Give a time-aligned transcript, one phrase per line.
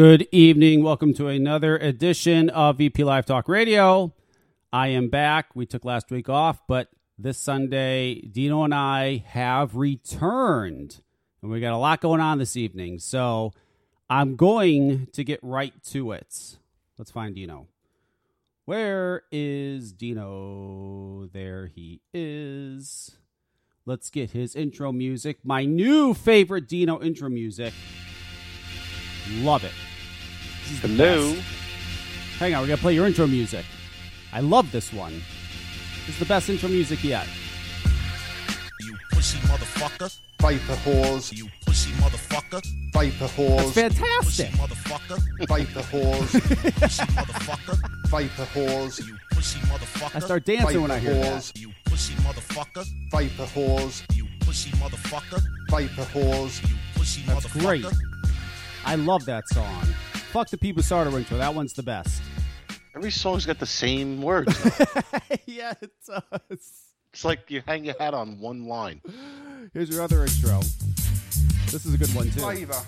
[0.00, 0.82] Good evening.
[0.82, 4.14] Welcome to another edition of VP Live Talk Radio.
[4.72, 5.54] I am back.
[5.54, 6.88] We took last week off, but
[7.18, 11.02] this Sunday, Dino and I have returned.
[11.42, 12.98] And we got a lot going on this evening.
[12.98, 13.52] So
[14.08, 16.56] I'm going to get right to it.
[16.96, 17.66] Let's find Dino.
[18.64, 21.28] Where is Dino?
[21.30, 23.18] There he is.
[23.84, 25.40] Let's get his intro music.
[25.44, 27.74] My new favorite Dino intro music.
[29.42, 29.74] Love it.
[30.70, 31.32] This Hello.
[31.34, 31.42] best.
[32.38, 33.64] Hang on, we're gonna play your intro music.
[34.32, 35.20] I love this one.
[36.06, 37.26] It's the best intro music yet.
[38.80, 40.16] You pussy motherfucker.
[40.40, 42.62] Vapor whores, You pussy motherfucker.
[42.94, 44.50] vapor That's whores, Pussy fantastic.
[44.52, 45.18] motherfucker.
[45.48, 48.08] vapor whores, Pussy motherfucker.
[48.08, 50.16] vapor whores, You pussy motherfucker.
[50.16, 51.42] I start dancing when I hear that.
[51.42, 52.86] whores, You pussy motherfucker.
[53.12, 55.42] vapor whores, You pussy motherfucker.
[55.70, 57.60] vapor whores, You pussy That's motherfucker.
[57.60, 57.84] great.
[58.84, 59.82] I love that song.
[60.32, 61.36] Fuck the People Starter intro.
[61.38, 62.22] That one's the best.
[62.96, 64.52] Every song's got the same words.
[65.46, 66.22] yeah, it does.
[67.12, 69.00] it's like you hang your hat on one line.
[69.72, 70.60] Here's your other intro.
[71.70, 72.40] This is a good one too.
[72.40, 72.80] flavor,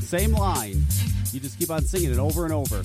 [0.00, 0.84] Same line.
[1.32, 2.82] You just keep on singing it over and over.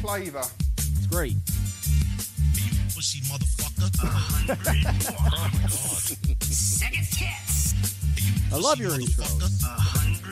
[0.00, 0.42] flavor,
[0.78, 1.32] It's great.
[1.32, 3.90] You pussy motherfucker.
[6.48, 7.74] Second hits.
[8.52, 9.64] I love your intros.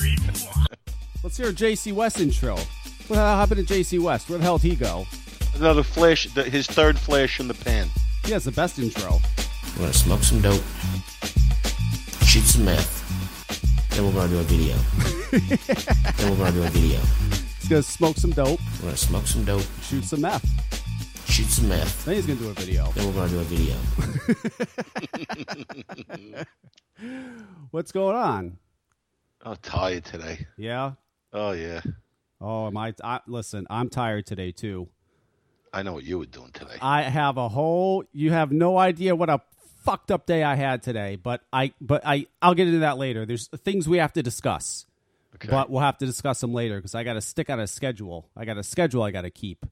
[0.05, 0.17] A.
[1.23, 2.57] Let's hear a JC West intro.
[3.07, 4.29] What the happened to JC West?
[4.29, 5.07] Where the hell did he go?
[5.55, 7.89] Another flash, the, his third flash in the pan.
[8.25, 9.19] He has the best intro.
[9.75, 10.63] We're gonna smoke some dope,
[12.25, 14.77] shoot some meth, then we're gonna do a video.
[16.17, 17.01] then we're gonna do a video.
[17.61, 20.45] He's gonna smoke some dope, We're gonna smoke some dope, shoot some meth.
[21.31, 22.91] shoot some meth, Then he's gonna do a video.
[22.93, 23.77] then we're gonna do a video.
[27.71, 28.59] What's going on?
[29.45, 30.47] Oh, tired today.
[30.57, 30.93] Yeah.
[31.33, 31.81] Oh yeah,
[32.41, 33.21] Oh, am I, I?
[33.27, 34.89] Listen, I'm tired today too.
[35.73, 36.77] I know what you were doing today.
[36.83, 38.05] I have a whole.
[38.13, 39.41] You have no idea what a
[39.85, 41.17] fucked up day I had today.
[41.17, 41.73] But I.
[41.81, 42.27] But I.
[42.43, 43.25] I'll get into that later.
[43.25, 44.85] There's things we have to discuss.
[45.37, 45.49] Okay.
[45.49, 48.29] But we'll have to discuss them later because I got to stick on a schedule.
[48.37, 49.65] I got a schedule I got to keep.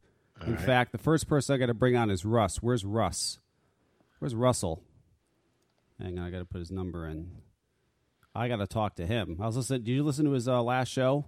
[0.47, 2.63] In fact, the first person I got to bring on is Russ.
[2.63, 3.39] Where's Russ?
[4.21, 4.83] Where's Russell?
[6.01, 7.31] Hang on, I got to put his number in.
[8.35, 9.39] I got to talk to him.
[9.41, 9.83] I was listening.
[9.83, 11.25] Did you listen to his uh, last show?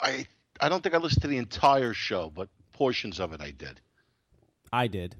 [0.00, 0.26] I
[0.60, 3.80] I don't think I listened to the entire show, but portions of it I did.
[4.72, 5.16] I did.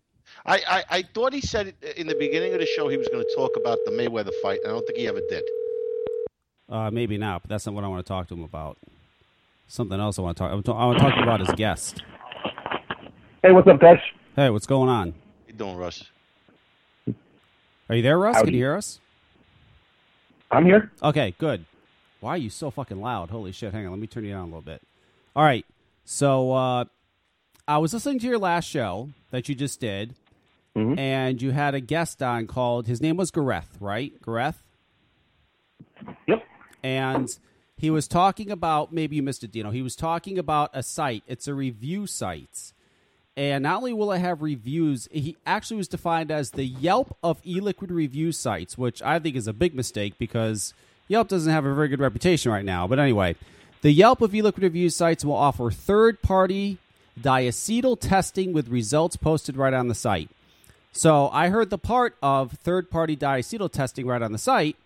[0.46, 3.22] I, I, I thought he said in the beginning of the show he was going
[3.22, 4.60] to talk about the Mayweather fight.
[4.64, 5.42] I don't think he ever did.
[6.70, 8.78] Uh, maybe not, but that's not what I want to talk to him about.
[9.66, 10.50] Something else I want to talk.
[10.50, 12.02] I want to- I want to talk about his guest.
[13.42, 13.98] Hey, what's up, Dutch?
[14.36, 15.10] Hey, what's going on?
[15.10, 15.16] How
[15.48, 16.04] you doing, Russ?
[17.90, 18.38] Are you there, Russ?
[18.38, 19.00] Can you hear us?
[20.52, 20.90] I'm here.
[21.02, 21.64] Okay, good.
[22.20, 23.30] Why are you so fucking loud?
[23.30, 23.72] Holy shit!
[23.72, 24.82] Hang on, let me turn you down a little bit.
[25.34, 25.66] All right.
[26.04, 26.84] So uh,
[27.66, 30.14] I was listening to your last show that you just did,
[30.76, 30.98] Mhm.
[30.98, 32.86] and you had a guest on called.
[32.86, 34.12] His name was Gareth, right?
[34.24, 34.62] Gareth.
[36.26, 36.44] Yep.
[36.82, 37.38] and
[37.76, 39.70] he was talking about maybe you missed it, Dino.
[39.70, 41.22] He was talking about a site.
[41.28, 42.72] It's a review site,
[43.36, 47.40] and not only will it have reviews, he actually was defined as the Yelp of
[47.46, 50.74] e-liquid review sites, which I think is a big mistake because
[51.08, 52.86] Yelp doesn't have a very good reputation right now.
[52.86, 53.36] But anyway,
[53.80, 56.78] the Yelp of e-liquid review sites will offer third-party
[57.20, 60.30] diacetyl testing with results posted right on the site.
[60.92, 64.76] So I heard the part of third-party diacetyl testing right on the site,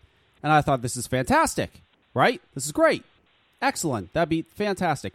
[0.42, 1.82] and I thought this is fantastic,
[2.14, 2.40] right?
[2.54, 3.02] This is great,
[3.60, 4.12] excellent.
[4.12, 5.14] That'd be fantastic.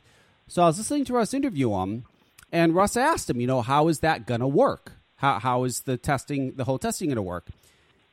[0.49, 2.03] So I was listening to Russ interview him,
[2.51, 4.93] and Russ asked him, you know, how is that gonna work?
[5.17, 7.47] How how is the testing, the whole testing, gonna work?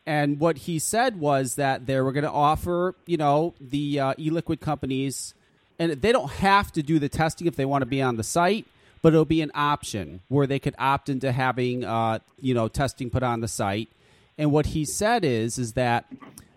[0.08, 4.14] And what he said was that they were going to offer, you know, the uh,
[4.16, 5.34] e-liquid companies,
[5.78, 8.24] and they don't have to do the testing if they want to be on the
[8.24, 8.64] site,
[9.02, 13.10] but it'll be an option where they could opt into having, uh, you know, testing
[13.10, 13.90] put on the site.
[14.38, 16.06] And what he said is, is that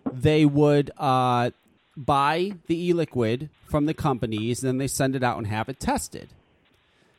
[0.09, 1.51] they would uh,
[1.97, 5.77] buy the e-liquid from the companies, and then they send it out and have it
[5.77, 6.29] tested.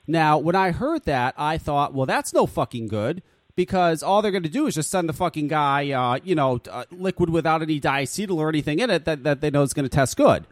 [0.06, 3.22] Now, when I heard that, I thought, well, that's no fucking good
[3.54, 6.60] because all they're going to do is just send the fucking guy, uh, you know,
[6.70, 9.84] uh, liquid without any diacetyl or anything in it that, that they know is going
[9.84, 10.44] to test good.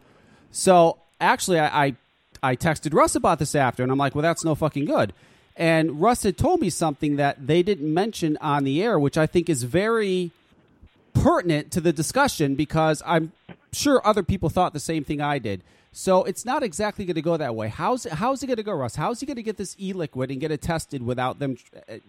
[0.51, 1.95] So actually, I, I
[2.43, 5.13] I texted Russ about this after, and I'm like, well, that's no fucking good.
[5.55, 9.27] And Russ had told me something that they didn't mention on the air, which I
[9.27, 10.31] think is very
[11.13, 13.31] pertinent to the discussion because I'm
[13.71, 15.61] sure other people thought the same thing I did.
[15.93, 17.67] So it's not exactly going to go that way.
[17.67, 18.95] How's it, how's it going to go, Russ?
[18.95, 21.57] How's he going to get this e-liquid and get it tested without them,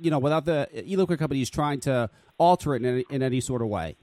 [0.00, 2.08] you know, without the e-liquid companies trying to
[2.38, 3.96] alter it in any, in any sort of way?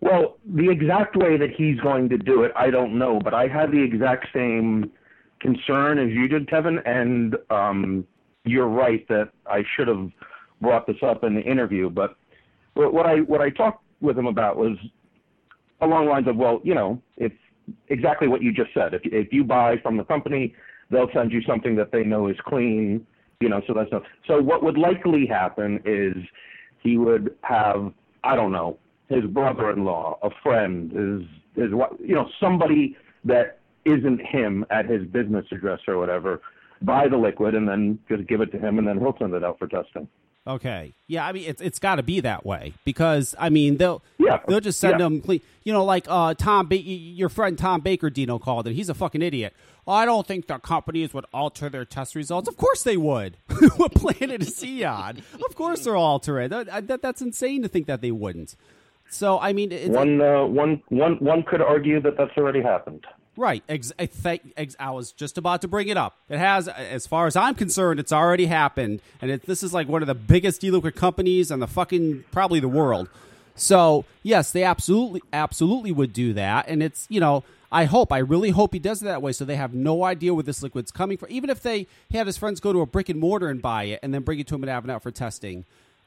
[0.00, 3.46] Well, the exact way that he's going to do it, I don't know, but I
[3.46, 4.90] had the exact same
[5.40, 8.06] concern as you did, Kevin, and um,
[8.44, 10.10] you're right that I should have
[10.60, 11.90] brought this up in the interview.
[11.90, 12.16] But
[12.74, 14.76] what I what I talked with him about was
[15.80, 17.34] along the lines of, well, you know, it's
[17.88, 18.94] exactly what you just said.
[18.94, 20.54] If if you buy from the company,
[20.90, 23.06] they'll send you something that they know is clean,
[23.40, 23.60] you know.
[23.66, 24.02] So that's not.
[24.26, 26.14] So what would likely happen is
[26.82, 27.92] he would have,
[28.24, 28.78] I don't know,
[29.08, 35.06] his brother-in-law, a friend, his his what, you know, somebody that isn't him at his
[35.06, 36.40] business address or whatever,
[36.82, 39.44] buy the liquid and then just give it to him, and then he'll send it
[39.44, 40.08] out for testing.
[40.46, 40.94] Okay.
[41.08, 44.38] Yeah, I mean it's it's got to be that way because I mean they'll Yeah,
[44.46, 44.98] they'll just send yeah.
[44.98, 45.40] them clean.
[45.64, 48.74] You know, like uh, Tom, ba- your friend Tom Baker, Dino called it.
[48.74, 49.54] He's a fucking idiot.
[49.88, 52.48] I don't think the companies would alter their test results.
[52.48, 53.36] Of course they would.
[53.76, 55.22] what planet is he on?
[55.48, 56.48] Of course they're alter it.
[56.48, 58.56] That, that, that's insane to think that they wouldn't.
[59.08, 63.04] So I mean, it's, One uh, one one one could argue that that's already happened.
[63.36, 63.62] Right.
[63.68, 66.16] Ex- I, think, ex- I was just about to bring it up.
[66.28, 69.88] It has, as far as I'm concerned, it's already happened, and it, this is like
[69.88, 73.08] one of the biggest e-liquid companies in the fucking probably the world.
[73.54, 77.44] So yes, they absolutely, absolutely would do that, and it's you know.
[77.72, 80.32] I hope, I really hope he does it that way, so they have no idea
[80.32, 81.30] where this liquid's coming from.
[81.32, 83.84] Even if they he had his friends go to a brick and mortar and buy
[83.84, 85.64] it, and then bring it to him it out for testing,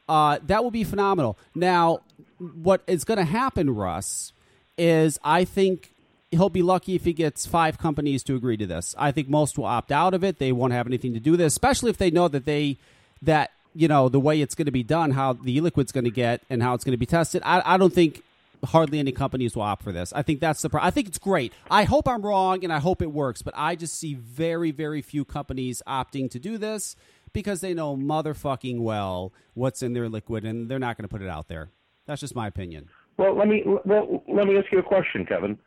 [0.07, 1.37] uh, that would be phenomenal.
[1.53, 1.99] Now,
[2.37, 4.31] what is going to happen, Russ,
[4.77, 5.91] is I think
[6.31, 8.95] he'll be lucky if he gets five companies to agree to this.
[8.97, 10.39] I think most will opt out of it.
[10.39, 12.77] They won't have anything to do with it, especially if they know that they
[13.21, 16.11] that you know the way it's going to be done, how the e-liquid's going to
[16.11, 17.41] get, and how it's going to be tested.
[17.45, 18.23] I, I don't think
[18.65, 20.13] hardly any companies will opt for this.
[20.13, 20.69] I think that's the.
[20.81, 21.53] I think it's great.
[21.69, 23.41] I hope I'm wrong, and I hope it works.
[23.41, 26.95] But I just see very, very few companies opting to do this
[27.33, 31.21] because they know motherfucking well what's in their liquid, and they're not going to put
[31.21, 31.69] it out there.
[32.05, 32.89] That's just my opinion.
[33.17, 35.57] Well, let me well let me ask you a question, Kevin.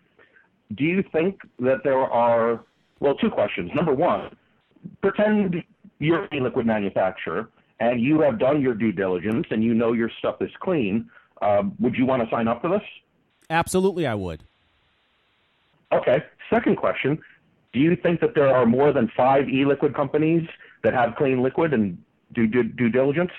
[0.75, 2.65] Do you think that there are
[3.01, 3.71] well two questions?
[3.75, 4.37] Number one,
[5.01, 5.63] pretend
[5.99, 7.49] you're a liquid manufacturer
[7.81, 11.11] and you have done your due diligence and you know your stuff is clean.
[11.41, 12.83] Um, would you want to sign up for this?
[13.51, 14.43] Absolutely, I would.
[15.93, 16.23] Okay.
[16.49, 17.19] Second question:
[17.73, 20.49] Do you think that there are more than five e-liquid companies
[20.83, 21.99] that have clean liquid and
[22.33, 23.33] do due, due diligence?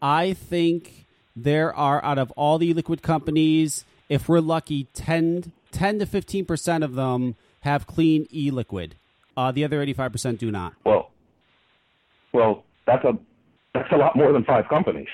[0.00, 5.52] I think there are out of all the e liquid companies, if we're lucky, 10,
[5.76, 8.94] 10 to fifteen percent of them have clean e-liquid.
[9.36, 10.72] Uh, the other eighty-five percent do not.
[10.84, 11.10] Well,
[12.32, 13.18] well, that's a
[13.74, 15.08] that's a lot more than five companies.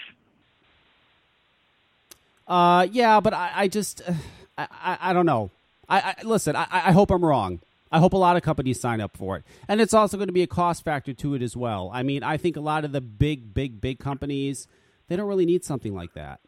[2.47, 4.12] Uh, yeah, but I, I just, uh,
[4.59, 5.50] I, I, I don't know.
[5.88, 6.55] I, I listen.
[6.55, 7.61] I, I hope I'm wrong.
[7.91, 10.32] I hope a lot of companies sign up for it, and it's also going to
[10.32, 11.91] be a cost factor to it as well.
[11.93, 14.69] I mean, I think a lot of the big, big, big companies
[15.08, 16.41] they don't really need something like that.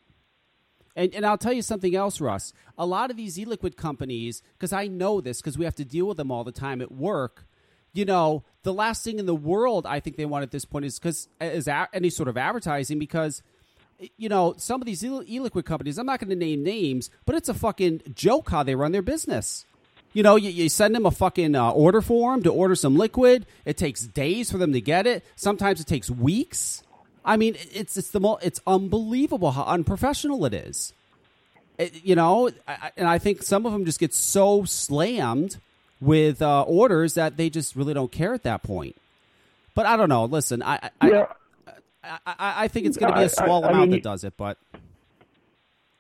[0.97, 2.53] And and I'll tell you something else, Russ.
[2.79, 6.07] A lot of these e-liquid companies, because I know this, because we have to deal
[6.07, 7.47] with them all the time at work.
[7.93, 10.85] You know, the last thing in the world I think they want at this point
[10.85, 13.43] is because is a, any sort of advertising because
[14.17, 17.35] you know, some of these e liquid companies, I'm not going to name names, but
[17.37, 19.65] it's a fucking joke how they run their business.
[20.13, 23.47] You know, you, you send them a fucking uh, order form to order some liquid.
[23.65, 25.25] It takes days for them to get it.
[25.35, 26.84] Sometimes it takes weeks.
[27.25, 30.93] I mean, it's it's the mo- it's unbelievable how unprofessional it is.
[31.79, 35.59] It- you know, I, and I think some of them just get so slammed
[36.01, 38.97] with uh, orders that they just really don't care at that point.
[39.75, 40.25] But I don't know.
[40.27, 41.27] Listen, I I, Yeah.
[42.05, 44.35] I, I, I think it's going to be a small amount mean, that does it,
[44.37, 44.59] but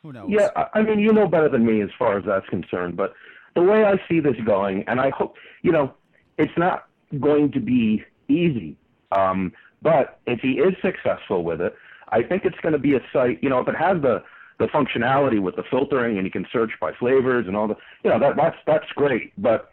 [0.02, 0.28] who knows?
[0.30, 2.96] Yeah, I- I mean, you know better than me as far as that's concerned.
[2.96, 3.14] But
[3.54, 5.94] the way I see this going, and I hope, you know,
[6.36, 6.86] it's not
[7.18, 8.76] going to be easy.
[9.12, 9.52] Um,
[9.84, 11.76] but if he is successful with it,
[12.08, 13.40] I think it's going to be a site.
[13.42, 14.24] You know, if it has the
[14.58, 18.10] the functionality with the filtering and you can search by flavors and all the, you
[18.10, 19.32] know, that that's that's great.
[19.36, 19.70] But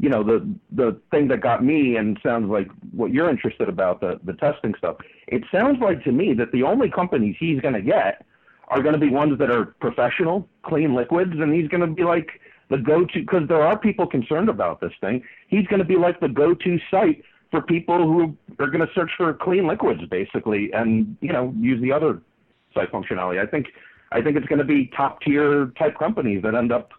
[0.00, 4.00] you know, the the thing that got me and sounds like what you're interested about
[4.00, 4.96] the the testing stuff.
[5.28, 8.26] It sounds like to me that the only companies he's going to get
[8.68, 12.04] are going to be ones that are professional, clean liquids, and he's going to be
[12.04, 12.40] like
[12.70, 15.22] the go-to because there are people concerned about this thing.
[15.46, 19.10] He's going to be like the go-to site for people who are going to search
[19.16, 22.20] for clean liquids, basically, and you know use the other
[22.74, 23.38] site functionality.
[23.40, 23.66] I think
[24.10, 26.90] I think it's going to be top-tier type companies that end up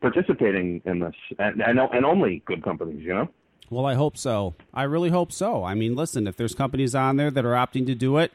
[0.00, 3.28] participating in this, and and, and only good companies, you know.
[3.70, 4.54] Well, I hope so.
[4.74, 5.62] I really hope so.
[5.62, 8.32] I mean, listen, if there's companies on there that are opting to do it,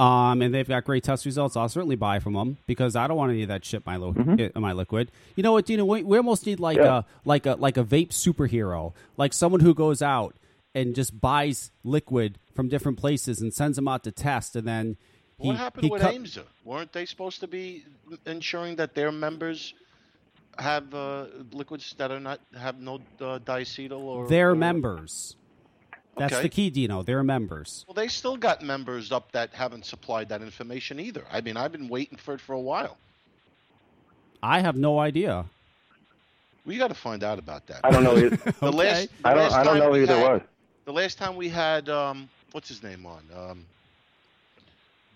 [0.00, 3.16] um, and they've got great test results, I'll certainly buy from them because I don't
[3.16, 5.12] want any of that shit in my lo- in my liquid.
[5.36, 5.84] You know what, Dino?
[5.84, 6.98] We, we almost need like Yeah.
[6.98, 10.34] a like a like a vape superhero, like someone who goes out
[10.78, 14.96] and just buys liquid from different places and sends them out to test, and then
[15.38, 16.44] What happened he with cut- AEMSA?
[16.64, 17.84] Weren't they supposed to be
[18.26, 19.74] ensuring that their members
[20.58, 25.36] have uh, liquids that are not have no uh, diacetyl or They're or- members.
[26.16, 26.42] That's Okay.
[26.42, 27.04] the key, Dino.
[27.04, 27.84] They're members.
[27.86, 31.24] Well, they still got members up that haven't supplied that information either.
[31.30, 32.96] I mean, I've been waiting for it for a while.
[34.42, 35.44] I have no idea.
[36.66, 37.80] We got to find out about that.
[37.84, 38.14] I don't know.
[38.60, 38.76] The Okay.
[38.76, 39.42] last, the I don't.
[39.44, 40.42] last I don't know we either had- way.
[40.88, 43.20] The last time we had, um, what's his name on?
[43.36, 43.66] Um,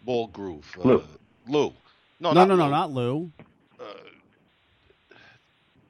[0.05, 0.71] Ball Groove.
[0.79, 1.05] Uh, Lou.
[1.49, 1.73] Lou.
[2.21, 2.71] No, No, not no, no, Lou.
[2.71, 3.31] not Lou.
[3.81, 3.85] Uh,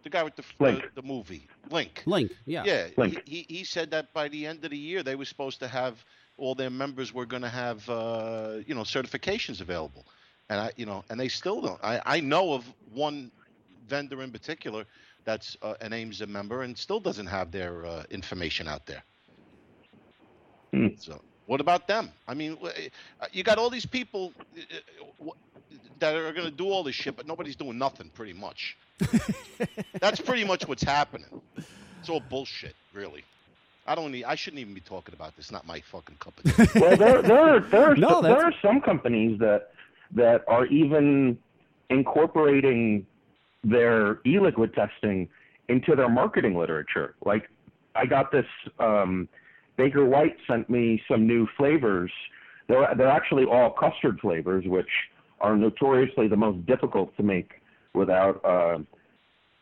[0.04, 0.84] the guy with the, Link.
[0.94, 2.04] the the movie Link.
[2.06, 2.30] Link.
[2.46, 2.62] Yeah.
[2.64, 3.22] Yeah, Link.
[3.26, 5.66] He, he he said that by the end of the year they were supposed to
[5.66, 5.96] have
[6.38, 10.04] all their members were going to have uh, you know certifications available,
[10.48, 11.80] and I you know and they still don't.
[11.82, 13.32] I I know of one
[13.88, 14.84] vendor in particular
[15.24, 19.02] that's uh, an AEMSA member and still doesn't have their uh, information out there.
[20.72, 20.88] Hmm.
[20.98, 22.10] So what about them?
[22.26, 22.70] I mean, uh,
[23.32, 25.34] you got all these people uh, uh, w-
[25.98, 28.76] that are going to do all this shit, but nobody's doing nothing pretty much.
[30.00, 31.40] That's pretty much what's happening.
[32.00, 33.24] It's all bullshit, really.
[33.86, 34.24] I don't need.
[34.24, 35.50] I shouldn't even be talking about this.
[35.50, 36.52] Not my fucking company.
[36.80, 39.72] well, there, there are there are, No, some, there are some companies that
[40.12, 41.36] that are even
[41.90, 43.04] incorporating
[43.64, 45.28] their e-liquid testing
[45.68, 47.14] into their marketing literature.
[47.24, 47.50] Like,
[47.94, 48.46] I got this.
[48.78, 49.28] Um,
[49.76, 52.10] Baker White sent me some new flavors.
[52.68, 54.88] They're they're actually all custard flavors, which
[55.40, 57.50] are notoriously the most difficult to make
[57.94, 58.78] without uh,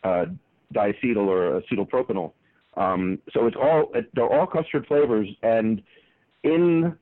[0.06, 0.26] uh,
[0.74, 2.32] diacetyl or acetyl propionyl.
[2.76, 5.82] Um, so it's all it, they're all custard flavors, and
[6.44, 6.96] in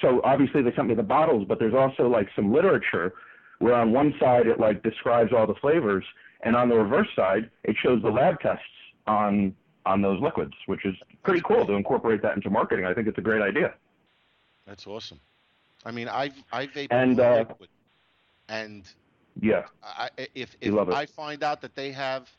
[0.00, 3.14] so obviously they sent me the bottles, but there's also like some literature
[3.60, 6.04] where on one side it like describes all the flavors,
[6.42, 8.62] and on the reverse side it shows the lab tests
[9.06, 9.54] on
[9.86, 12.86] on those liquids, which is pretty cool to incorporate that into marketing.
[12.86, 13.74] I think it's a great idea.
[14.66, 15.20] That's awesome.
[15.84, 17.68] I mean, I've I vape And, uh, liquid,
[18.48, 18.88] and
[19.40, 20.90] Yeah, I, I- if if love.
[20.90, 22.30] I find out that they have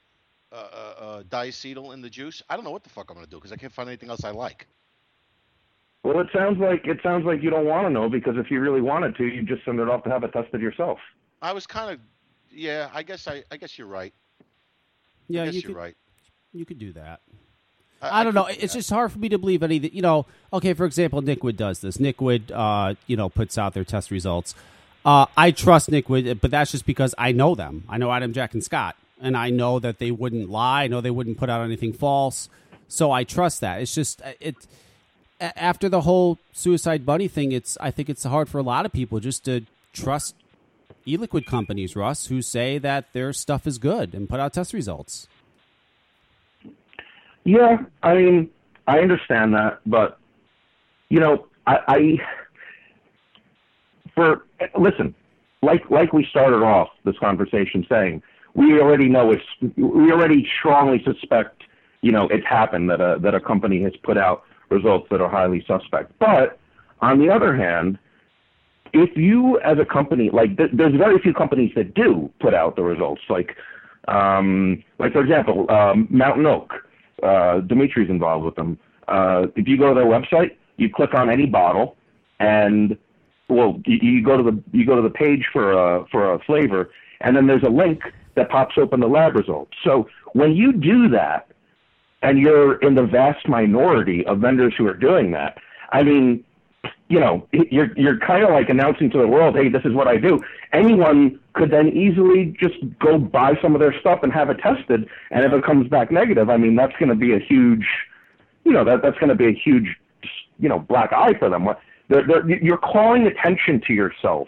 [0.52, 3.28] uh, uh, uh, diacetyl in the juice, I don't know what the fuck I'm gonna
[3.28, 4.68] do because I can't find anything else I like.
[6.04, 8.60] Well, it sounds like it sounds like you don't want to know because if you
[8.60, 11.00] really wanted to, you'd just send it off to have it tested yourself.
[11.42, 12.00] I was kind of,
[12.52, 12.90] yeah.
[12.94, 14.14] I guess I I guess you're right.
[15.28, 15.96] Yeah, I guess you you're could right.
[16.56, 17.20] You could do that.
[18.02, 18.46] I, I don't know.
[18.48, 18.80] do It's that.
[18.80, 19.78] just hard for me to believe any.
[19.78, 20.74] You know, okay.
[20.74, 21.98] For example, Nicquid does this.
[21.98, 24.56] Nicquid, uh, you know, puts out their test results.
[25.04, 27.84] Uh, I trust Nicquid, but that's just because I know them.
[27.88, 30.84] I know Adam, Jack, and Scott, and I know that they wouldn't lie.
[30.84, 32.50] I know they wouldn't put out anything false.
[32.88, 33.82] So I trust that.
[33.82, 34.56] It's just uh, it.
[35.42, 38.94] After the whole suicide bunny thing, it's I think it's hard for a lot of
[38.94, 40.34] people just to trust
[41.06, 45.28] e-liquid companies, Russ, who say that their stuff is good and put out test results.
[47.46, 48.50] Yeah, I mean,
[48.88, 50.20] I understand that, but
[51.10, 52.18] you know, I, I
[54.16, 54.46] for
[54.78, 55.14] listen,
[55.62, 58.24] like like we started off this conversation saying,
[58.56, 59.44] we already know it's
[59.78, 61.64] we already strongly suspect,
[62.02, 65.30] you know, it's happened that a that a company has put out results that are
[65.30, 66.12] highly suspect.
[66.20, 66.58] But
[67.02, 68.00] on the other hand,
[68.94, 72.76] if you as a company like th- there's very few companies that do put out
[72.76, 73.56] the results like
[74.08, 76.74] um like for example um mountain oak
[77.26, 78.78] uh dimitri's involved with them.
[79.08, 81.96] Uh if you go to their website you click on any bottle
[82.40, 82.98] and
[83.50, 86.40] well you, you go to the you go to the page for a for a
[86.40, 86.92] flavor
[87.22, 88.02] and then there's a link
[88.36, 89.72] that pops open the lab results.
[89.84, 91.48] So when you do that
[92.26, 95.58] and you're in the vast minority of vendors who are doing that
[95.92, 96.44] i mean
[97.08, 100.08] you know, you're you're kind of like announcing to the world, hey, this is what
[100.08, 100.42] I do.
[100.74, 105.08] Anyone could then easily just go buy some of their stuff and have it tested,
[105.32, 107.86] and if it comes back negative, I mean, that's going to be a huge,
[108.64, 109.96] you know, that that's going to be a huge,
[110.60, 111.68] you know, black eye for them.
[112.10, 114.48] They're, they're, you're calling attention to yourself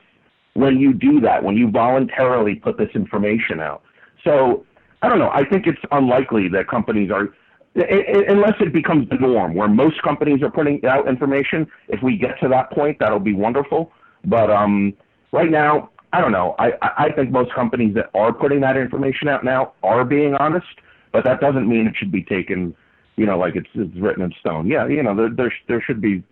[0.53, 3.84] when you do that, when you voluntarily put this information out.
[4.24, 4.65] So
[5.01, 5.29] I don't know.
[5.32, 7.29] I think it's unlikely that companies are,
[7.77, 11.67] i- i- unless it becomes the norm, where most companies are putting out information.
[11.88, 13.91] If we get to that point, that'll be wonderful.
[14.25, 14.93] But um,
[15.31, 16.55] right now, I don't know.
[16.60, 20.34] I, I I think most companies that are putting that information out now are being
[20.36, 20.67] honest,
[21.12, 22.75] but that doesn't mean it should be taken,
[23.15, 24.67] you know, like it's, it's written in stone.
[24.67, 26.24] Yeah, you know, there there, there should be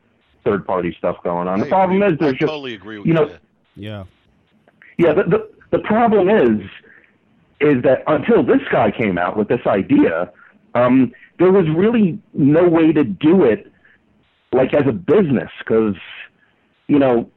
[0.44, 1.60] third party stuff going on.
[1.62, 2.14] I The problem agree.
[2.14, 3.20] is there's I just totally agree with you you.
[3.20, 3.40] know, there.
[3.76, 4.04] Yeah.
[4.98, 6.62] yeah, the, the the problem is
[7.62, 10.32] is that until this guy came out with this idea,
[10.76, 13.72] um, there was really no way to do it
[14.54, 15.96] like as a business because
[16.88, 17.30] you know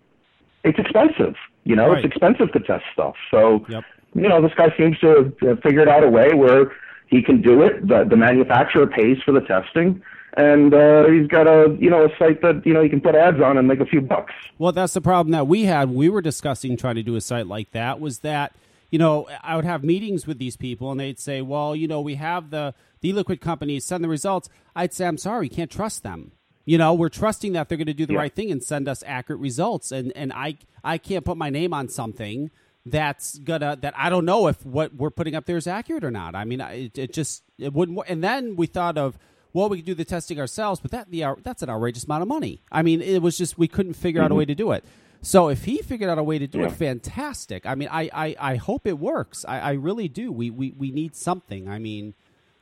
[0.64, 1.34] it's expensive.
[1.64, 2.04] You know, Right.
[2.04, 3.14] it's expensive to test stuff.
[3.30, 3.84] So Yep.
[4.14, 6.72] you know, this guy seems to have figured out a way where
[7.08, 7.86] he can do it.
[7.86, 10.00] The the manufacturer pays for the testing,
[10.36, 13.14] and uh, he's got a you know a site that you know he can put
[13.14, 14.32] ads on and make a few bucks.
[14.58, 15.88] Well, that's the problem that we had.
[15.88, 18.00] when We were discussing trying to do a site like that.
[18.00, 18.52] Was that
[18.90, 22.00] you know I would have meetings with these people and they'd say, "Well, you know,
[22.00, 25.70] we have the the liquid companies send the results." I'd say, "I'm sorry, we can't
[25.70, 26.32] trust them."
[26.64, 28.18] You know, we're trusting that they're going to do the Yeah.
[28.18, 31.72] right thing and send us accurate results, and and I I can't put my name
[31.72, 32.50] on something
[32.86, 36.10] that's gonna that I don't know if what we're putting up there is accurate or
[36.10, 36.34] not.
[36.34, 37.98] I mean, it, it just it wouldn't.
[38.08, 39.18] And then we thought of
[39.52, 42.28] well, we could do the testing ourselves, but that the that's an outrageous amount of
[42.28, 42.62] money.
[42.70, 44.38] I mean, it was just we couldn't figure out a mm-hmm.
[44.38, 44.84] way to do it.
[45.20, 46.66] So if he figured out a way to do Yeah.
[46.66, 47.66] it, fantastic.
[47.66, 49.44] I mean, I, I, I hope it works.
[49.48, 50.30] I, I really do.
[50.30, 51.68] We, we we need something.
[51.68, 52.14] I mean,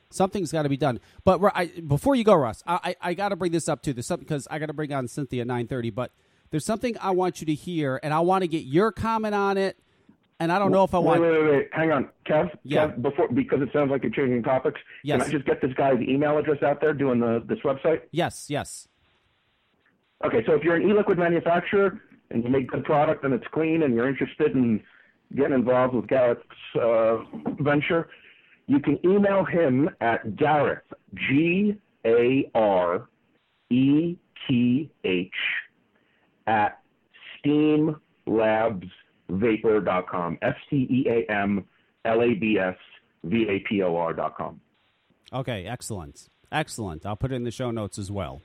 [0.09, 0.99] something's got to be done.
[1.23, 3.93] But I, before you go, Russ, I, I, I got to bring this up too.
[3.93, 5.91] There's something because I got to bring on Cynthia at nine thirty.
[5.91, 6.11] But
[6.49, 9.57] there's something I want you to hear, and I want to get your comment on
[9.57, 9.77] it.
[10.39, 11.21] And I don't know if I Wait, want.
[11.21, 11.69] wait, wait, wait.
[11.73, 12.55] Hang on, Kev.
[12.63, 12.87] Yeah.
[12.89, 14.79] Kev, before because it sounds like you're changing topics.
[15.03, 15.21] Yes.
[15.21, 18.01] Can I just get this guy's email address out there doing the this website?
[18.11, 18.87] Yes, yes.
[20.25, 23.83] Okay, so if you're an e-liquid manufacturer and you make good product and it's clean
[23.83, 24.81] and you're interested in
[25.35, 26.41] getting involved with Gareth's
[26.81, 27.17] uh,
[27.59, 28.07] venture,
[28.67, 30.81] you can email him at Gareth
[31.15, 33.07] G A R
[33.69, 34.17] E
[34.47, 35.31] T H
[36.47, 36.79] at
[37.45, 40.37] steamlabsvapor.com.
[40.41, 41.65] S T E A M
[42.05, 42.75] L A B S
[43.23, 44.59] V A P O R.com.
[45.33, 47.05] Okay, excellent, excellent.
[47.05, 48.41] I'll put it in the show notes as well.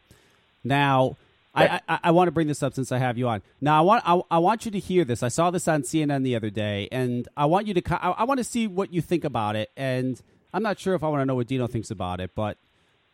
[0.65, 1.17] Now,
[1.55, 3.43] I, I, I want to bring this up since I have you on.
[3.61, 5.23] Now, I want I, I want you to hear this.
[5.23, 8.25] I saw this on CNN the other day, and I want you to I, I
[8.25, 9.71] want to see what you think about it.
[9.77, 10.21] And
[10.55, 12.59] I'm not sure if I want to know what Dino thinks about it, but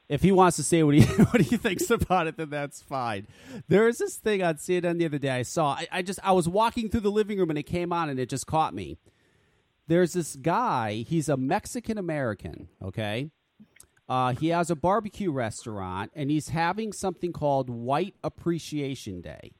[0.08, 3.26] if he wants to say what he what he thinks about it, then that's fine.
[3.68, 5.72] There is this thing on CNN the other day I saw.
[5.72, 8.18] I, I just I was walking through the living room and it came on and
[8.18, 8.98] it just caught me.
[9.86, 11.04] There's this guy.
[11.08, 12.68] He's a Mexican American.
[12.82, 13.30] Okay.
[14.08, 19.52] Uh, he has a barbecue restaurant and he's having something called White Appreciation Day.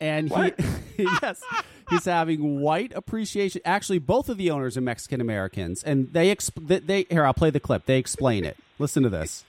[0.00, 0.52] And he,
[1.22, 1.42] yes,
[1.88, 3.62] he's having white appreciation.
[3.64, 7.24] Actually, both of the owners are Mexican Americans, and they, exp- they they here.
[7.24, 7.86] I'll play the clip.
[7.86, 8.56] They explain it.
[8.78, 9.44] Listen to this.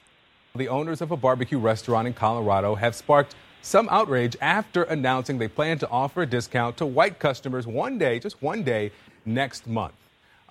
[0.55, 5.47] The owners of a barbecue restaurant in Colorado have sparked some outrage after announcing they
[5.47, 8.91] plan to offer a discount to white customers one day, just one day,
[9.25, 9.93] next month.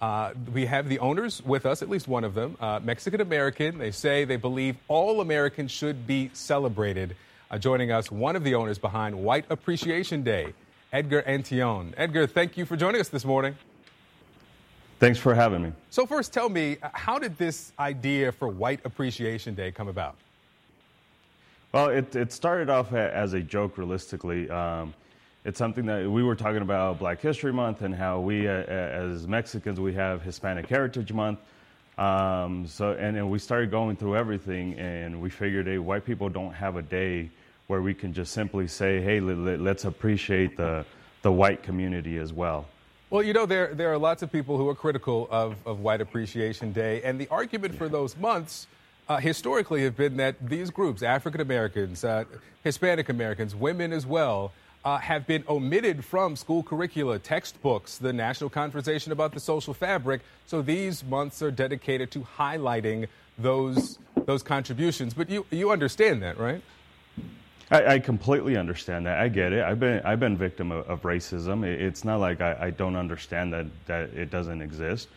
[0.00, 3.78] Uh, we have the owners with us, at least one of them, uh, Mexican American.
[3.78, 7.16] They say they believe all Americans should be celebrated.
[7.50, 10.52] Uh, joining us, one of the owners behind White Appreciation Day,
[10.92, 11.94] Edgar Antillon.
[11.96, 13.56] Edgar, thank you for joining us this morning.
[15.00, 15.72] Thanks for having me.
[15.90, 20.16] So, first, tell me, uh, how did this idea for White Appreciation Day come about?
[21.72, 24.48] Well, it, it started off as a joke, realistically.
[24.50, 24.94] Um,
[25.44, 29.27] it's something that we were talking about Black History Month and how we, uh, as
[29.27, 31.38] Mexicans, we have Hispanic Heritage Month.
[31.96, 36.29] Um, so, and, then we started going through everything, and we figured, hey, white people
[36.29, 37.31] don't have a day
[37.66, 40.85] where we can just simply say, hey, let, let's appreciate the,
[41.22, 42.66] the white community as well.
[43.11, 46.01] Well, you know, there, there are lots of people who are critical of, of White
[46.01, 48.66] Appreciation Day, and the argument for those months
[49.09, 52.24] uh, historically have been that these groups, African Americans, uh,
[52.62, 54.53] Hispanic Americans, women as well,
[54.88, 60.22] uh, have been omitted from school curricula, textbooks, the national conversation about the social fabric.
[60.46, 63.07] So these months are dedicated to highlighting
[63.38, 65.12] those, those contributions.
[65.12, 66.62] But you, you understand that, right?
[67.70, 69.18] I, I completely understand that.
[69.18, 69.62] I get it.
[69.62, 71.66] I've been I've been victim of, of racism.
[71.66, 75.09] It, it's not like I, I don't understand that that it doesn't exist.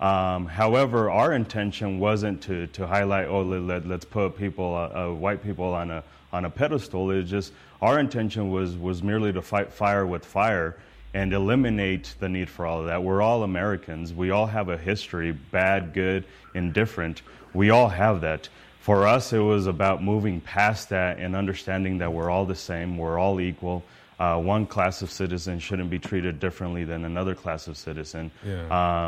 [0.00, 5.10] Um, however, our intention wasn't to, to highlight oh let, let, us put people uh,
[5.10, 7.12] uh, white people on a on a pedestal.
[7.12, 10.76] It's just our intention was was merely to fight fire with fire
[11.12, 13.02] and eliminate the need for all of that.
[13.02, 14.14] We're all Americans.
[14.14, 17.22] We all have a history, bad, good, indifferent.
[17.52, 18.48] We all have that.
[18.80, 22.96] For us, it was about moving past that and understanding that we're all the same,
[22.96, 23.82] we're all equal.
[24.18, 28.30] Uh, one class of citizen shouldn't be treated differently than another class of citizen.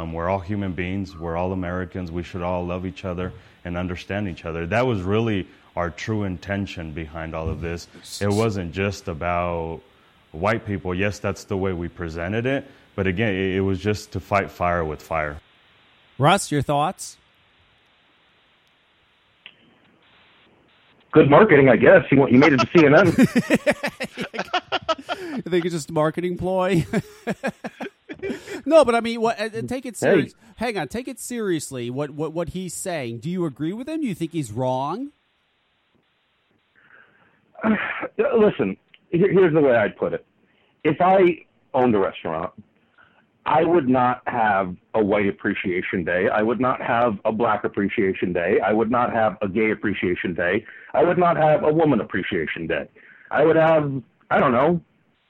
[0.01, 3.33] Um, we're all human beings, we're all Americans, we should all love each other
[3.65, 4.67] and understand each other.
[4.67, 7.89] That was really our true intention behind all of this.
[8.21, 9.81] It wasn't just about
[10.33, 10.95] white people.
[10.95, 14.51] Yes, that's the way we presented it, but again, it, it was just to fight
[14.51, 15.41] fire with fire.
[16.19, 17.17] Russ, your thoughts?
[21.13, 22.05] Good marketing, I guess.
[22.11, 23.07] You, you made it to CNN.
[25.37, 26.87] You think it's just a marketing ploy?
[28.67, 29.39] no, but I mean, what?
[29.39, 30.33] uh, uh, Take it serious.
[30.57, 31.91] Hang on, take it seriously.
[31.91, 33.19] What what what he's saying?
[33.19, 34.01] Do you agree with him?
[34.01, 35.11] Do you think he's wrong?
[38.39, 38.77] Listen,
[39.11, 40.27] here, here's the way I'd put it.
[40.85, 41.45] If I
[41.75, 42.53] owned a restaurant
[43.45, 46.29] I would not have a white appreciation day.
[46.33, 48.59] I would not have a black appreciation day.
[48.65, 50.65] I would not have a gay appreciation day.
[50.95, 52.89] I would not have a woman appreciation day.
[53.31, 53.93] I would have,
[54.31, 54.81] I don't know,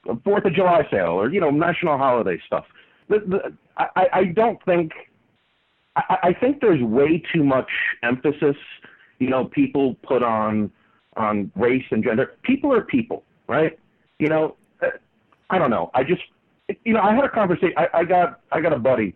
[0.09, 2.65] a Fourth of July sale or you know national holiday stuff.
[3.09, 4.93] The, the, I, I don't think.
[5.97, 7.71] I, I think there's way too much
[8.03, 8.57] emphasis.
[9.21, 10.71] You know, people put on
[11.17, 12.35] on race and gender.
[12.43, 13.79] People are people, right?
[14.19, 14.57] You know,
[15.53, 15.91] I don't know.
[15.95, 16.23] I just,
[16.85, 17.75] you know, I had a conversation.
[17.77, 19.15] I, I got I got a buddy.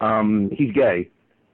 [0.00, 1.08] Um, he's gay,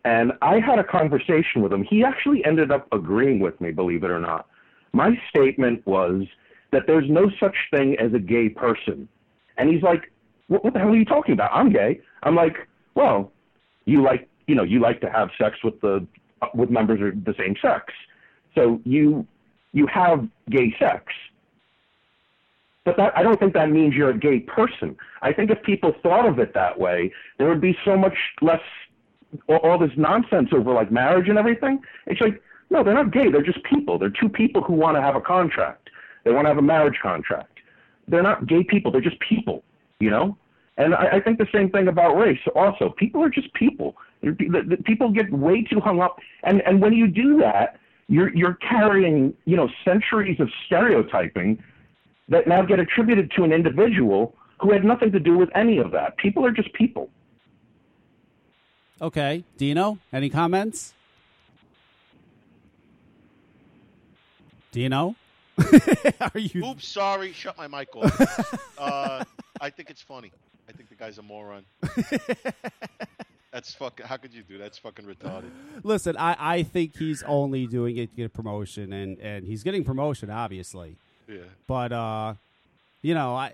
[0.05, 1.85] and I had a conversation with him.
[1.85, 4.47] He actually ended up agreeing with me, believe it or not.
[4.93, 6.25] My statement was
[6.73, 9.07] that there's no such thing as a gay person,
[9.59, 10.11] and he's like,
[10.47, 11.51] "What, what the hell are you talking about?
[11.53, 12.57] I'm gay." I'm like,
[12.95, 13.31] "Well,
[13.85, 16.07] you like, you know, you like to have sex with the
[16.55, 17.93] with members of the same sex,
[18.55, 19.27] so you
[19.73, 21.05] you have gay sex."
[22.85, 24.97] But that, I don't think that means you're a gay person.
[25.21, 28.63] I think if people thought of it that way, there would be so much less
[29.47, 31.81] all, all this nonsense over like marriage and everything.
[32.07, 33.31] It's like, no, they're not gay.
[33.31, 33.99] They're just people.
[33.99, 35.91] They're two people who want to have a contract.
[36.25, 37.59] They want to have a marriage contract.
[38.07, 38.91] They're not gay people.
[38.91, 39.63] They're just people,
[40.01, 40.37] you know?
[40.77, 42.95] And I, I think the same thing about race also.
[42.97, 43.97] People are just people.
[44.85, 46.19] People get way too hung up.
[46.43, 51.63] And, and when you do that, you're, you're carrying, you know, centuries of stereotyping
[52.29, 55.91] that now get attributed to an individual who had nothing to do with any of
[55.93, 56.17] that.
[56.17, 57.11] People are just people.
[59.01, 60.95] Okay, Dino, any comments?
[64.73, 65.15] Dino,
[66.21, 66.65] are you?
[66.65, 67.33] Oops, sorry.
[67.33, 68.69] Shut my mic off.
[68.79, 69.25] uh,
[69.61, 70.33] I think it's funny.
[70.69, 71.65] I think the guy's a moron.
[73.53, 74.07] That's fucking.
[74.07, 74.65] How could you do that?
[74.65, 75.51] That's fucking retarded.
[75.83, 79.85] Listen, I, I think he's only doing it to get promotion, and, and he's getting
[79.85, 80.97] promotion, obviously.
[81.27, 81.39] Yeah.
[81.67, 82.35] But uh,
[83.03, 83.53] you know, I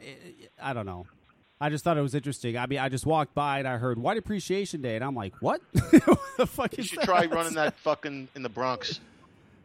[0.61, 1.07] I don't know.
[1.61, 2.59] I just thought it was interesting.
[2.59, 5.35] I mean, I just walked by and I heard White Appreciation Day, and I'm like,
[5.40, 5.61] what?
[5.72, 7.04] what the fuck You should that?
[7.07, 9.00] try running that fucking in the Bronx.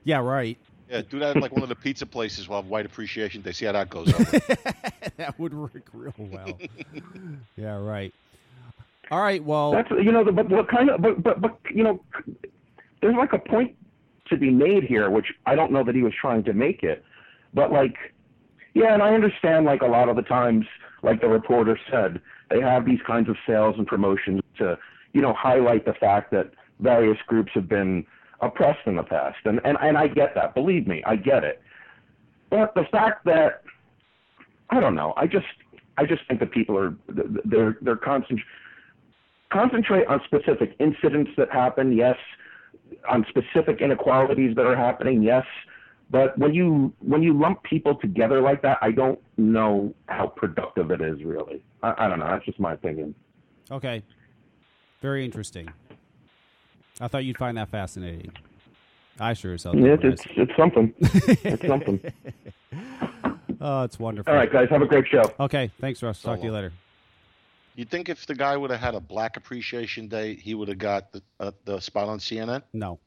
[0.03, 0.57] Yeah, right.
[0.89, 3.51] Yeah, do that at like one of the pizza places while White Appreciation Day.
[3.51, 4.07] See how that goes
[5.17, 6.57] that would work real well.
[7.57, 8.13] yeah, right.
[9.11, 9.43] All right.
[9.43, 12.03] Well, That's you know, but what kind of but but but you know,
[13.01, 13.75] there's like a point
[14.27, 17.03] to be made here, which I don't know that he was trying to make it,
[17.53, 17.95] but like,
[18.73, 20.65] yeah, and I understand like a lot of the times,
[21.01, 24.77] like the reporter said, they have these kinds of sales and promotions to
[25.13, 28.05] you know highlight the fact that various groups have been
[28.41, 30.53] oppressed in the past, and and and I get that.
[30.53, 31.61] Believe me, I get it.
[32.51, 33.63] But the fact that
[34.69, 35.47] I don't know, I just
[35.97, 36.95] I just think that people are
[37.45, 38.39] they're they're constant
[39.51, 42.17] concentrate on specific incidents that happen, yes,
[43.09, 45.45] on specific inequalities that are happening, yes.
[46.11, 50.89] But when you when you lump people together like that, I don't know how productive
[50.89, 51.63] it is really.
[51.83, 52.25] I, I don't know.
[52.27, 53.13] That's just my opinion.
[53.71, 54.03] okay.
[55.01, 55.69] Very interesting.
[56.99, 58.31] I thought you'd find that fascinating.
[59.19, 60.03] I sure as hell did.
[60.03, 60.93] It's it's, it's something.
[60.99, 62.01] it's something.
[63.61, 64.31] Oh, it's wonderful.
[64.31, 65.33] All right, guys, have a great show.
[65.37, 65.69] Okay.
[65.81, 66.21] Thanks, Russ.
[66.21, 66.71] Talk to you later.
[67.79, 70.77] You think if the guy would have had a Black Appreciation Day, he would have
[70.77, 72.63] got the uh, the spot on CNN?
[72.73, 72.99] No.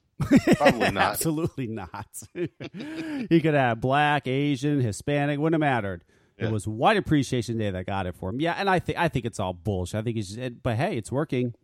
[0.56, 1.12] Probably not.
[1.12, 2.22] Absolutely not.
[2.34, 6.04] he could have black, Asian, Hispanic, wouldn't have mattered.
[6.38, 8.40] It was White Appreciation Day that got it for him.
[8.40, 10.00] Yeah, and I think I think it's all bullshit.
[10.00, 11.54] I think he's, it, but hey, it's working.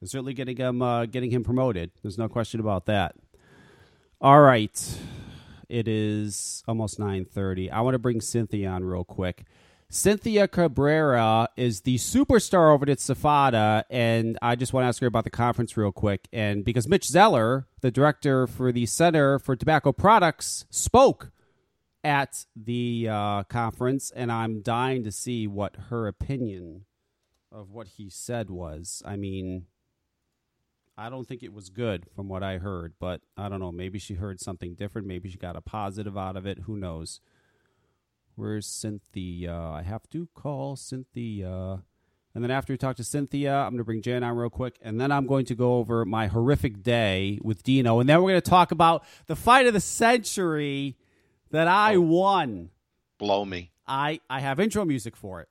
[0.00, 1.90] It's certainly getting him uh, getting him promoted.
[2.00, 3.16] There's no question about that.
[4.20, 4.98] All right,
[5.68, 7.70] it is almost nine thirty.
[7.70, 9.44] I want to bring Cynthia on real quick.
[9.88, 15.06] Cynthia Cabrera is the superstar over at SFATA, and I just want to ask her
[15.06, 16.28] about the conference real quick.
[16.32, 21.30] And because Mitch Zeller, the director for the Center for Tobacco Products, spoke
[22.02, 26.84] at the uh, conference, and I'm dying to see what her opinion
[27.52, 29.02] of what he said was.
[29.04, 29.66] I mean,
[30.98, 33.72] I don't think it was good from what I heard, but I don't know.
[33.72, 35.06] Maybe she heard something different.
[35.06, 36.60] Maybe she got a positive out of it.
[36.60, 37.20] Who knows?
[38.36, 39.54] Where's Cynthia?
[39.54, 41.82] I have to call Cynthia.
[42.34, 44.78] And then after we talk to Cynthia, I'm going to bring Jan on real quick.
[44.82, 47.98] And then I'm going to go over my horrific day with Dino.
[47.98, 50.98] And then we're going to talk about the fight of the century
[51.50, 52.02] that I oh.
[52.02, 52.68] won.
[53.16, 53.70] Blow me.
[53.86, 55.48] I, I have intro music for it.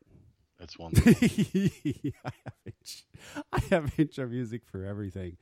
[0.59, 1.11] That's wonderful.
[1.11, 3.03] I, have int-
[3.51, 5.37] I have intro music for everything.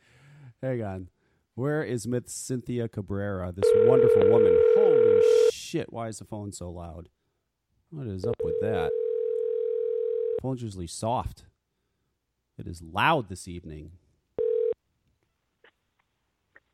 [0.62, 1.10] Hang on.
[1.56, 4.58] Where is Miss Cynthia Cabrera, this wonderful woman?
[4.76, 7.10] Holy shit, why is the phone so loud?
[7.96, 8.90] What is up with that?
[10.42, 11.44] Phone's usually soft.
[12.58, 13.92] It is loud this evening.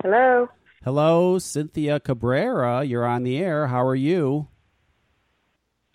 [0.02, 0.48] Hello.
[0.82, 2.86] Hello, Cynthia Cabrera.
[2.86, 3.68] You're on the air.
[3.68, 4.48] How are you?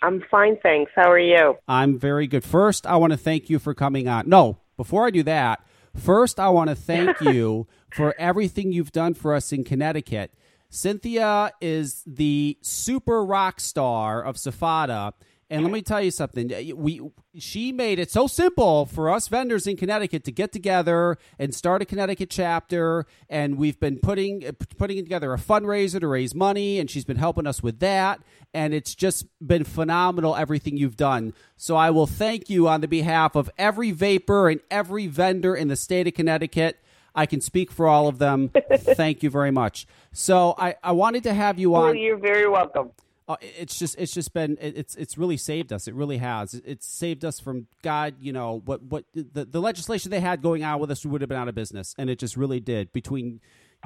[0.03, 0.93] I'm fine, thanks.
[0.95, 1.57] How are you?
[1.67, 2.45] I'm very good.
[2.45, 4.29] First, I want to thank you for coming on.
[4.29, 9.15] No, before I do that, first, I want to thank you for everything you've done
[9.15, 10.35] for us in Connecticut.
[10.75, 15.13] Cynthia is the super rock star of SFATA.
[15.49, 16.51] And let me tell you something.
[16.75, 17.01] We
[17.37, 21.83] she made it so simple for us vendors in Connecticut to get together and start
[21.83, 23.07] a Connecticut chapter.
[23.29, 24.41] And we've been putting
[24.77, 28.21] putting together a fundraiser to raise money, and she's been helping us with that.
[28.53, 31.35] And it's just been phenomenal everything you've done.
[31.57, 35.69] So I will thank you on the behalf of every vapor and every vendor in
[35.69, 36.81] the state of Connecticut.
[37.14, 38.50] I can speak for all of them.
[38.79, 39.87] thank you very much.
[40.12, 41.83] So I, I wanted to have you on.
[41.83, 42.90] Well, you're very welcome.
[43.27, 45.88] Uh, it's just it's just been it- it's it's really saved us.
[45.88, 46.53] It really has.
[46.55, 48.16] It- It's saved us from God.
[48.20, 51.22] You know what what the the legislation they had going on with us, we would
[51.22, 52.92] have been out of business, and it just really did.
[52.92, 53.40] Between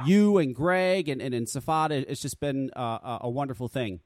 [0.05, 4.01] you and Greg and and, and SFATA, it's just been uh, a, a wonderful thing.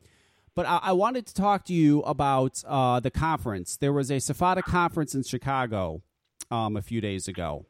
[0.54, 3.78] But I, I wanted to talk to you about uh, the conference.
[3.78, 6.02] There was a SFATA conference in Chicago
[6.50, 7.64] um, a few days ago,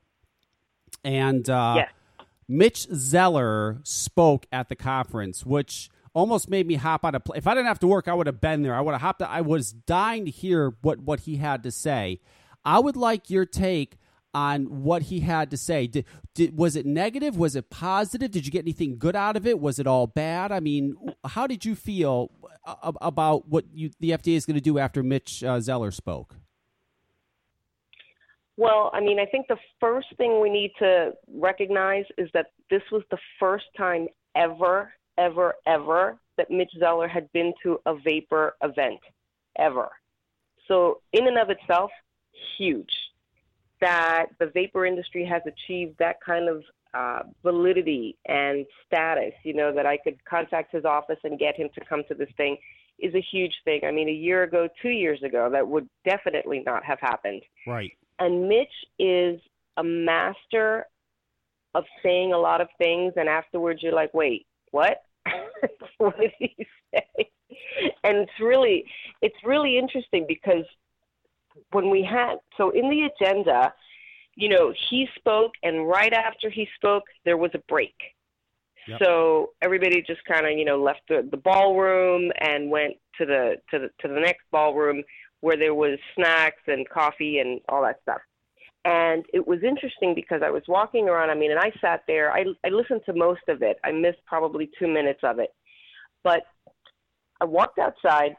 [1.05, 1.90] and uh, Yes.
[2.48, 7.38] Mitch Zeller spoke at the conference, which almost made me hop on a plane.
[7.38, 8.74] If I didn't have to work, I would have been there.
[8.74, 9.22] I would have hopped.
[9.22, 12.20] I was dying to hear what what he had to say.
[12.64, 13.96] I would like your take
[14.35, 15.87] on what he had to say.
[15.87, 17.37] Did, did was it negative?
[17.37, 18.31] Was it positive?
[18.31, 19.61] Did you get anything good out of it?
[19.61, 20.52] Was it all bad?
[20.52, 22.31] I mean, how did you feel
[23.00, 26.37] about what you, the FDA is going to do after Mitch uh, Zeller spoke?
[28.56, 32.82] Well, I mean, I think the first thing we need to recognize is that this
[32.90, 38.56] was the first time ever, ever, ever that Mitch Zeller had been to a vapor
[38.62, 39.00] event,
[39.58, 39.90] ever.
[40.68, 41.90] So, in and of itself,
[42.58, 42.92] huge
[43.80, 46.62] that the vapor industry has achieved that kind of
[46.94, 51.68] uh, validity and status, you know, that I could contact his office and get him
[51.74, 52.56] to come to this thing
[52.98, 53.80] is a huge thing.
[53.84, 57.42] I mean, a year ago, two years ago, that would definitely not have happened.
[57.66, 57.92] Right.
[58.22, 59.40] And Mitch is
[59.76, 60.87] a master
[61.74, 65.02] of saying a lot of things, and afterwards you're like, wait, what?
[65.98, 67.30] what did he say?
[68.04, 68.85] And it's really,
[69.20, 70.64] it's really interesting because
[71.72, 73.72] when we had, so in the agenda,
[74.35, 77.94] you know, he spoke, and right after he spoke, there was a break.
[78.88, 79.00] Yep.
[79.02, 83.56] So everybody just kind of, you know, left the, the ballroom and went to the
[83.70, 85.02] to the to the next ballroom
[85.42, 88.20] where there was snacks and coffee and all that stuff.
[88.85, 91.31] And it was interesting because I was walking around.
[91.31, 92.33] I mean, and I sat there.
[92.33, 93.76] I I listened to most of it.
[93.85, 95.50] I missed probably two minutes of it,
[96.24, 96.42] but
[97.40, 98.37] I walked outside,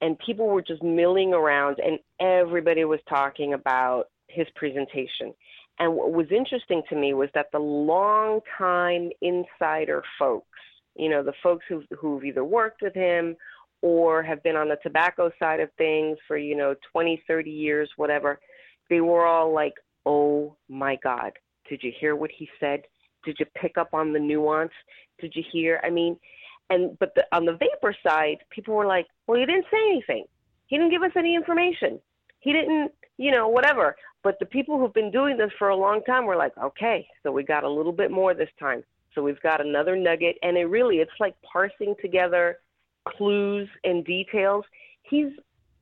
[0.00, 5.34] and people were just milling around, and everybody was talking about his presentation.
[5.78, 10.58] And what was interesting to me was that the long-time insider folks,
[10.94, 13.36] you know, the folks who've, who've either worked with him
[13.82, 17.90] or have been on the tobacco side of things for, you know, 20, 30 years,
[17.96, 18.40] whatever,
[18.88, 19.74] they were all like,
[20.06, 21.32] oh my God,
[21.68, 22.82] did you hear what he said?
[23.24, 24.72] Did you pick up on the nuance?
[25.20, 25.80] Did you hear?
[25.84, 26.16] I mean,
[26.70, 30.24] and but the, on the vapor side, people were like, well, he didn't say anything.
[30.66, 32.00] He didn't give us any information.
[32.40, 33.96] He didn't, you know, whatever.
[34.22, 37.32] But the people who've been doing this for a long time were like, okay, so
[37.32, 38.84] we got a little bit more this time.
[39.14, 40.36] So we've got another nugget.
[40.42, 42.58] And it really, it's like parsing together
[43.04, 44.64] clues and details.
[45.02, 45.32] He's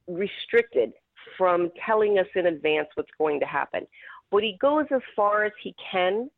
[0.08, 0.92] restricted
[1.36, 3.86] from telling us in advance what's going to happen.
[4.30, 6.30] But he goes as far as he can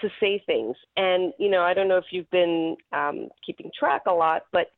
[0.00, 0.76] to say things.
[0.96, 4.72] And, you know, I don't know if you've been um, keeping track a lot, but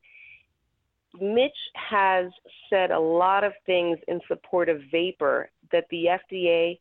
[1.21, 2.31] Mitch has
[2.71, 6.79] said a lot of things in support of vapor that the FDA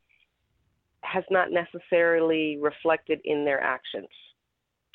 [1.01, 4.07] has not necessarily reflected in their actions.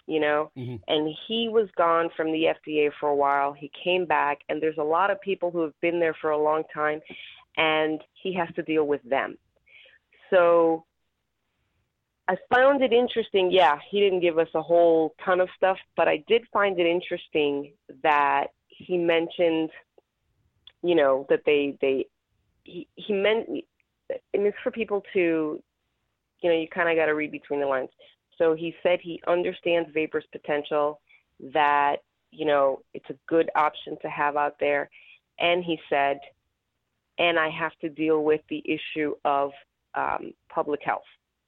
[0.07, 0.81] You know, Mhm.
[0.87, 3.53] and he was gone from the FDA for a while.
[3.53, 6.39] He came back, and there's a lot of people who have been there for a
[6.39, 7.03] long time,
[7.57, 9.37] and he has to deal with them.
[10.31, 10.85] So
[12.29, 13.51] I found it interesting.
[13.51, 16.87] Yeah, he didn't give us a whole ton of stuff, but I did find it
[16.87, 19.71] interesting that he mentioned,
[20.83, 22.07] you know, that they they
[22.65, 25.63] he he meant, and it's for people to,
[26.41, 27.91] you know, you kind of got to read between the lines.
[28.39, 31.01] So he said he understands vapor's potential,
[31.53, 31.97] that
[32.31, 34.91] you know it's a good option to have out there,
[35.39, 36.19] and he said,
[37.19, 39.51] and I have to deal with the issue of
[39.95, 41.03] um, public health,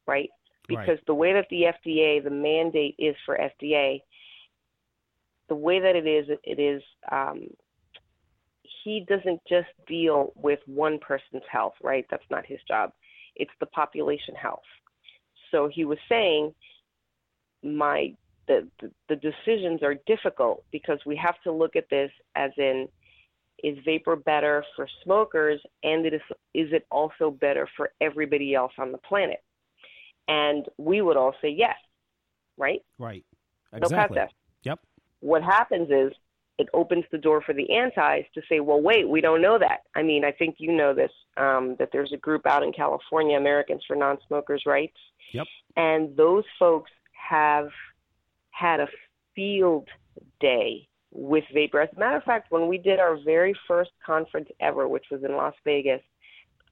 [0.06, 0.30] right?
[0.66, 4.02] Because the way that the FDA, the mandate is for FDA,
[5.48, 7.48] the way that it is, it is um,
[8.84, 12.06] he doesn't just deal with one person's health, right?
[12.10, 12.92] That's not his job.
[13.36, 14.60] It's the population health.
[15.50, 16.54] So he was saying,
[17.62, 18.14] my
[18.46, 22.88] the, the the decisions are difficult because we have to look at this as in
[23.62, 26.20] is vapor better for smokers and it is
[26.54, 29.42] is it also better for everybody else on the planet?
[30.28, 31.76] And we would all say yes,
[32.56, 32.82] right?
[32.98, 33.24] Right.
[33.72, 34.16] No Exactly.
[34.16, 34.34] contest.
[34.64, 34.80] Yep.
[35.20, 36.12] What happens is
[36.58, 39.82] it opens the door for the antis to say, well, wait, we don't know that.
[39.94, 43.36] I mean, I think you know this, um, that there's a group out in California,
[43.36, 44.96] Americans for Non-Smokers' Rights,
[45.32, 45.46] Yep.
[45.76, 46.90] and those folks
[47.28, 47.68] have
[48.50, 48.88] had a
[49.34, 49.88] field
[50.40, 51.80] day with vapor.
[51.80, 55.22] As a matter of fact, when we did our very first conference ever, which was
[55.24, 56.02] in Las Vegas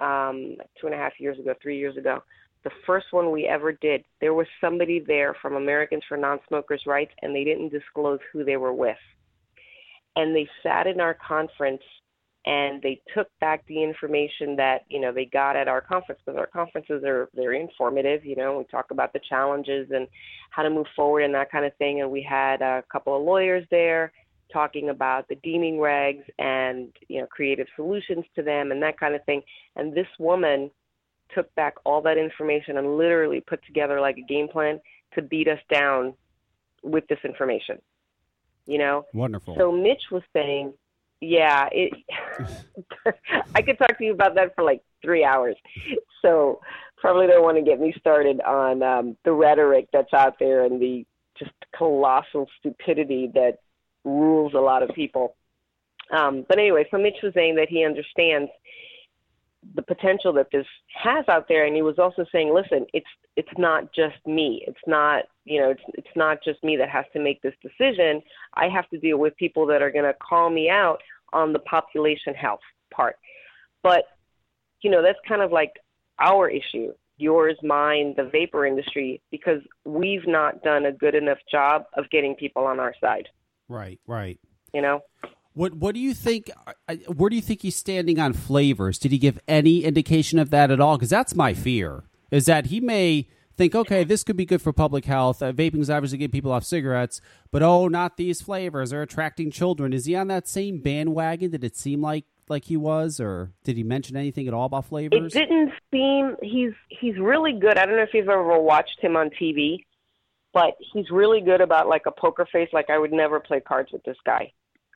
[0.00, 2.22] um, two and a half years ago, three years ago,
[2.64, 7.12] the first one we ever did, there was somebody there from Americans for Non-Smokers' Rights,
[7.22, 8.96] and they didn't disclose who they were with.
[10.16, 11.82] And they sat in our conference
[12.46, 16.38] and they took back the information that you know they got at our conference because
[16.38, 18.24] our conferences are very informative.
[18.24, 20.06] You know, we talk about the challenges and
[20.50, 22.00] how to move forward and that kind of thing.
[22.00, 24.12] And we had a couple of lawyers there
[24.52, 29.14] talking about the deeming regs and you know creative solutions to them and that kind
[29.14, 29.42] of thing.
[29.74, 30.70] And this woman
[31.34, 34.80] took back all that information and literally put together like a game plan
[35.14, 36.14] to beat us down
[36.84, 37.78] with this information.
[38.66, 39.56] You know, Wonderful.
[39.58, 40.72] so Mitch was saying,
[41.26, 41.92] yeah, it.
[43.54, 45.56] I could talk to you about that for like three hours.
[46.22, 46.60] So
[46.98, 50.80] probably don't want to get me started on um, the rhetoric that's out there and
[50.80, 51.04] the
[51.38, 53.58] just colossal stupidity that
[54.04, 55.36] rules a lot of people.
[56.16, 58.50] Um, but anyway, so Mitch was saying that he understands
[59.74, 60.66] the potential that this
[61.02, 64.64] has out there, and he was also saying, listen, it's it's not just me.
[64.66, 68.22] It's not you know it's it's not just me that has to make this decision.
[68.54, 71.58] I have to deal with people that are going to call me out on the
[71.60, 72.60] population health
[72.92, 73.16] part.
[73.82, 74.04] But
[74.82, 75.72] you know that's kind of like
[76.18, 81.84] our issue, yours, mine, the vapor industry, because we've not done a good enough job
[81.96, 83.28] of getting people on our side.
[83.68, 84.00] Right.
[84.06, 84.38] Right.
[84.72, 85.00] You know.
[85.54, 86.50] What What do you think?
[87.14, 88.98] Where do you think he's standing on flavors?
[88.98, 90.96] Did he give any indication of that at all?
[90.96, 92.04] Because that's my fear.
[92.30, 95.42] Is that he may think, okay, this could be good for public health.
[95.42, 98.90] Uh, vaping is obviously getting people off cigarettes, but oh, not these flavors.
[98.90, 99.92] They're attracting children.
[99.92, 101.50] Is he on that same bandwagon?
[101.50, 104.84] Did it seem like like he was, or did he mention anything at all about
[104.84, 105.34] flavors?
[105.34, 107.78] It didn't seem he's he's really good.
[107.78, 109.78] I don't know if you've ever watched him on TV,
[110.52, 112.68] but he's really good about like a poker face.
[112.72, 114.52] Like I would never play cards with this guy,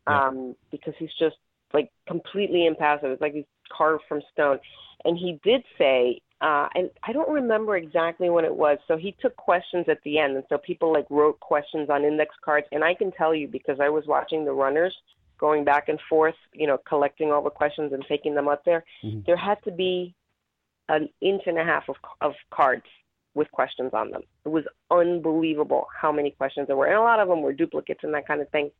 [0.07, 1.37] um, because he's just
[1.73, 3.11] like completely impassive.
[3.11, 4.59] It's like he's carved from stone.
[5.05, 8.79] And he did say, uh, and I don't remember exactly when it was.
[8.89, 12.35] So he took questions at the end, and so people like wrote questions on index
[12.43, 12.67] cards.
[12.73, 14.97] And I can tell you because I was watching the runners
[15.39, 18.85] going back and forth, you know, collecting all the questions and taking them up there.
[19.27, 20.15] There had to be
[20.89, 22.85] an inch and a half of of cards
[23.35, 24.23] with questions on them.
[24.45, 28.01] It was unbelievable how many questions there were, and a lot of them were duplicates
[28.03, 28.71] and that kind of thing.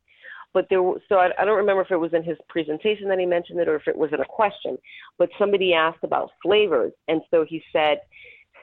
[0.53, 3.25] But there, so I, I don't remember if it was in his presentation that he
[3.25, 4.77] mentioned it or if it was in a question.
[5.17, 8.01] But somebody asked about flavors, and so he said,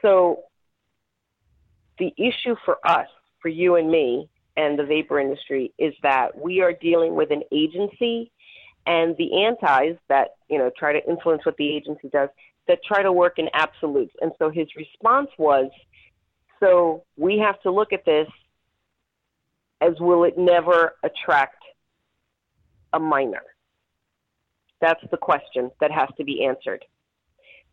[0.02, 0.44] "So
[1.98, 3.08] the issue for us,
[3.40, 7.42] for you and me, and the vapor industry is that we are dealing with an
[7.52, 8.30] agency."
[8.86, 12.28] And the antis that you know try to influence what the agency does,
[12.68, 14.14] that try to work in absolutes.
[14.20, 15.70] And so his response was,
[16.60, 18.28] so we have to look at this
[19.80, 21.62] as will it never attract
[22.92, 23.42] a minor?
[24.80, 26.84] That's the question that has to be answered.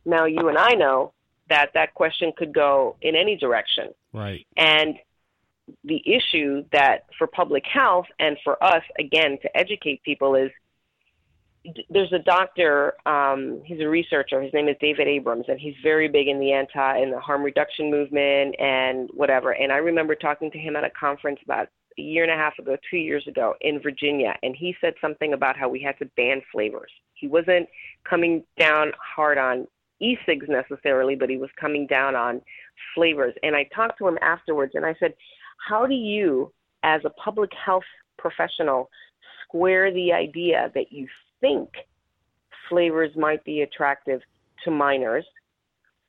[0.06, 1.14] Now, you and I know
[1.50, 3.90] that that question could go in any direction.
[4.14, 4.46] right.
[4.58, 4.96] And
[5.84, 10.52] the issue that for public health and for us, again, to educate people is
[11.90, 16.08] there's a doctor, um, he's a researcher, his name is David Abrams, and he's very
[16.08, 19.52] big in the anti and the harm reduction movement and whatever.
[19.52, 22.58] And I remember talking to him at a conference about a year and a half
[22.60, 26.06] ago, two years ago in Virginia, and he said something about how we had to
[26.18, 26.92] ban flavors.
[27.14, 27.68] He wasn't
[28.04, 29.68] coming down hard on
[30.00, 32.42] e cigs necessarily, but he was coming down on
[32.94, 33.34] flavors.
[33.44, 35.14] And I talked to him afterwards and I said,
[35.68, 36.52] How do you,
[36.84, 37.84] as a public health
[38.18, 38.90] professional,
[39.44, 41.08] square the idea that you
[41.40, 41.70] think
[42.70, 44.22] flavors might be attractive
[44.64, 45.26] to minors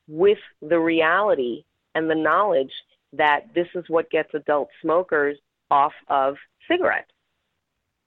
[0.09, 2.72] with the reality and the knowledge
[3.12, 5.37] that this is what gets adult smokers
[5.70, 6.37] off of
[6.70, 7.11] cigarettes.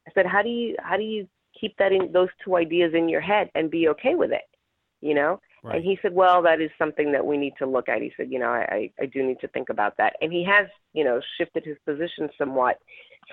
[0.07, 1.27] I said, how do you how do you
[1.59, 4.47] keep that in those two ideas in your head and be okay with it?
[5.01, 5.39] You know?
[5.63, 5.75] Right.
[5.75, 8.01] And he said, Well, that is something that we need to look at.
[8.01, 10.15] He said, you know, I, I, I do need to think about that.
[10.21, 12.77] And he has, you know, shifted his position somewhat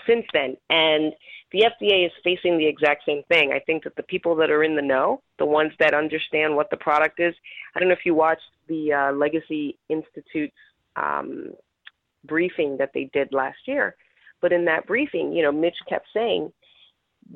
[0.06, 0.56] since then.
[0.68, 1.12] And
[1.52, 3.52] the FDA is facing the exact same thing.
[3.52, 6.68] I think that the people that are in the know, the ones that understand what
[6.70, 7.34] the product is,
[7.74, 10.56] I don't know if you watched the uh, Legacy Institute's
[10.96, 11.52] um,
[12.24, 13.94] briefing that they did last year,
[14.40, 16.52] but in that briefing, you know, Mitch kept saying,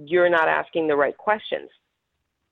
[0.05, 1.70] you're not asking the right questions.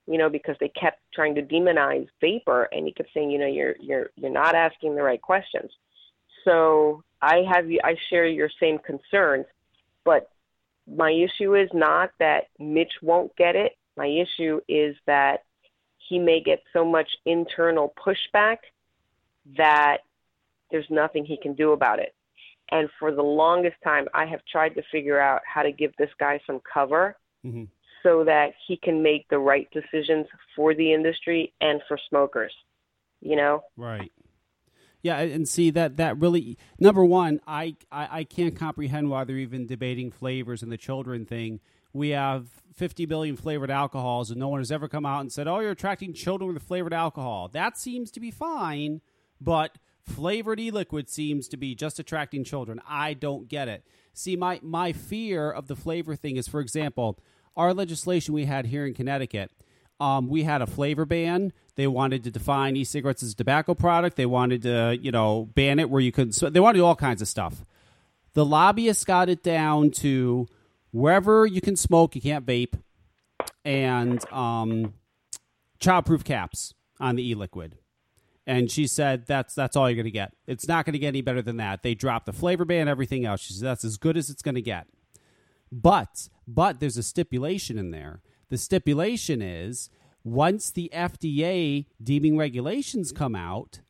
[0.07, 3.47] you know, because they kept trying to demonize vapor, and he kept saying, you know,
[3.47, 5.71] you're you're you're not asking the right questions.
[6.45, 9.45] So I have I share your same concerns,
[10.05, 10.31] but
[10.87, 13.73] my issue is not that Mitch won't get it.
[13.99, 15.45] My issue is that
[15.99, 18.59] he may get so much internal pushback
[19.59, 19.99] that
[20.71, 22.15] there's nothing he can do about it.
[22.71, 26.11] And for the longest time, I have tried to figure out how to give this
[26.19, 27.65] guy some cover hmm
[28.05, 32.53] so that he can make the right decisions for the industry and for smokers.
[33.21, 33.65] You know?
[33.77, 34.13] Right.
[35.03, 39.37] Yeah, and see that that really number one, I, I I can't comprehend why they're
[39.37, 41.61] even debating flavors and the children thing.
[41.93, 45.47] We have 50 billion flavored alcohols, and no one has ever come out and said,
[45.47, 49.01] "Oh, you're attracting children with flavored alcohol." That seems to be fine,
[49.41, 49.79] but
[50.09, 52.81] flavored e-liquid seems to be just attracting children.
[52.89, 53.85] I don't get it.
[54.13, 57.19] See, my my fear of the flavor thing is, for example,
[57.57, 59.51] our legislation we had here in Connecticut.
[60.01, 61.53] Um, we had a flavor ban.
[61.75, 64.17] They wanted to define e-cigarettes as a tobacco product.
[64.17, 66.37] They wanted to, you know, ban it where you couldn't.
[66.53, 67.65] They wanted to do all kinds of stuff.
[68.35, 70.47] The lobbyists got it down to
[70.93, 72.81] wherever you can smoke, you can't vape,
[73.65, 74.95] and um,
[75.81, 77.77] childproof caps on the e-liquid.
[78.49, 80.33] And she said that's that's all you're going to get.
[80.47, 81.83] It's not going to get any better than that.
[81.83, 83.43] They dropped the flavor ban, everything else.
[83.43, 84.87] She said that's as good as it's going to get.
[85.71, 88.23] But but there's a stipulation in there.
[88.49, 89.91] The stipulation is
[90.25, 93.81] once the FDA deeming regulations come out,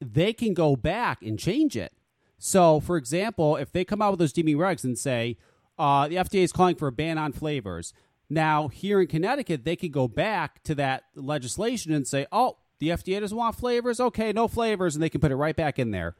[0.00, 1.92] they can go back and change it.
[2.38, 5.36] So, for example, if they come out with those deeming regs and say
[5.78, 7.94] uh, the FDA is calling for a ban on flavors,
[8.28, 12.88] now here in Connecticut they can go back to that legislation and say, "Oh, the
[12.88, 14.00] FDA doesn't want flavors.
[14.00, 16.16] Okay, no flavors," and they can put it right back in there.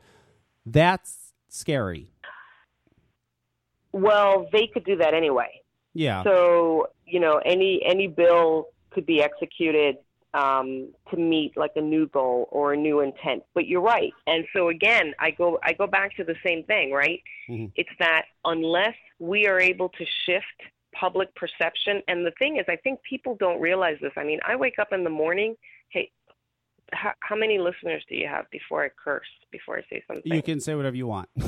[0.66, 2.10] That's scary.
[3.92, 5.62] Well, they could do that anyway.
[5.94, 6.22] Yeah.
[6.24, 9.96] So you know, any any bill could be executed
[10.34, 13.42] um, to meet like a new goal or a new intent.
[13.54, 16.92] But you're right, and so again, I go I go back to the same thing,
[16.92, 17.22] right?
[17.48, 17.72] Mhm.
[17.76, 20.44] It's that unless we are able to shift
[20.94, 24.12] public perception, and the thing is, I think people don't realize this.
[24.16, 25.56] I mean, I wake up in the morning.
[25.90, 26.10] Hey,
[26.92, 29.26] how, how many listeners do you have before I curse?
[29.50, 30.32] Before I say something?
[30.32, 31.28] You can say whatever you want.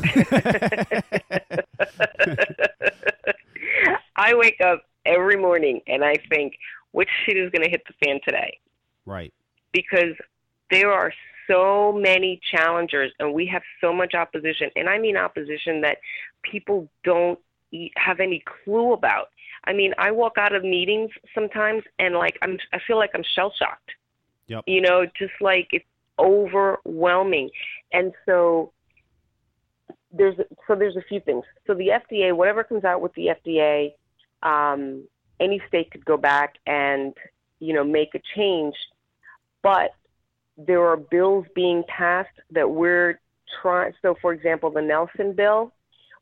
[4.17, 6.55] I wake up every morning and I think,
[6.93, 8.59] which shit is going to hit the fan today?
[9.07, 9.33] right.
[9.73, 10.15] Because
[10.71, 11.13] there are
[11.49, 14.71] so many challengers and we have so much opposition.
[14.77, 15.99] And I mean opposition that
[16.43, 17.39] people don't
[17.73, 19.29] e- have any clue about.
[19.65, 23.25] I mean, I walk out of meetings sometimes and like I'm I feel like I'm
[23.35, 23.91] shell shocked.
[24.51, 24.65] Yep.
[24.67, 25.85] You know, just like it's
[26.19, 27.51] overwhelming.
[27.93, 28.73] And so
[30.13, 30.35] there's
[30.67, 31.45] so there's a few things.
[31.69, 33.93] So the FDA, whatever comes out with the FDA,
[34.43, 35.05] um,
[35.39, 37.15] any state could go back and
[37.61, 38.75] you know make a change,
[39.63, 39.91] but
[40.59, 43.21] there are bills being passed that we're
[43.63, 43.93] trying.
[44.03, 45.73] So, for example, the Nelson bill.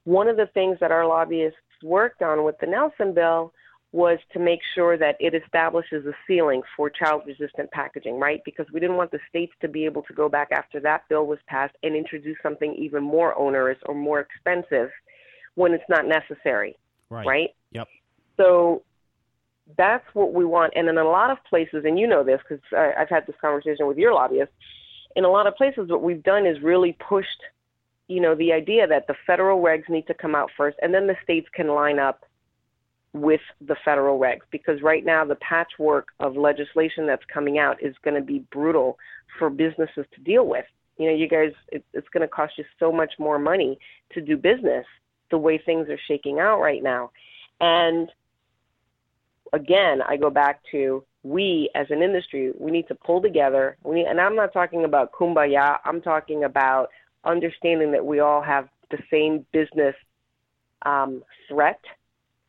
[0.05, 3.53] One of the things that our lobbyists worked on with the Nelson bill
[3.93, 8.43] was to make sure that it establishes a ceiling for child resistant packaging, right?
[8.45, 11.27] Because we didn't want the states to be able to go back after that bill
[11.27, 14.91] was passed and introduce something even more onerous or more expensive
[15.55, 16.77] when it's not necessary,
[17.09, 17.27] Right.
[17.27, 17.51] right?
[17.73, 17.89] Yep.
[18.37, 18.83] So
[19.77, 20.75] that's what we want.
[20.77, 23.87] And in a lot of places, and you know this because I've had this conversation
[23.87, 24.55] with your lobbyists,
[25.17, 27.43] in a lot of places, what we've done is really pushed,
[28.07, 31.07] you know, the idea that the federal regs need to come out first, and then
[31.07, 32.25] the states can line up
[33.13, 34.41] with the federal regs.
[34.51, 38.99] Because right now, the patchwork of legislation that's coming out is going to be brutal
[39.39, 40.65] for businesses to deal with.
[40.99, 43.79] You know, you guys, it, it's going to cost you so much more money
[44.13, 44.85] to do business
[45.31, 47.11] the way things are shaking out right now.
[47.61, 48.11] And
[49.53, 53.77] again, I go back to we as an industry, we need to pull together.
[53.85, 55.79] We and I'm not talking about kumbaya.
[55.85, 56.91] I'm talking about
[57.25, 59.95] understanding that we all have the same business
[60.83, 61.81] um, threat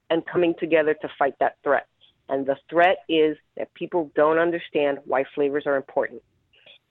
[0.10, 1.88] and coming together to fight that threat.
[2.28, 6.22] And the threat is that people don't understand why flavors are important.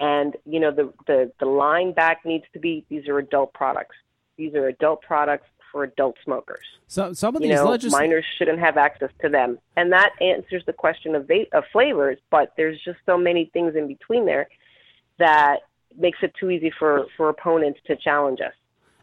[0.01, 3.97] And you know the the the line back needs to be these are adult products.
[4.37, 6.65] These are adult products for adult smokers.
[6.87, 10.11] So some of You these know, legis- minors shouldn't have access to them, and that
[10.21, 12.19] answers the question of va- of flavors.
[12.31, 14.49] But there's just so many things in between there
[15.19, 15.59] that
[15.97, 18.55] makes it too easy for for opponents to challenge us.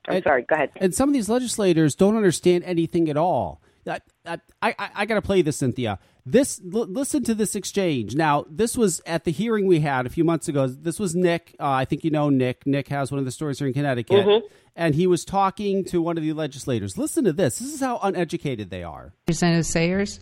[0.07, 0.43] I'm And- sorry.
[0.43, 0.72] Go ahead.
[0.78, 3.59] and some of these legislators don't understand anything at all.
[3.88, 5.99] I, I, I, I got to play this, Cynthia.
[6.25, 8.15] This l- listen to this exchange.
[8.15, 10.67] Now, this was at the hearing we had a few months ago.
[10.67, 11.55] This was Nick.
[11.59, 12.65] Uh, I think you know Nick.
[12.65, 14.41] Nick has one of the stores here in Connecticut, Mhm.
[14.75, 16.97] and he was talking to one of the legislators.
[16.97, 17.59] Listen to this.
[17.59, 19.13] This is how uneducated they are.
[19.27, 20.19] Representative Sayers?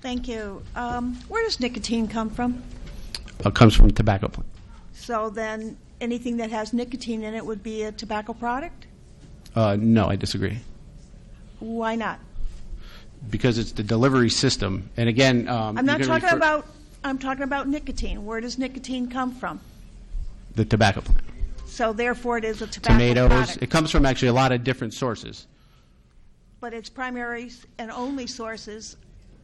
[0.00, 0.62] Thank you.
[0.76, 2.62] Um, where does nicotine come from?
[3.44, 4.48] It comes from tobacco plant.
[4.92, 8.86] So then, anything that has nicotine in it would be a tobacco product?
[9.56, 10.58] Uh, no, I disagree.
[11.58, 12.20] Why not?
[13.30, 14.88] Because it's the delivery system.
[14.96, 16.66] And again, um, I'm not talking refer- about.
[17.04, 18.24] I'm talking about nicotine.
[18.24, 19.60] Where does nicotine come from?
[20.54, 21.20] the tobacco plant.
[21.66, 23.28] So therefore, it is a tobacco Tomatoes.
[23.28, 23.58] product.
[23.62, 25.46] It comes from actually a lot of different sources.
[26.60, 28.96] but its primary s- and only source is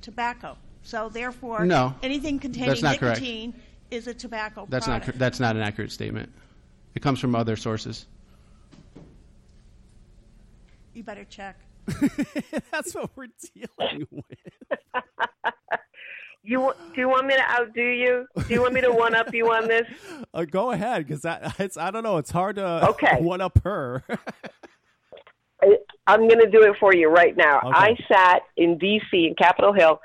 [0.02, 0.56] tobacco.
[0.82, 3.20] So therefore, No, anything containing that's not correct.
[3.20, 3.54] nicotine
[3.92, 5.02] is a tobacco That's not.
[5.02, 5.18] product.
[5.20, 6.32] That's not an accurate statement.
[6.96, 8.06] It comes from other sources.
[10.94, 11.56] you better check.
[12.72, 14.24] That's what we're dealing with.
[16.42, 18.26] You do you want me to outdo you?
[18.46, 19.86] Do you want me to one up you on this?
[20.34, 21.24] Uh, go ahead, because
[21.60, 22.16] it's I don't know.
[22.18, 23.20] It's hard to Okay.
[23.20, 24.02] one up her.
[25.62, 25.78] I-
[26.08, 27.58] I'm going to do it for you right now.
[27.60, 27.70] Okay.
[27.72, 29.28] I sat in D.C.
[29.28, 30.00] in Capitol Hill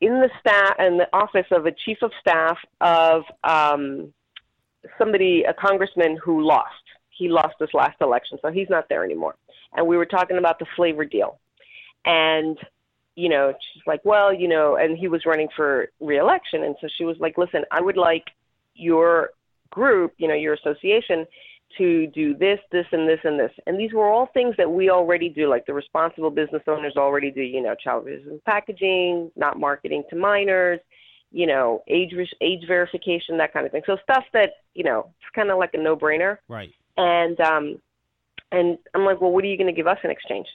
[0.00, 4.14] in the staff in the office of a chief of staff of um,
[4.98, 6.72] somebody, a congressman who lost.
[7.10, 9.34] He lost this last election, so he's not there anymore.
[9.76, 11.38] And we were talking about the flavor deal,
[12.04, 12.58] and
[13.14, 16.88] you know, she's like, well, you know, and he was running for reelection, and so
[16.98, 18.24] she was like, listen, I would like
[18.74, 19.30] your
[19.70, 21.26] group, you know, your association
[21.78, 23.50] to do this, this, and this, and this.
[23.66, 27.30] And these were all things that we already do, like the responsible business owners already
[27.30, 30.80] do, you know, child resistant packaging, not marketing to minors,
[31.32, 33.82] you know, age age verification, that kind of thing.
[33.86, 36.38] So stuff that, you know, it's kind of like a no-brainer.
[36.48, 36.72] right.
[36.96, 37.82] And um
[38.52, 40.46] and I'm like, "Well, what are you going to give us in exchange?"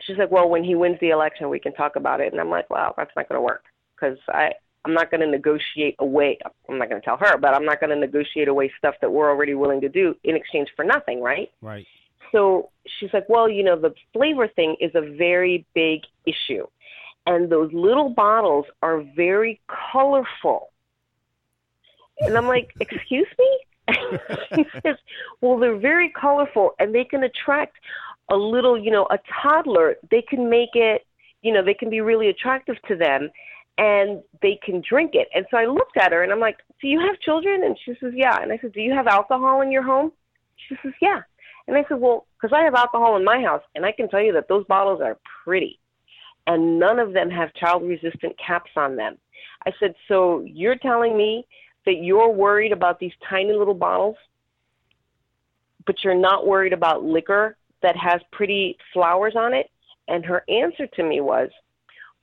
[0.00, 2.50] She's like, "Well, when he wins the election, we can talk about it." And I'm
[2.50, 3.64] like, "Well, that's not going to work
[3.94, 4.52] because I
[4.84, 6.38] I'm not going to negotiate away.
[6.68, 9.10] I'm not going to tell her, but I'm not going to negotiate away stuff that
[9.10, 11.86] we're already willing to do in exchange for nothing, right?" Right.
[12.32, 16.66] So she's like, well, you know, the flavor thing is a very big issue.
[17.26, 19.60] And those little bottles are very
[19.92, 20.70] colorful.
[22.20, 23.58] And I'm like, excuse me?
[24.54, 24.96] She says,
[25.40, 27.76] well, they're very colorful and they can attract
[28.30, 29.96] a little, you know, a toddler.
[30.10, 31.06] They can make it,
[31.42, 33.30] you know, they can be really attractive to them
[33.78, 35.28] and they can drink it.
[35.34, 37.64] And so I looked at her and I'm like, do you have children?
[37.64, 38.38] And she says, yeah.
[38.42, 40.12] And I said, do you have alcohol in your home?
[40.68, 41.22] She says, yeah.
[41.68, 44.22] And I said, well, because I have alcohol in my house, and I can tell
[44.22, 45.78] you that those bottles are pretty,
[46.46, 49.18] and none of them have child resistant caps on them.
[49.66, 51.46] I said, so you're telling me
[51.88, 54.16] that you're worried about these tiny little bottles,
[55.86, 59.70] but you're not worried about liquor that has pretty flowers on it?
[60.06, 61.48] And her answer to me was,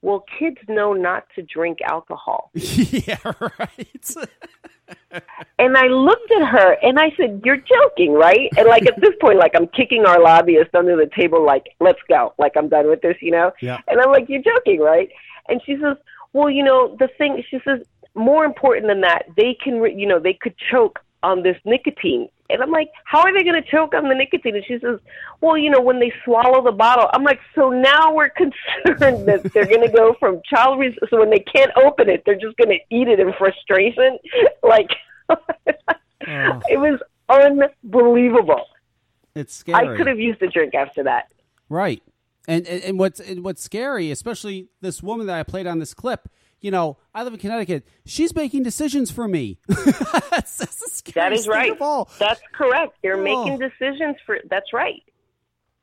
[0.03, 2.51] well, kids know not to drink alcohol.
[2.53, 4.15] yeah, right.
[5.57, 8.49] And I looked at her and I said, You're joking, right?
[8.55, 12.01] And like at this point, like I'm kicking our lobbyist under the table, like, let's
[12.07, 12.35] go.
[12.37, 13.51] Like I'm done with this, you know?
[13.61, 13.79] Yeah.
[13.87, 15.09] And I'm like, You're joking, right?
[15.49, 15.97] And she says,
[16.33, 17.79] Well, you know, the thing, she says,
[18.15, 22.29] more important than that, they can, re- you know, they could choke on this nicotine.
[22.49, 24.55] And I'm like, How are they going to choke on the nicotine?
[24.55, 24.99] And she says,
[25.41, 27.09] Well, you know, when they swallow the bottle.
[27.13, 31.19] I'm like, So now we're concerned that they're going to go from child, res- so
[31.19, 34.17] when they can't open it, they're just going to eat it in frustration.
[34.63, 34.89] Like,
[35.29, 36.99] Oh, it was
[37.29, 38.61] unbelievable.
[39.35, 39.89] it's scary.
[39.93, 41.31] I could have used a drink after that.
[41.69, 42.01] Right.
[42.47, 45.93] And, and and what's and what's scary, especially this woman that I played on this
[45.95, 46.29] clip.
[46.61, 47.85] You know, I live in Connecticut.
[48.05, 49.59] She's making decisions for me.
[49.67, 51.77] that's, that's That thing right.
[52.19, 52.97] That's correct.
[53.03, 53.23] You're Oh.
[53.23, 54.39] making decisions for.
[54.49, 55.03] That's right.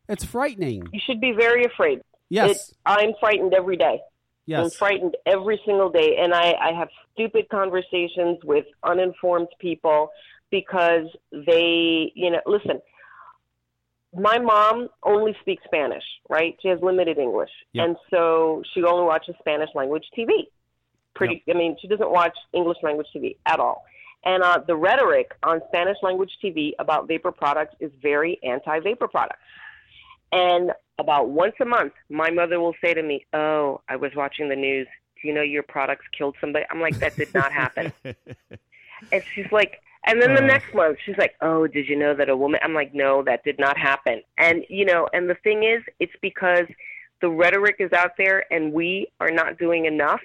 [0.09, 0.89] It's frightening.
[0.93, 2.01] You should be very afraid.
[2.29, 2.71] Yes.
[2.71, 4.01] It, I'm frightened every day.
[4.47, 4.65] Yes.
[4.65, 10.11] I'm frightened every single day, and I, I have stupid conversations with uninformed people
[10.51, 12.81] because they, you know, listen.
[14.15, 16.55] My mom only speaks Spanish, right?
[16.61, 17.87] She has limited English, Yep.
[17.87, 20.29] and so she only watches Spanish language TV.
[21.15, 23.85] Pretty, I mean, she doesn't watch English language TV at all.
[24.25, 29.41] And uh, the rhetoric on Spanish language TV about vapor products is very anti-vapor products.
[30.31, 34.49] And about once a month, my mother will say to me, "Oh, I was watching
[34.49, 34.87] the news.
[35.21, 37.93] Do you know your products killed somebody?" I'm like, "That did not happen."
[39.13, 40.47] and she's like, and then the Oh.
[40.47, 43.45] next month, she's like, "Oh, did you know that a woman?" I'm like, "No, that
[43.45, 46.67] did not happen." And you know, and the thing is, it's because
[47.21, 50.23] the rhetoric is out there, and we are not doing enough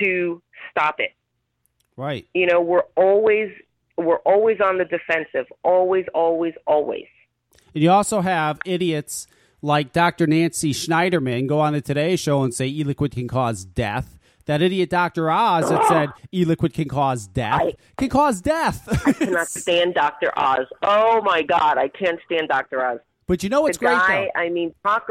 [0.00, 1.12] to stop it.
[1.96, 2.26] Right.
[2.34, 3.50] You know, we're always
[3.96, 7.06] we're always on the defensive, always, always, always.
[7.74, 9.26] And you also have idiots
[9.62, 10.26] like Dr.
[10.26, 14.18] Nancy Snyderman go on the Today Show and say e-liquid can cause death.
[14.44, 15.28] That idiot Dr.
[15.30, 18.88] Oz that said e-liquid can cause death can cause death.
[19.06, 20.32] I cannot stand Dr.
[20.38, 20.66] Oz.
[20.82, 22.84] Oh my God, I can't stand Dr.
[22.84, 23.00] Oz.
[23.26, 24.40] but you know what's the great guy, though?
[24.40, 25.08] I mean, talk.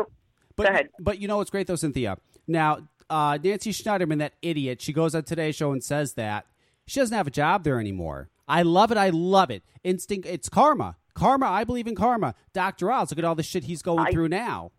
[0.55, 0.89] But, Go ahead.
[0.99, 2.17] But you know what's great though, Cynthia?
[2.47, 6.45] Now, uh, Nancy Snyderman, that idiot, she goes on Today's Show and says that
[6.88, 8.30] she doesn't have a job there anymore.
[8.47, 8.97] I love it.
[8.97, 9.64] I love it.
[9.84, 10.28] Instinct.
[10.28, 10.97] It's karma.
[11.14, 11.47] Karma.
[11.47, 12.36] I believe in karma.
[12.53, 12.91] Dr.
[12.91, 14.72] Oz, look at all the shit he's going I- through now.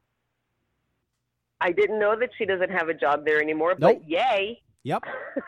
[1.61, 4.01] I didn't know that she doesn't have a job there anymore, Nope.
[4.03, 4.61] but yay.
[4.83, 5.05] Yep.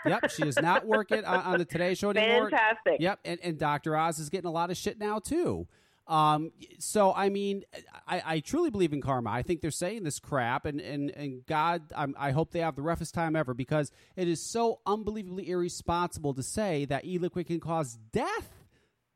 [0.07, 0.31] Yep.
[0.31, 2.51] She is not working on, on the Today Show anymore.
[2.51, 2.97] Fantastic.
[3.01, 3.21] Yep.
[3.25, 3.95] And, and Dr.
[3.97, 5.69] Oz is getting a lot of shit now, too.
[6.09, 7.65] Um, so, I mean,
[8.07, 9.29] I, I truly believe in karma.
[9.31, 12.77] I think they're saying this crap, and, and, and God, I'm, I hope they have
[12.77, 17.47] the roughest time ever because it is so unbelievably irresponsible to say that e liquid
[17.47, 18.49] can cause death.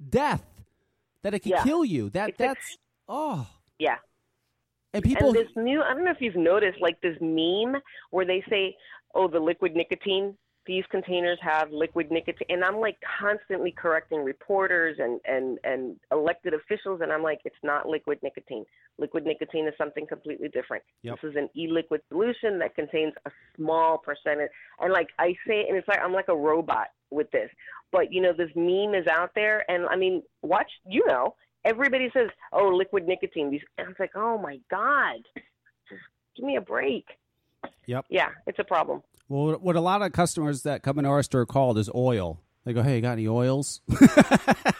[0.06, 0.44] Death.
[1.22, 1.62] That it can Yeah.
[1.62, 2.10] kill you.
[2.10, 2.76] That It's a- That's,
[3.08, 3.46] oh.
[3.78, 3.96] Yeah.
[4.92, 5.28] And people.
[5.28, 7.80] and this new I don't know if you've noticed like this meme
[8.10, 8.76] where they say,
[9.14, 10.36] "Oh, the liquid nicotine,
[10.66, 16.54] these containers have liquid nicotine." And I'm like constantly correcting reporters and and and elected
[16.54, 18.64] officials and I'm like, "It's not liquid nicotine.
[18.98, 20.82] Liquid nicotine is something completely different.
[21.02, 21.20] Yep.
[21.20, 24.50] This is an e-liquid solution that contains a small percentage."
[24.80, 27.50] And like I say and it's like I'm like a robot with this.
[27.90, 31.34] But you know, this meme is out there and I mean, watch, you know,
[31.64, 35.20] everybody says, "Oh, liquid nicotine." These, and it's like, "Oh my god,
[36.36, 37.06] give me a break."
[37.86, 38.06] Yep.
[38.08, 39.02] Yeah, it's a problem.
[39.32, 42.38] Well, what a lot of customers that come into our store called is oil.
[42.66, 43.80] They go, "Hey, you got any oils?"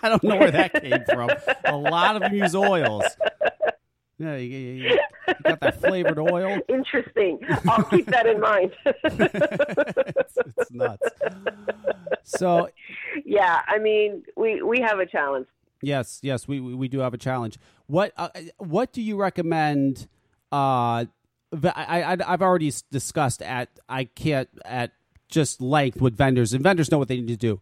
[0.03, 1.31] I don't know where that came from.
[1.65, 3.03] A lot of them use oils.
[4.19, 4.99] Yeah, you, you- you-
[5.45, 6.61] got that flavored oil.
[6.69, 7.39] Interesting.
[7.67, 8.73] I'll keep that in mind.
[9.05, 11.09] it's, it's nuts.
[12.25, 12.69] So
[13.25, 15.47] yeah, I mean, we we have a challenge.
[15.81, 17.59] yes, yes, we we we do have a challenge.
[17.87, 18.29] What uh,
[18.59, 20.09] what do you recommend?
[20.53, 21.07] Uh,
[21.53, 24.93] v- I, I I've already discussed at I can't at
[25.29, 27.61] just length with vendors, and vendors know what they need to do.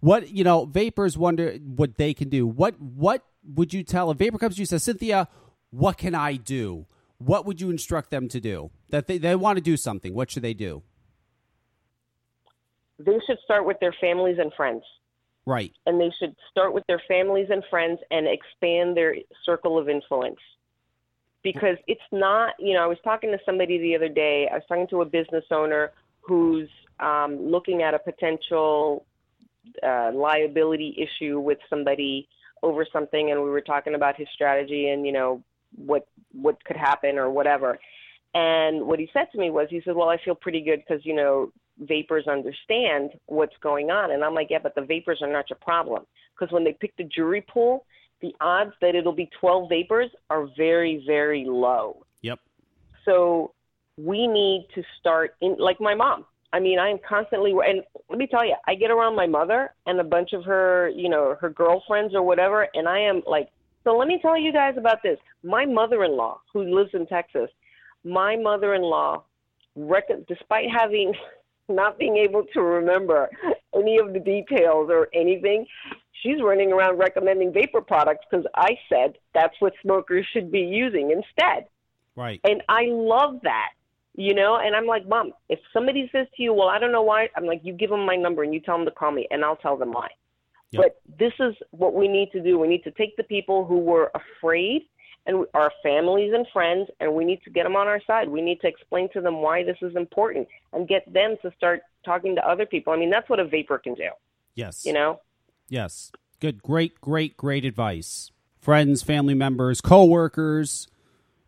[0.00, 2.46] What you know, vapers wonder what they can do.
[2.46, 5.28] What what would you tell a vaper comes to you says, Cynthia,
[5.70, 6.86] what can I do?
[7.18, 8.70] What would you instruct them to do?
[8.90, 10.14] That they, they want to do something.
[10.14, 10.82] What should they do?
[12.98, 14.82] They should start with their families and friends.
[15.44, 15.72] Right.
[15.86, 20.38] and they should start with their families and friends and expand their circle of influence.
[21.42, 24.48] Because it's not, you know, I was talking to somebody the other day.
[24.50, 25.90] I was talking to a business owner
[26.20, 26.68] who's
[27.00, 29.04] um, looking at a potential
[29.82, 32.28] uh, liability issue with somebody
[32.62, 35.42] over something, and we were talking about his strategy and you know
[35.76, 37.78] what what could happen or whatever.
[38.34, 41.04] And what he said to me was, he said, "Well, I feel pretty good because
[41.04, 45.32] you know vapers understand what's going on." And I'm like, "Yeah, but the vapers are
[45.32, 47.84] not your problem because when they pick the jury pool,
[48.22, 52.06] the odds that it'll be 12 vapers are very, very low.
[52.22, 52.38] Yep.
[53.04, 53.52] So
[53.98, 56.24] we need to start in like my mom.
[56.54, 59.74] I mean, I am constantly and let me tell you, I get around my mother
[59.86, 63.48] and a bunch of her, you know, her girlfriends or whatever, and I am like,
[63.84, 65.18] so let me tell you guys about this.
[65.42, 67.50] My mother-in-law, who lives in Texas,
[68.04, 69.24] my mother-in-law,
[69.76, 71.12] rec- despite having
[71.68, 73.28] not being able to remember
[73.74, 75.66] any of the details or anything,
[76.22, 81.10] she's running around recommending vapor products because I said that's what smokers should be using
[81.10, 81.66] instead.
[82.16, 82.40] Right.
[82.44, 83.70] And I love that,
[84.14, 84.56] you know.
[84.56, 87.46] And I'm like, Mom, if somebody says to you, Well, I don't know why, I'm
[87.46, 89.56] like, You give them my number and you tell them to call me, and I'll
[89.56, 90.08] tell them why.
[90.74, 92.58] But this is what we need to do.
[92.58, 94.86] We need to take the people who were afraid
[95.26, 98.28] and our families and friends, and we need to get them on our side.
[98.28, 101.82] We need to explain to them why this is important and get them to start
[102.04, 102.92] talking to other people.
[102.92, 104.08] I mean, that's what a vaper can do,
[104.54, 104.84] Yes.
[104.84, 105.20] you know?
[105.68, 106.12] Yes.
[106.40, 106.62] Good.
[106.62, 108.30] Great, great, great advice.
[108.60, 110.86] Friends, family members, coworkers,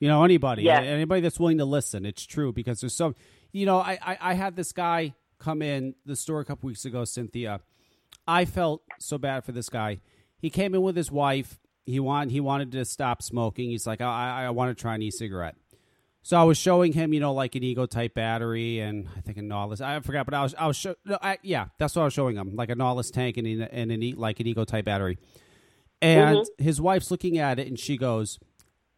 [0.01, 0.65] you know, anybody.
[0.81, 2.05] Anybody that's willing to listen.
[2.05, 3.15] It's true because there's so
[3.53, 6.85] you know, I, I, I had this guy come in the store a couple weeks
[6.85, 7.61] ago, Cynthia.
[8.27, 10.01] I felt so bad for this guy.
[10.39, 11.61] He came in with his wife.
[11.87, 13.71] He want he wanted to stop smoking.
[13.71, 15.55] He's like, I I, I want to try an e-cigarette.
[16.27, 19.37] So I was showing him, you know, like an eGo type battery, and I think
[19.37, 19.83] a Nautilus.
[19.83, 22.15] I forgot, but I was I was show, no, I, yeah, that's what I was
[22.15, 24.87] showing him, like a Nautilus tank and, an- and an e, like an eGo type
[24.87, 25.19] battery.
[26.01, 26.47] And Mhm.
[26.57, 28.39] his wife's looking at it, and she goes,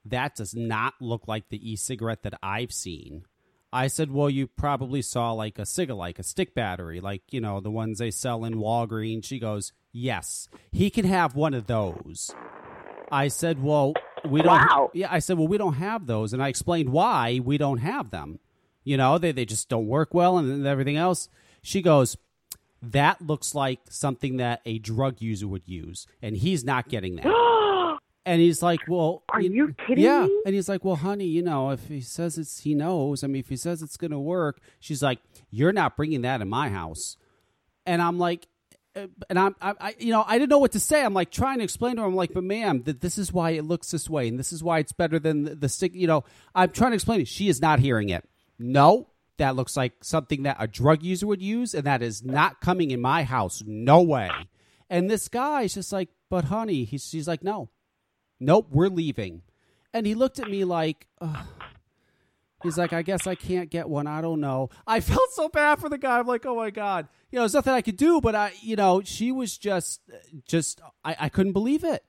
[0.05, 3.25] "That does not look like the e-cigarette that I've seen."
[3.73, 7.41] I said, "Well, you probably saw like a ciga, like a stick battery, like you
[7.41, 11.67] know the ones they sell in Walgreens." She goes, "Yes, he can have one of
[11.67, 12.33] those."
[13.11, 13.95] I said, "Well,
[14.25, 14.91] we don't." Wow.
[14.95, 18.11] Yeah, I said, "Well, we don't have those," and I explained why we don't have
[18.11, 18.39] them.
[18.85, 21.29] You know, they they just don't work well, and everything else.
[21.63, 22.17] She goes,
[22.83, 27.27] "That looks like something that a drug user would use, and he's not getting that."
[28.27, 30.27] and he's like, "Well, Are you kidding yeah.
[30.27, 30.43] me?
[30.47, 33.25] And he's like, "Well, honey, you know, if he says it's he knows.
[33.25, 35.19] I mean, if he says it's to work." She's like,
[35.51, 37.17] "You're not bringing that in my house."
[37.87, 38.49] And I'm like,
[38.97, 41.05] Uh, and I'm, I, I, you know, I didn't know what to say.
[41.05, 42.09] I'm like trying to explain to her.
[42.09, 44.65] I'm like, but ma'am, that this is why it looks this way, and this is
[44.65, 45.95] why it's better than the, the stick.
[45.95, 46.25] You know,
[46.55, 47.29] I'm trying to explain it.
[47.29, 48.27] She is not hearing it.
[48.59, 52.61] No, that looks like something that a drug user would use, and that is not
[52.61, 53.63] coming in my house.
[53.67, 54.31] No way.
[54.89, 57.69] And this guy is just like, but honey, he's, she's like, no,
[58.41, 59.43] nope, we're leaving.
[59.93, 61.47] And he looked at me like, Ugh.
[62.67, 64.07] He's like, I guess I can't get one.
[64.07, 64.71] I don't know.
[64.87, 66.19] I felt so bad for the guy.
[66.19, 68.21] I'm like, oh my god, you know, there's nothing I could do.
[68.21, 70.01] But I, you know, she was just,
[70.47, 72.05] just, I, I couldn't believe it.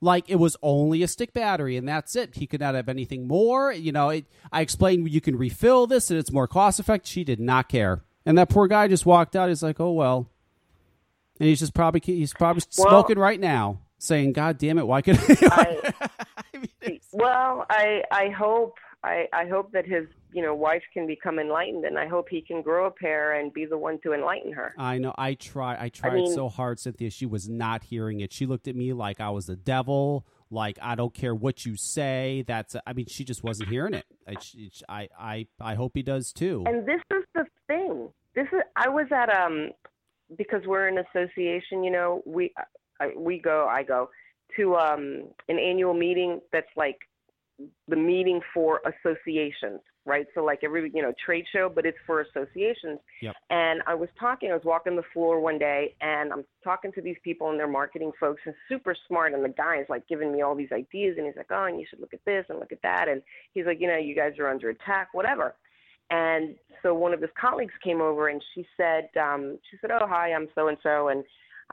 [0.00, 2.36] Like it was only a stick battery, and that's it.
[2.36, 3.72] He could not have anything more.
[3.72, 7.10] You know, it, I explained you can refill this, and it's more cost effective.
[7.10, 9.48] She did not care, and that poor guy just walked out.
[9.48, 10.30] He's like, oh well,
[11.40, 15.02] and he's just probably he's probably Well- smoking right now, saying, "God damn it, why
[15.02, 15.92] could?" I
[17.12, 21.84] Well, I I hope I I hope that his you know wife can become enlightened,
[21.84, 24.74] and I hope he can grow a pair and be the one to enlighten her.
[24.76, 25.14] I know.
[25.16, 25.76] I try.
[25.80, 27.10] I tried mean- so hard, Cynthia.
[27.10, 28.32] She was not hearing it.
[28.32, 30.26] She looked at me like I was the devil.
[30.50, 32.44] Like I don't care what you say.
[32.46, 32.74] That's.
[32.86, 34.06] I mean, she just wasn't hearing it.
[34.26, 34.36] I.
[34.88, 35.08] I.
[35.18, 36.64] I, I hope he does too.
[36.66, 38.08] And this is the thing.
[38.34, 39.70] This is I was at um
[40.36, 41.84] because we're an association.
[41.84, 42.52] You know, we
[43.00, 44.10] I, we go I go
[44.56, 46.98] to um an annual meeting that's like
[47.88, 50.26] the meeting for associations, right?
[50.34, 53.00] So like every you know trade show, but it's for associations.
[53.22, 53.34] Yep.
[53.50, 57.02] And I was talking, I was walking the floor one day, and I'm talking to
[57.02, 59.34] these people and they're marketing folks and super smart.
[59.34, 61.80] And the guy is like giving me all these ideas, and he's like, oh, and
[61.80, 63.08] you should look at this and look at that.
[63.08, 65.54] And he's like, you know, you guys are under attack, whatever.
[66.10, 70.06] And so one of his colleagues came over and she said, um, she said, oh,
[70.06, 71.08] hi, I'm so and so.
[71.08, 71.22] And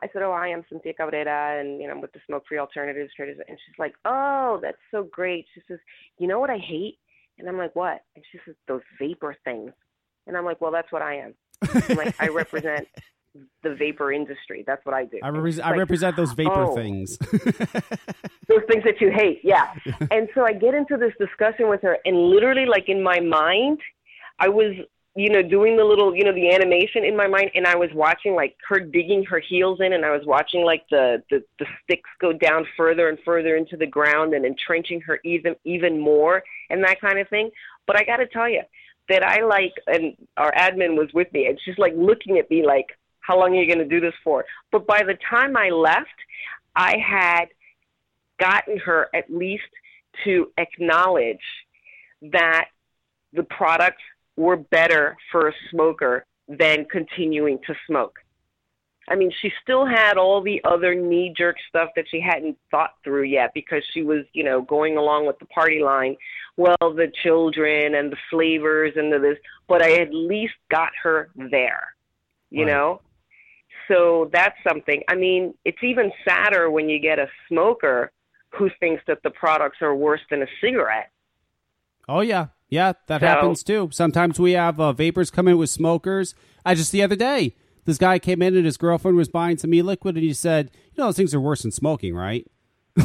[0.03, 3.11] I said, oh, I'm Cynthia Cabrera, and you know, I'm with the Smoke Free Alternatives
[3.15, 3.37] Traders.
[3.47, 5.45] And she's like, oh, that's so great.
[5.53, 5.79] She says,
[6.19, 6.97] you know what I hate?
[7.39, 8.03] And I'm like, what?
[8.15, 9.71] And she says, those vapor things.
[10.27, 11.33] And I'm like, well, that's what I am.
[11.61, 12.87] I'm like, I represent
[13.63, 14.63] the vapor industry.
[14.65, 15.19] That's what I do.
[15.23, 17.17] I, she's I like, represent those vapor "Oh." things.
[18.47, 19.73] those things that you hate yeah
[20.11, 23.79] and so i get into this discussion with her and literally like in my mind
[24.39, 24.73] i was
[25.15, 27.89] you know doing the little you know the animation in my mind and i was
[27.93, 31.65] watching like her digging her heels in and i was watching like the the, the
[31.83, 36.43] sticks go down further and further into the ground and entrenching her even even more
[36.69, 37.49] and that kind of thing.
[37.87, 38.61] But i got to tell you
[39.07, 42.65] that i like and our admin was with me and she's like looking at me
[42.65, 42.87] like
[43.21, 44.45] how long are you going to do this for?
[44.71, 46.07] But by the time i left
[46.75, 47.45] i had
[48.37, 49.63] gotten her at least
[50.25, 51.39] to acknowledge
[52.21, 52.65] that
[53.33, 54.01] the products
[54.37, 58.19] were better for a smoker than continuing to smoke.
[59.07, 62.95] I mean, she still had all the other knee jerk stuff that she hadn't thought
[63.03, 66.15] through yet because she was, you know, going along with the party line.
[66.57, 71.29] Well, the children and the flavors and the this, but I at least got her
[71.35, 71.95] there,
[72.49, 72.71] you Right.
[72.71, 73.01] know?
[73.87, 75.03] So that's something.
[75.07, 78.11] I mean, it's even sadder when you get a smoker
[78.49, 81.11] who thinks that the products are worse than a cigarette.
[82.07, 83.89] Oh yeah, yeah, that So- happens too.
[83.91, 86.35] Sometimes we have uh, vapers come in with smokers.
[86.65, 87.55] I just the other day,
[87.85, 91.01] this guy came in and his girlfriend was buying some e-liquid, and he said, "You
[91.01, 92.45] know, those things are worse than smoking, right?"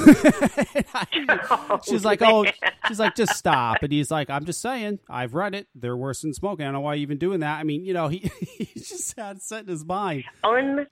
[1.85, 2.47] she's like, "Oh,
[2.87, 5.67] she's like, just stop." And he's like, "I'm just saying, I've read it.
[5.75, 6.65] They're worse than smoking.
[6.65, 7.59] I don't know why you're even doing that.
[7.59, 10.25] I mean, you know, he he just had set in his mind.
[10.45, 10.87] Un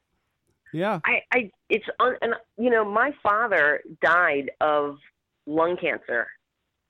[0.73, 4.99] Yeah, I, I it's un, and you know my father died of
[5.47, 6.27] lung cancer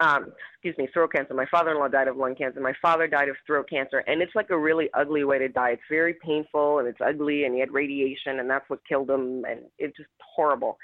[0.00, 1.34] um excuse me throat cancer.
[1.34, 2.60] My father-in-law died of lung cancer.
[2.60, 3.98] My father died of throat cancer.
[4.06, 5.70] And it's like a really ugly way to die.
[5.70, 9.44] It's very painful and it's ugly and he had radiation and that's what killed him
[9.48, 10.78] and it's just horrible.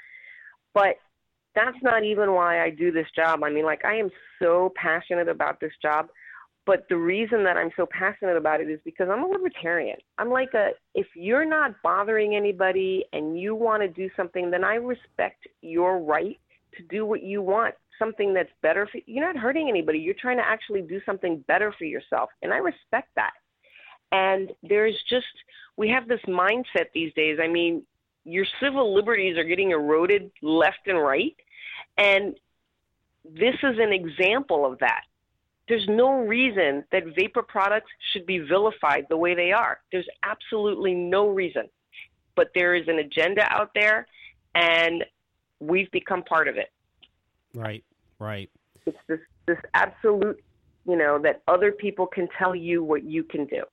[0.73, 0.95] But
[1.55, 3.43] that's not even why I do this job.
[3.43, 4.09] I mean like I am
[4.41, 6.07] so passionate about this job.
[6.65, 9.97] But the reason that I'm so passionate about it is because I'm a libertarian.
[10.17, 14.63] I'm like a if you're not bothering anybody and you want to do something, then
[14.63, 16.39] I respect your right
[16.77, 17.75] to do what you want.
[17.99, 19.99] Something that's better for you're not hurting anybody.
[19.99, 22.29] You're trying to actually do something better for yourself.
[22.41, 23.33] And I respect that.
[24.11, 25.25] And there's just
[25.77, 27.39] we have this mindset these days.
[27.41, 27.83] I mean,
[28.23, 31.35] your civil liberties are getting eroded left and right.
[31.97, 32.35] And
[33.23, 35.01] this is an example of that
[35.67, 39.79] there's no reason that vapor products should be vilified the way they are.
[39.91, 41.63] There's absolutely no reason.
[42.35, 44.07] But there is an agenda out there,
[44.53, 45.03] and
[45.59, 46.71] we've become part of it.
[47.55, 47.83] Right,
[48.19, 48.49] right.
[48.85, 50.43] It's this, this absolute,
[50.87, 53.63] you know, that other people can tell you what you can do.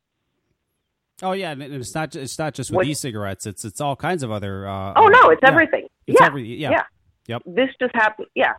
[1.22, 3.46] Oh yeah, and it's not it's not just with What- e-cigarettes.
[3.46, 4.66] It's it's all kinds of other.
[4.66, 5.48] Uh, Oh, no, it's yeah.
[5.50, 5.86] everything.
[6.06, 6.26] It's yeah.
[6.26, 6.70] every yeah.
[6.70, 6.82] yeah.
[7.28, 7.42] Yep.
[7.46, 8.26] This just happened.
[8.34, 8.54] Yeah.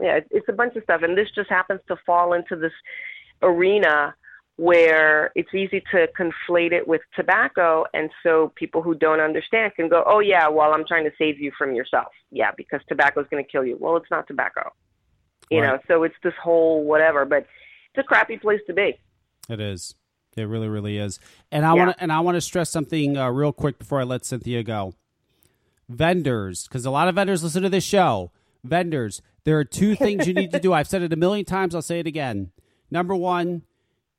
[0.00, 0.16] Yeah.
[0.16, 1.02] It's, it's a bunch of stuff.
[1.02, 2.72] And this just happens to fall into this
[3.40, 4.14] arena
[4.56, 9.88] where it's easy to conflate it with tobacco and so people who don't understand can
[9.88, 13.26] go oh yeah well i'm trying to save you from yourself yeah because tobacco is
[13.30, 14.70] going to kill you well it's not tobacco
[15.50, 15.66] you Right.
[15.72, 18.98] know so it's this whole whatever but it's a crappy place to be
[19.48, 19.94] It is.
[20.36, 21.20] It really, really is.
[21.52, 21.84] And I Yeah.
[21.84, 24.64] want to and I want to stress something uh, real quick before I let Cynthia
[24.64, 24.94] go.
[25.88, 28.32] Vendors, because a lot of vendors listen to this show.
[28.64, 30.72] Vendors, there are two things you need to do.
[30.72, 31.74] I've said it a million times.
[31.74, 32.50] I'll say it again.
[32.90, 33.62] Number one,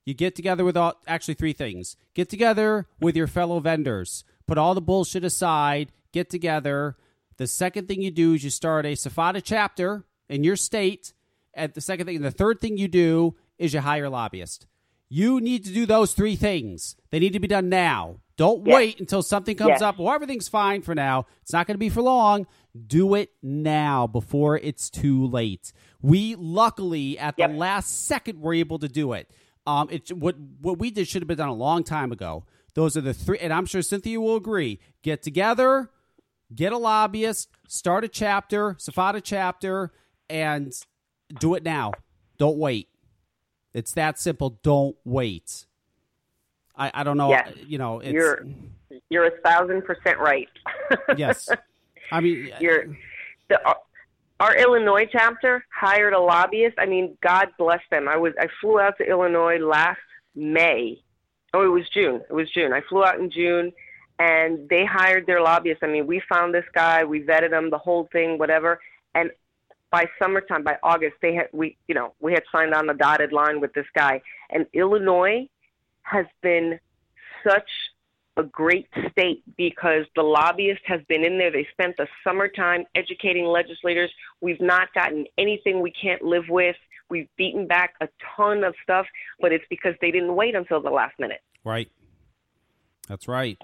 [0.06, 1.98] you get together with all actually three things.
[2.14, 4.24] Get together with your fellow vendors.
[4.48, 5.92] Put all the bullshit aside.
[6.12, 6.96] Get together.
[7.38, 11.14] The second thing you do is you start a SFATA chapter in your state.
[11.54, 14.68] And the second thing, and the third thing you do is you hire a lobbyist.
[15.10, 16.96] You need to do those three things.
[17.12, 18.18] They need to be done now.
[18.38, 18.76] Don't Yes.
[18.76, 19.82] wait until something comes Yes.
[19.82, 19.98] up.
[19.98, 21.26] Well, everything's fine for now.
[21.42, 22.48] It's not going to be for long.
[22.88, 25.72] Do it now before it's too late.
[26.02, 29.32] We luckily at the last second were able to do it.
[29.68, 32.46] Um, it what what we did should have been done a long time ago.
[32.76, 34.80] Those are the three, and I'm sure Cynthia will agree.
[35.02, 35.90] Get together,
[36.54, 39.92] get a lobbyist, start a chapter, SFATA chapter,
[40.30, 40.74] and
[41.40, 41.94] do it now.
[42.38, 42.90] Don't wait.
[43.74, 44.60] It's that simple.
[44.62, 45.66] Don't wait.
[46.78, 47.30] I, I don't know.
[47.30, 47.54] Yes.
[47.66, 48.46] You know, it's, you're
[49.10, 50.50] you're a thousand percent right
[51.18, 51.50] yes.
[52.12, 52.96] I mean, you're
[53.50, 53.60] the
[54.40, 56.76] our, Illinois chapter hired a lobbyist.
[56.78, 58.08] I mean, God bless them.
[58.08, 60.00] I was I flew out to Illinois last
[60.36, 61.02] May.
[61.54, 62.22] Oh, it was June.
[62.30, 62.74] It was June.
[62.74, 63.72] I flew out in June,
[64.20, 65.84] and they hired their lobbyist.
[65.84, 68.82] I mean, we found this guy, we vetted him, the whole thing, whatever.
[69.14, 69.32] And
[69.90, 73.32] by summertime, by August, they had we you know we had signed on the dotted
[73.32, 74.22] line with this guy.
[74.50, 75.48] And Illinois
[76.02, 76.78] has been
[77.48, 77.70] such
[78.38, 81.52] a great state because the lobbyist has been in there.
[81.52, 84.12] They spent the summertime educating legislators.
[84.42, 86.76] We've not gotten anything we can't live with.
[87.10, 89.06] We've beaten back a ton of stuff,
[89.40, 91.42] but it's because they didn't wait until the last minute.
[91.64, 91.90] right.
[93.08, 93.58] That's right.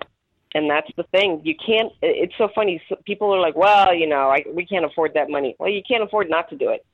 [0.53, 1.41] And that's the thing.
[1.43, 1.91] You can't.
[2.01, 2.79] It's so funny.
[3.05, 6.03] People are like, "Well, you know, I, we can't afford that money." Well, you can't
[6.03, 6.85] afford not to do it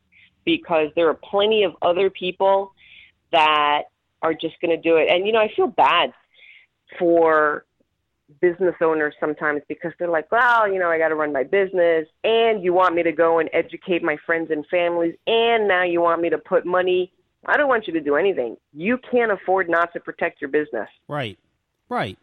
[0.45, 2.71] because there are plenty of other people
[3.33, 3.83] that
[4.21, 5.09] are just going to do it.
[5.09, 6.13] And you know, I feel bad
[6.97, 7.65] for
[8.41, 12.07] business owners sometimes because they're like, "Well, you know, I got to run my business,
[12.23, 16.01] and you want me to go and educate my friends and families, and now you
[16.01, 17.11] want me to put money."
[17.45, 18.57] I don't want you to do anything.
[18.73, 20.89] You can't afford not to protect your business.
[21.07, 21.39] Right.
[21.87, 22.17] Right.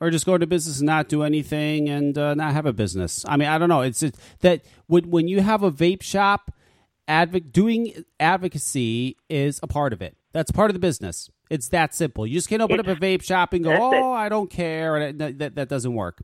[0.00, 3.24] Or just go into business and not do anything and uh, not have a business.
[3.28, 3.82] I mean, I don't know.
[3.82, 6.52] It's it, that when when you have a vape shop,
[7.08, 10.16] advoc- doing advocacy is a part of it.
[10.32, 11.30] That's part of the business.
[11.50, 12.26] It's that simple.
[12.26, 14.02] You just can't open up a vape shop and go, That's it.
[14.02, 16.22] "Oh, I don't care," and that, that that doesn't work.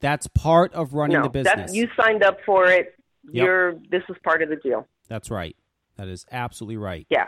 [0.00, 1.74] That's part of running no, the business.
[1.74, 2.94] You signed up for it.
[3.30, 3.44] Yep.
[3.44, 4.88] You're this is part of the deal.
[5.08, 5.54] That's right.
[5.96, 7.06] That is absolutely right.
[7.10, 7.26] Yeah.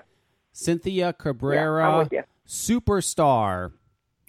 [0.52, 2.22] Cynthia Cabrera, Yeah, I'm with you.
[2.46, 3.72] superstar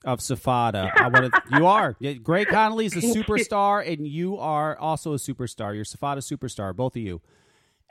[0.03, 0.91] of SFATA.
[0.95, 1.41] I want to.
[1.57, 1.95] You are.
[2.21, 5.73] Gray Connolly's a superstar, and you are also a superstar.
[5.73, 7.21] You're SFATA superstar, both of you.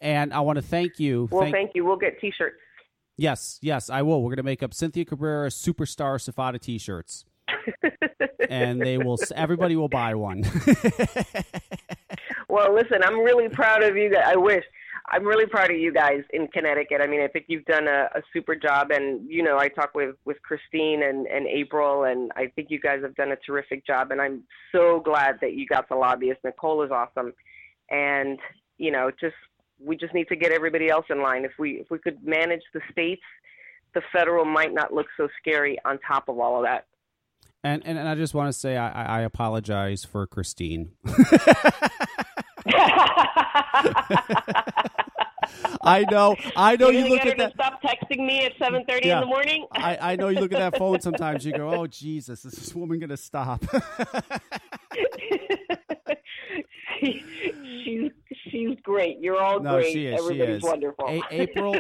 [0.00, 1.28] And I want to thank you.
[1.30, 1.84] Well, thank, you.
[1.84, 2.56] We'll get T-shirts.
[3.16, 4.22] Yes, yes, I will.
[4.22, 7.24] We're going to make up Cynthia Cabrera superstar SFATA T-shirts,
[8.48, 9.18] and they will.
[9.34, 10.44] Everybody will buy one.
[12.54, 14.22] Well, listen, I'm really proud of you guys.
[14.28, 14.62] I wish.
[15.10, 17.00] I'm really proud of you guys in Connecticut.
[17.02, 19.92] I mean, I think you've done a, a super job, and you know, I talk
[19.92, 23.84] with with Christine and and April, and I think you guys have done a terrific
[23.84, 24.12] job.
[24.12, 26.44] And I'm so glad that you got the lobbyist.
[26.44, 27.32] Nicole is awesome,
[27.90, 28.38] and
[28.78, 29.34] you know, just
[29.80, 31.44] we just need to get everybody else in line.
[31.44, 33.22] If we if we could manage the states,
[33.94, 36.86] the federal might not look so scary on top of all of that.
[37.62, 40.92] and, and and I just want to say I, I apologize for Christine.
[45.86, 46.88] I know, I know.
[46.88, 47.52] You You look at that.
[47.52, 49.16] stop texting me at 7:30 Yeah.
[49.16, 49.66] in the morning.
[49.72, 51.44] I, I know you look at that phone sometimes.
[51.44, 53.62] You go, "Oh Jesus, is this woman going to stop?"
[57.00, 58.10] she's
[58.50, 59.18] she's great.
[59.20, 59.92] You're all no, great.
[59.92, 60.18] she is.
[60.20, 60.62] She Everybody's is.
[60.62, 61.06] wonderful.
[61.08, 61.76] A- April,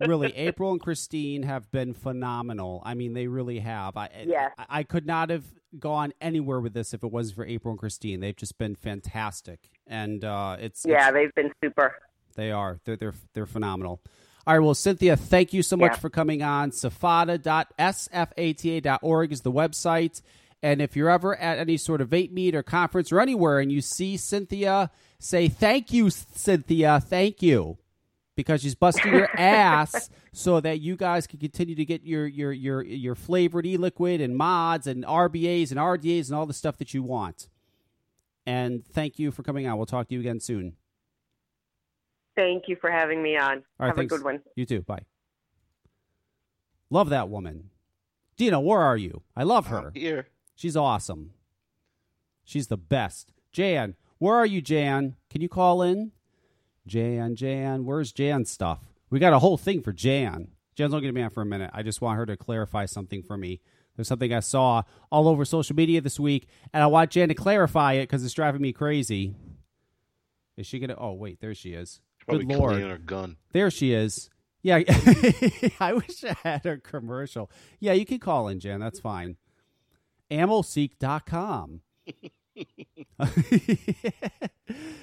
[0.00, 2.82] really, April and Christine have been phenomenal.
[2.84, 3.96] I mean, they really have.
[3.96, 4.52] I, Yes.
[4.58, 5.44] I, I could not have
[5.78, 8.20] gone anywhere with this if it wasn't for April and Christine.
[8.20, 11.94] They've just been fantastic, and uh, it's yeah, it's- they've been super.
[12.36, 12.80] They are.
[12.84, 14.00] They're they're they're phenomenal.
[14.46, 15.98] All right, well, Cynthia, thank you so much Yeah.
[15.98, 16.70] for coming on.
[16.72, 20.20] SFATA.sfata.org is the website.
[20.64, 23.70] And if you're ever at any sort of vape meet or conference or anywhere and
[23.70, 27.76] you see Cynthia, say thank you, Cynthia, thank you.
[28.34, 32.50] Because she's busting your ass so that you guys can continue to get your your
[32.50, 36.94] your your flavored e-liquid and mods and RBAs and RDAs and all the stuff that
[36.94, 37.50] you want.
[38.46, 39.76] And thank you for coming on.
[39.76, 40.76] We'll talk to you again soon.
[42.36, 43.58] Thank you for having me on.
[43.58, 44.14] All right, Have thanks.
[44.14, 44.40] a good one.
[44.56, 44.80] You too.
[44.80, 45.04] Bye.
[46.88, 47.68] Love that woman.
[48.38, 49.22] Dina, where are you?
[49.36, 49.92] I love her.
[49.94, 50.28] Here.
[50.54, 51.32] She's awesome.
[52.44, 53.32] She's the best.
[53.52, 55.16] Jan, where are you, Jan?
[55.30, 56.12] Can you call in?
[56.86, 58.80] Jan, Jan, where's Jan's stuff?
[59.10, 60.48] We got a whole thing for Jan.
[60.74, 61.70] Jan's only going to be on for a minute.
[61.72, 63.60] I just want her to clarify something for me.
[63.96, 67.34] There's something I saw all over social media this week, and I want Jan to
[67.34, 69.34] clarify it because it's driving me crazy.
[70.56, 70.96] Is she going to?
[70.98, 72.00] Oh, wait, there she is.
[72.26, 72.80] Probably Good Lord.
[72.82, 73.36] her gun.
[73.52, 74.30] There she is.
[74.62, 74.76] Yeah,
[75.80, 77.50] I wish I had her commercial.
[77.80, 78.80] Yeah, you can call in, Jan.
[78.80, 79.36] That's fine.
[80.30, 81.80] Ammoseek.com.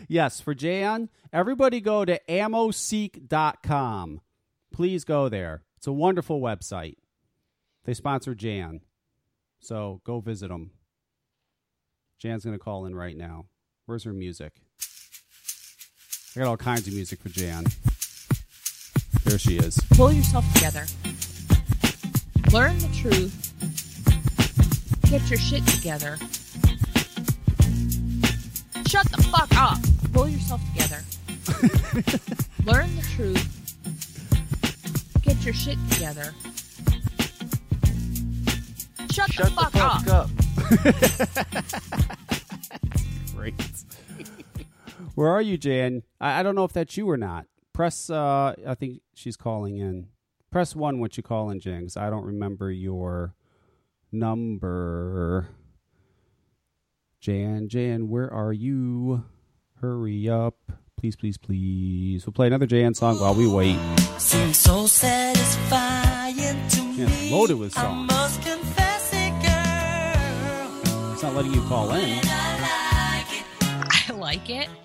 [0.08, 4.22] yes, for Jan, everybody go to ammoseek.com.
[4.72, 5.64] Please go there.
[5.78, 6.96] It's a wonderful website.
[7.86, 8.82] They sponsor Jan.
[9.60, 10.72] So go visit them.
[12.20, 13.46] Jan's going to call in right now.
[13.86, 14.54] Where's her music?
[16.36, 17.66] I got all kinds of music for Jan.
[19.26, 19.80] There she is.
[19.92, 20.86] Pull yourself together.
[22.52, 23.51] Learn the truth.
[25.12, 26.16] Get your shit together.
[28.88, 29.78] Shut the fuck up.
[30.14, 31.04] Pull yourself together.
[32.64, 33.46] Learn the truth.
[35.22, 36.34] Get your shit together.
[39.12, 40.08] Shut, the fuck, up.
[40.08, 40.30] up.
[43.36, 43.54] Great.
[45.16, 46.04] Where are you, Jan?
[46.22, 47.48] I, I don't know if that's you or not.
[47.74, 50.08] Press, uh, I think she's calling in.
[50.52, 53.36] Press one once you call in, Jan, 'cause I don't remember your
[54.12, 55.48] number.
[57.20, 59.24] Jan, Jan, where are you?
[59.80, 60.56] Hurry up.
[60.98, 62.26] Please, please, please.
[62.26, 63.78] We'll play another Jan song while we wait.
[64.18, 66.36] Seems so satisfying
[66.70, 68.08] to Yeah, it's loaded with I songs.
[68.12, 71.14] must confess it, girl.
[71.14, 72.20] It's not letting you call in.
[72.24, 74.68] I like it.
[74.68, 74.81] Says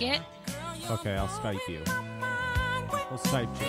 [0.00, 0.22] like it.
[0.90, 1.82] Okay, I'll Skype you.
[3.10, 3.68] We'll Skype Jan.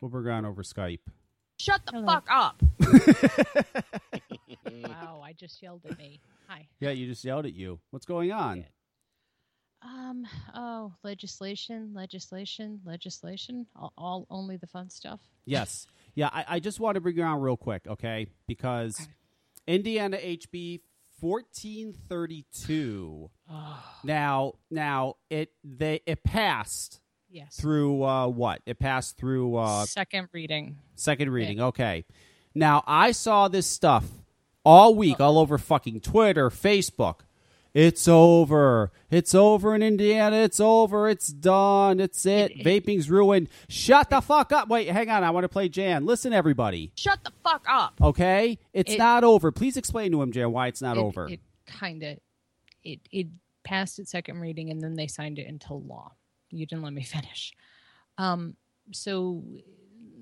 [0.00, 1.00] We'll bring her on over Skype.
[1.58, 2.62] Shut the fuck up.
[4.84, 6.20] wow, I just yelled at me.
[6.46, 6.68] Hi.
[6.78, 7.80] Yeah, you just yelled at you.
[7.90, 8.66] What's going on?
[9.82, 10.26] Um.
[10.54, 13.66] Oh, legislation, legislation, legislation.
[13.76, 15.20] All, all only the fun stuff.
[15.46, 15.86] Yes.
[16.14, 18.26] Yeah, I, I just want to bring you on real quick, okay?
[18.46, 19.08] Because
[19.66, 20.80] Indiana HB
[21.20, 23.30] 1432.
[24.04, 27.00] now, now it they it passed
[27.30, 27.56] Yes.
[27.56, 28.62] through uh, what?
[28.64, 30.76] It passed through uh, Second reading.
[30.94, 31.60] Second reading.
[31.60, 32.04] Okay.
[32.54, 34.04] Now I saw this stuff
[34.64, 37.20] all week, all over fucking Twitter, Facebook.
[37.74, 38.92] It's over.
[39.10, 40.36] It's over in Indiana.
[40.36, 41.08] It's over.
[41.08, 41.98] It's done.
[41.98, 42.56] It's it.
[42.64, 43.48] Vaping's ruined.
[43.68, 44.68] Shut the fuck up.
[44.68, 45.24] Wait, hang on.
[45.24, 46.06] I want to play Jan.
[46.06, 46.92] Listen, everybody.
[46.94, 47.94] Shut the fuck up.
[48.00, 48.58] Okay?
[48.72, 49.50] It's It- not over.
[49.50, 51.28] Please explain to him, Jan, why it's not it, over.
[51.28, 52.18] It kind of
[52.84, 53.26] it it
[53.64, 56.12] passed its second reading and then they signed it into law.
[56.50, 57.52] You didn't let me finish.
[58.18, 58.54] Um,
[58.92, 59.42] so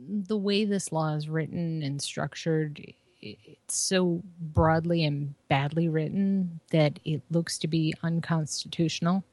[0.09, 2.80] the way this law is written and structured,
[3.22, 9.24] it's so broadly and badly written that it looks to be unconstitutional.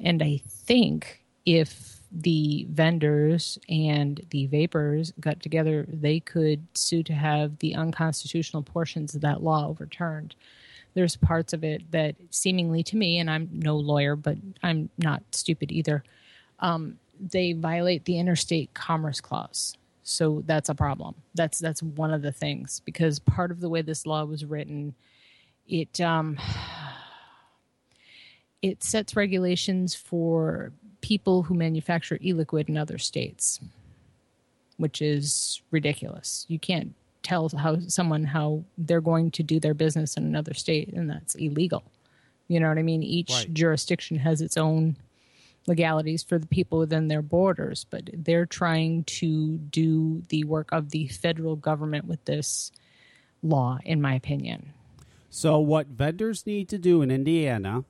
[0.00, 7.12] And I think if the vendors and the vapers got together, they could sue to
[7.12, 10.34] have the unconstitutional portions of that law overturned.
[10.94, 15.22] There's parts of it that seemingly to me, and I'm no lawyer, but I'm not
[15.32, 16.02] stupid either,
[16.60, 19.76] um, they violate the interstate commerce clause.
[20.08, 21.16] So that's a problem.
[21.34, 24.94] That's that's one of the things because part of the way this law was written,
[25.66, 26.38] it um,
[28.62, 33.58] it sets regulations for people who manufacture e-liquid in other states,
[34.76, 36.46] which is ridiculous.
[36.48, 36.94] You can't
[37.24, 41.34] tell how someone how they're going to do their business in another state, and that's
[41.34, 41.82] illegal.
[42.46, 43.02] You know what I mean?
[43.02, 43.52] Each Right.
[43.52, 44.96] jurisdiction has its own
[45.66, 50.90] legalities for the people within their borders, but they're trying to do the work of
[50.90, 52.70] the federal government with this
[53.42, 54.72] law, in my opinion.
[55.30, 57.84] so, what vendors need to do in Indiana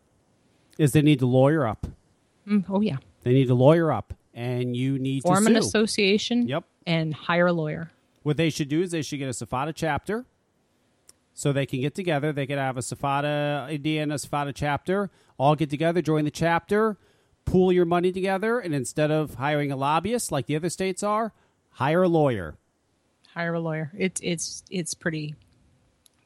[0.79, 1.87] is they need to lawyer up.
[2.47, 6.47] Mm, oh yeah, They need to lawyer up, and you need form to an association.
[6.49, 6.65] Yep.
[6.87, 7.91] and hire a lawyer.
[8.23, 10.25] What they should do is they should get a SFATA chapter,
[11.35, 12.33] so they can get together.
[12.33, 16.97] They could have a SFATA Indiana SFATA chapter, all get together, join the chapter,
[17.47, 21.33] pool your money together, and instead of hiring a lobbyist like the other states are,
[21.71, 22.57] hire a lawyer.
[23.35, 23.91] hire a lawyer.
[23.97, 25.35] It's it's it's pretty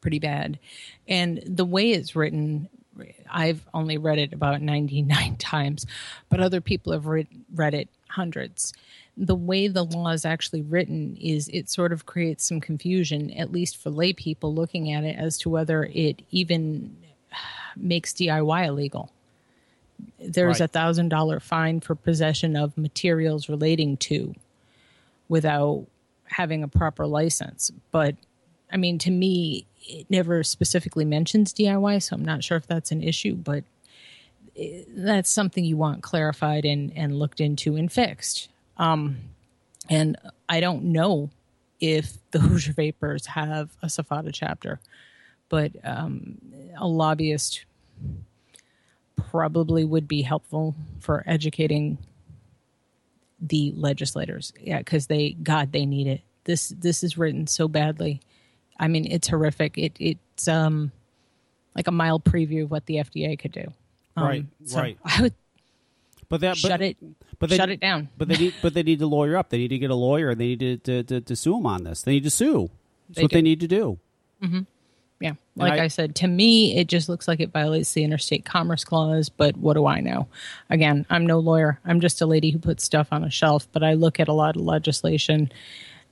[0.01, 0.59] pretty bad,
[1.07, 2.69] and the way it's written,
[3.31, 5.87] I've only read it about ninety nine times,
[6.29, 8.73] but other people have read read it hundreds.
[9.17, 13.53] The way the law is actually written is it sort of creates some confusion, at
[13.53, 16.97] least for lay people looking at it, as to whether it even
[17.77, 19.13] makes DIY illegal.
[20.19, 24.35] There's a thousand dollar fine for possession of materials relating to
[25.29, 25.87] without
[26.27, 27.71] having a proper license.
[27.91, 28.17] But
[28.73, 32.93] I mean, to me, it never specifically mentions DIY, so I'm not sure if that's
[32.93, 33.65] an issue, but
[34.57, 38.49] eh, that's something you want clarified and, and looked into and fixed.
[38.77, 39.19] Um,
[39.89, 40.17] and
[40.49, 41.31] I don't know
[41.81, 44.81] if the Hoosier Vapers have a SFATA chapter,
[45.49, 46.39] but um,
[46.77, 47.65] a lobbyist
[49.31, 51.99] probably would be helpful for educating
[53.41, 54.53] the legislators.
[54.61, 56.21] Yeah, because they, God, they need it.
[56.45, 58.21] This this is written so badly.
[58.79, 59.77] I mean, it's horrific.
[59.79, 60.91] It it's um
[61.77, 63.73] like a mild preview of what the FDA could do.
[64.17, 64.99] Um, Right, so right.
[65.05, 65.35] I would
[66.29, 66.97] But that shut but, it.
[67.39, 68.09] But they, shut it down.
[68.19, 68.55] But they need.
[68.63, 69.51] But they need to lawyer up.
[69.51, 70.31] They need to get a lawyer.
[70.31, 72.03] and They need to to, to, to sue them on this.
[72.03, 72.71] They need to sue.
[73.09, 73.99] That's They what they need to do.
[74.43, 74.61] hmm
[75.21, 78.45] Yeah, like I- I, said, to me, it just looks like it violates the Interstate
[78.47, 79.29] Commerce Clause.
[79.29, 80.29] But what do I know?
[80.71, 81.79] Again, I'm no lawyer.
[81.85, 83.69] I'm just a lady who puts stuff on a shelf.
[83.71, 85.53] But I look at a lot of legislation,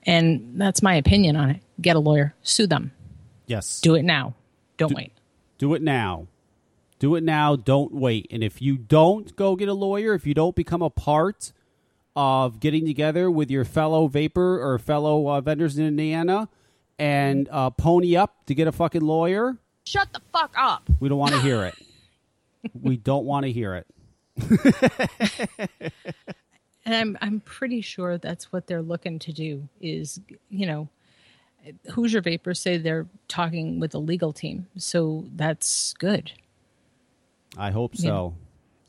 [0.05, 1.61] and that's my opinion on it.
[1.81, 2.91] Get a lawyer, sue them,
[3.47, 3.81] Yes.
[3.81, 4.35] do it now.
[4.77, 5.11] Don't wait.
[5.57, 6.27] Do it now.
[6.99, 7.55] Do it now.
[7.55, 8.27] Don't wait.
[8.29, 11.51] And if you don't go get a lawyer, if you don't become a part
[12.15, 16.47] of getting together with your fellow vaper or fellow uh, vendors in Indiana
[16.99, 20.87] and uh, pony up to get a fucking lawyer, Shut the fuck up.
[20.99, 21.75] we don't want to hear it.
[22.81, 23.87] we don't want to hear it.
[26.85, 29.67] and I'm I'm pretty sure that's what they're looking to do.
[29.81, 30.19] Is
[30.49, 30.89] you know,
[31.91, 36.31] Hoosier Vapers say they're talking with a legal team, so that's good.
[37.57, 38.09] I hope Yeah.
[38.09, 38.35] so.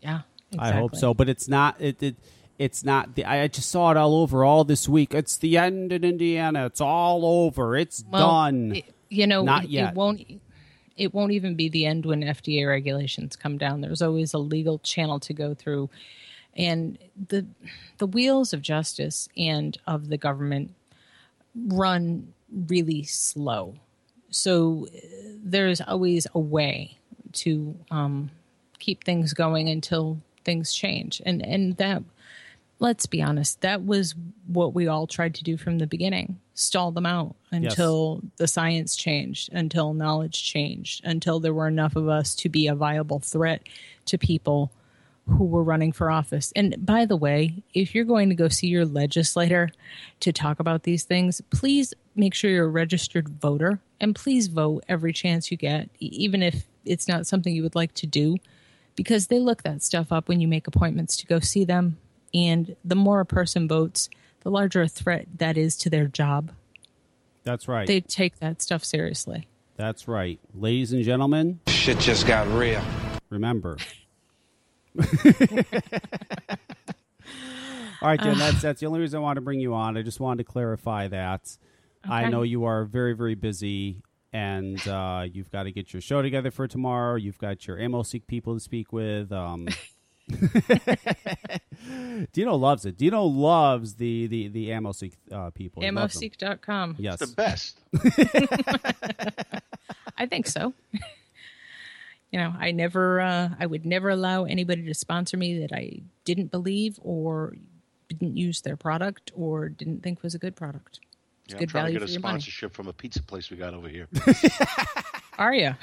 [0.02, 0.20] Yeah,
[0.58, 1.76] I hope so, but it's not.
[1.80, 2.16] It, it
[2.60, 3.14] it's not.
[3.14, 5.14] The, I just saw it all over all this week.
[5.14, 6.66] It's the end in Indiana.
[6.66, 7.74] It's all over.
[7.76, 8.76] It's Well, done.
[8.76, 9.92] it- you know, not it, yet.
[9.92, 10.20] it won't.
[10.96, 13.80] It won't even be the end when FDA regulations come down.
[13.80, 15.88] There's always a legal channel to go through,
[16.54, 16.98] and
[17.28, 17.46] the
[17.98, 20.74] the wheels of justice and of the government
[21.56, 22.32] run
[22.68, 23.74] really slow.
[24.30, 24.98] So uh,
[25.42, 26.98] there's always a way
[27.32, 28.30] to um,
[28.78, 32.02] keep things going until things change, and and that
[32.80, 34.14] let's be honest, that was
[34.46, 37.72] what we all tried to do from the beginning stall them out Yes.
[37.72, 42.66] until the science changed, until knowledge changed, until there were enough of us to be
[42.66, 43.62] a viable threat
[44.04, 44.70] to people
[45.26, 46.52] who were running for office.
[46.54, 49.70] And by the way, if you're going to go see your legislator
[50.20, 54.84] to talk about these things, please make sure you're a registered voter and please vote
[54.88, 58.36] every chance you get, even if it's not something you would like to do
[58.96, 61.96] because they look that stuff up when you make appointments to go see them.
[62.32, 64.08] And the more a person votes,
[64.40, 66.52] the larger a threat that is to their job.
[67.44, 67.86] That's right.
[67.86, 69.48] They take that stuff seriously.
[69.76, 70.38] That's right.
[70.54, 72.82] Ladies and gentlemen, Shit just got real.
[73.30, 73.78] remember.
[78.02, 79.96] All right, Jen, that's that's the only reason I wanted to bring you on.
[79.96, 81.56] I just wanted to clarify that.
[82.04, 82.14] Okay.
[82.14, 84.02] I know you are very, very busy
[84.32, 87.16] and uh, you've got to get your show together for tomorrow.
[87.16, 89.32] You've got your AmmoSeek people to speak with.
[89.32, 89.68] Um,
[92.32, 92.96] Dino loves it.
[92.96, 95.82] Dino loves the the the AmmoSeek uh, people.
[95.82, 96.30] He loves them.
[96.30, 96.96] AmmoSeek.com.
[96.98, 97.18] Yes.
[97.18, 97.80] The best.
[100.18, 100.74] I think so.
[102.30, 106.00] you know, I never, uh, I would never allow anybody to sponsor me that I
[106.24, 107.54] didn't believe or
[108.08, 111.00] didn't use their product or didn't think was a good product.
[111.46, 112.32] It's Yeah, I'm good trying to get a for your money.
[112.40, 114.08] sponsorship from a pizza place we got over here.
[115.38, 115.74] Are you?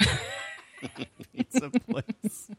[1.34, 2.52] Pizza place.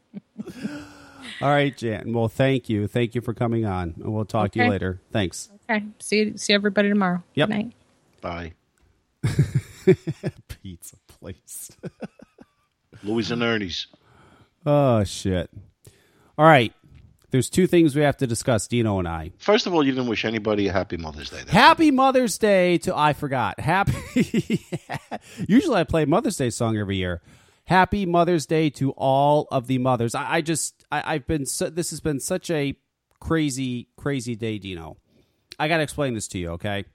[1.41, 2.13] All right, Jan.
[2.13, 2.87] Well, thank you.
[2.87, 3.95] Thank you for coming on.
[3.97, 5.01] And we'll talk to you later.
[5.11, 5.49] Thanks.
[5.69, 5.85] okay.
[5.99, 7.23] See, you, see everybody tomorrow.
[7.35, 7.49] Yep.
[7.49, 7.73] Good night.
[8.21, 8.53] Bye.
[10.61, 11.71] Pizza place.
[13.03, 13.87] Louis and Ernie's.
[14.65, 15.49] oh shit.
[16.37, 16.73] All right.
[17.31, 19.31] There's two things we have to discuss, Dino and I.
[19.37, 21.43] First of all, you didn't wish anybody a happy Mother's Day.
[21.47, 23.59] Happy Mother's Day to I forgot.
[23.59, 23.93] Happy
[25.47, 27.21] Usually I play Mother's Day song every year.
[27.69, 30.15] Happy Mother's Day to all of the mothers.
[30.15, 32.75] I, I just I, I've been so, this has been such a
[33.19, 34.97] crazy crazy day, Dino.
[35.59, 36.85] I got to explain this to you, okay?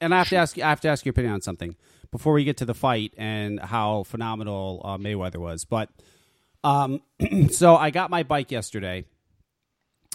[0.00, 1.76] And I have to ask you I have to ask your opinion on something
[2.10, 5.66] before we get to the fight and how phenomenal uh, Mayweather was.
[5.66, 5.90] But
[6.64, 7.02] um
[7.50, 9.04] so I got my bike yesterday.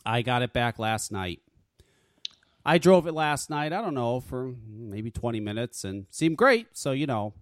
[0.04, 1.42] I got it back last night.
[2.66, 6.70] I drove it last night, I don't know, for maybe 20 minutes and seemed great.
[6.74, 7.36] So, you know,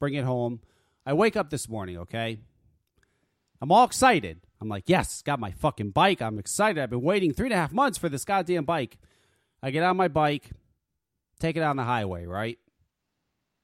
[0.00, 0.60] bring it home.
[1.06, 2.38] I wake up this morning, okay?
[3.62, 6.22] I'm all excited I'm like, yes, got my fucking bike.
[6.22, 6.82] I'm excited.
[6.82, 8.98] I've been waiting three and a half months for this goddamn bike.
[9.62, 10.50] I get on my bike,
[11.40, 12.58] take it on the highway, right?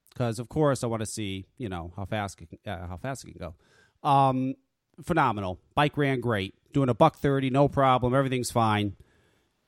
[0.09, 2.97] Because of course I want to see, you know, how fast it can, uh, how
[2.97, 4.07] fast it can go.
[4.07, 4.55] Um,
[5.03, 5.59] phenomenal.
[5.73, 6.53] Bike ran great.
[6.73, 8.13] Doing a buck thirty, no problem.
[8.13, 8.95] Everything's fine.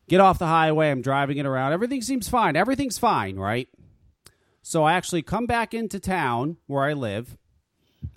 [0.08, 0.92] Get off the highway.
[0.92, 1.74] I'm driving it around.
[1.74, 2.56] Everything seems fine.
[2.56, 3.68] Everything's fine, right?
[4.62, 7.38] So I actually come back into town where I live.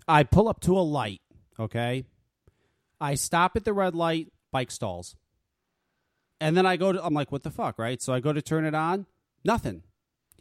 [0.07, 1.21] I pull up to a light,
[1.59, 2.05] okay?
[3.01, 5.17] I stop at the red light, bike stalls.
[6.41, 8.01] And then I go to, I'm like, what the fuck, right?
[8.01, 9.07] So I go to turn it on,
[9.45, 9.83] nothing.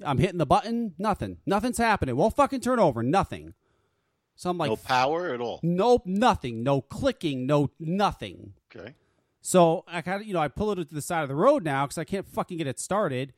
[0.04, 1.38] I'm hitting the button, nothing.
[1.46, 2.16] Nothing's happening.
[2.16, 3.54] Won't fucking turn over, nothing.
[4.36, 5.60] So I'm like, no power at all.
[5.64, 6.62] nope, nothing.
[6.62, 8.54] No clicking, no nothing.
[8.76, 8.94] Okay.
[9.42, 11.64] So I kind of, you know, I pull it to the side of the road
[11.64, 13.34] now because I can't fucking get it started,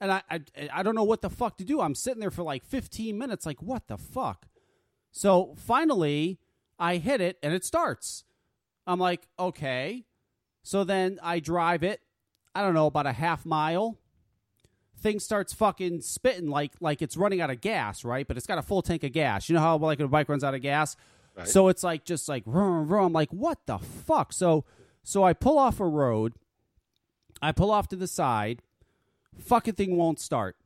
[0.00, 0.40] and I, I,
[0.72, 1.80] I don't know what the fuck to do.
[1.80, 4.46] I'm sitting there for like 15 minutes, like what the fuck.
[5.16, 6.38] So finally,
[6.78, 8.24] I hit it and it starts.
[8.86, 10.04] I'm like, okay.
[10.62, 12.02] So then I drive it.
[12.54, 13.98] I don't know about a half mile.
[15.00, 18.28] Thing starts fucking spitting like like it's running out of gas, right?
[18.28, 19.48] But it's got a full tank of gas.
[19.48, 20.96] You know how like a bike runs out of gas.
[21.34, 21.48] Right.
[21.48, 23.06] So it's like just like vroom, vroom.
[23.06, 24.34] I'm like, what the fuck?
[24.34, 24.66] So
[25.02, 26.34] so I pull off a road.
[27.40, 28.60] I pull off to the side.
[29.38, 30.56] Fucking thing won't start.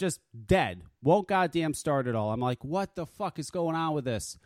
[0.00, 0.82] Just dead.
[1.02, 2.32] Won't goddamn start at all.
[2.32, 4.38] I'm like, what the fuck is going on with this?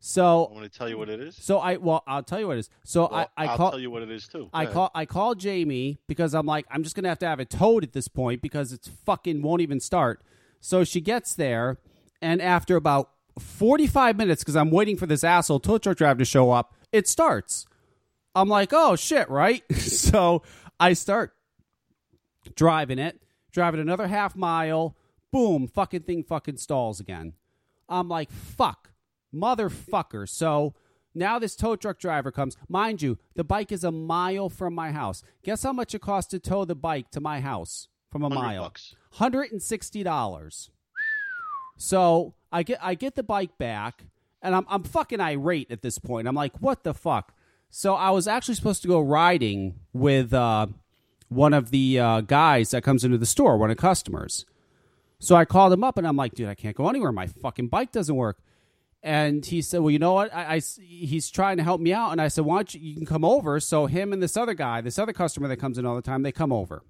[0.00, 1.34] So I'm going to tell you what it is.
[1.34, 2.70] so I well, I'll tell you what it is.
[2.84, 4.40] So Well, I I I'll call tell you what it is too.
[4.40, 4.74] Go I ahead.
[4.74, 7.84] call I call Jamie because I'm like I'm just gonna have to have it towed
[7.84, 10.20] at this point because it's fucking won't even start.
[10.60, 11.78] So she gets there,
[12.20, 16.24] and after about 45 minutes, because I'm waiting for this asshole tow truck driver to
[16.26, 17.64] show up, it starts.
[18.34, 19.62] I'm like, oh shit, right?
[19.76, 20.42] so
[20.78, 21.32] I start
[22.56, 23.22] driving it,
[23.52, 24.96] driving another half mile.
[25.30, 27.34] Boom, fucking thing fucking stalls again.
[27.88, 28.90] I'm like, fuck,
[29.34, 30.28] motherfucker.
[30.28, 30.74] So
[31.14, 32.56] now this tow truck driver comes.
[32.68, 35.22] Mind you, the bike is a mile from my house.
[35.42, 38.42] Guess how much it costs to tow the bike to my house from a 100
[38.42, 38.62] mile?
[38.64, 38.94] bucks.
[39.12, 40.70] Hundred and sixty dollars.
[41.76, 44.04] So I get I get the bike back,
[44.40, 46.26] and I'm I'm fucking irate at this point.
[46.28, 47.34] I'm like, what the fuck?
[47.70, 50.66] So I was actually supposed to go riding with uh,
[51.34, 54.44] one of the uh, guys that comes into the store, one of the customers.
[55.18, 57.12] So I called him up, and I'm like, dude, I can't go anywhere.
[57.12, 58.38] My fucking bike doesn't work.
[59.04, 60.32] And he said, well, you know what?
[60.32, 62.96] I, I he's trying to help me out, and I said, why don't you, you
[62.96, 63.58] can come over?
[63.60, 66.22] So him and this other guy, this other customer that comes in all the time,
[66.22, 66.82] they come over.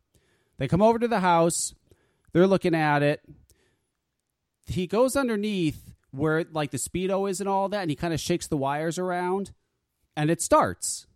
[0.59, 1.75] They come over to the house.
[2.33, 3.23] They're looking at it.
[4.67, 8.21] He goes underneath where like the speedo is and all that, and he kind of
[8.21, 9.53] shakes the wires around,
[10.17, 11.07] and it starts.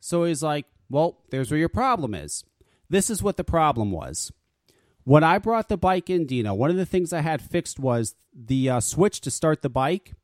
[0.00, 2.44] So he's like, "Well, there's where your problem is.
[2.88, 4.32] This is what the problem was.
[5.04, 8.14] When I brought the bike in, Dino, one of the things I had fixed was
[8.34, 10.14] the uh, switch to start the bike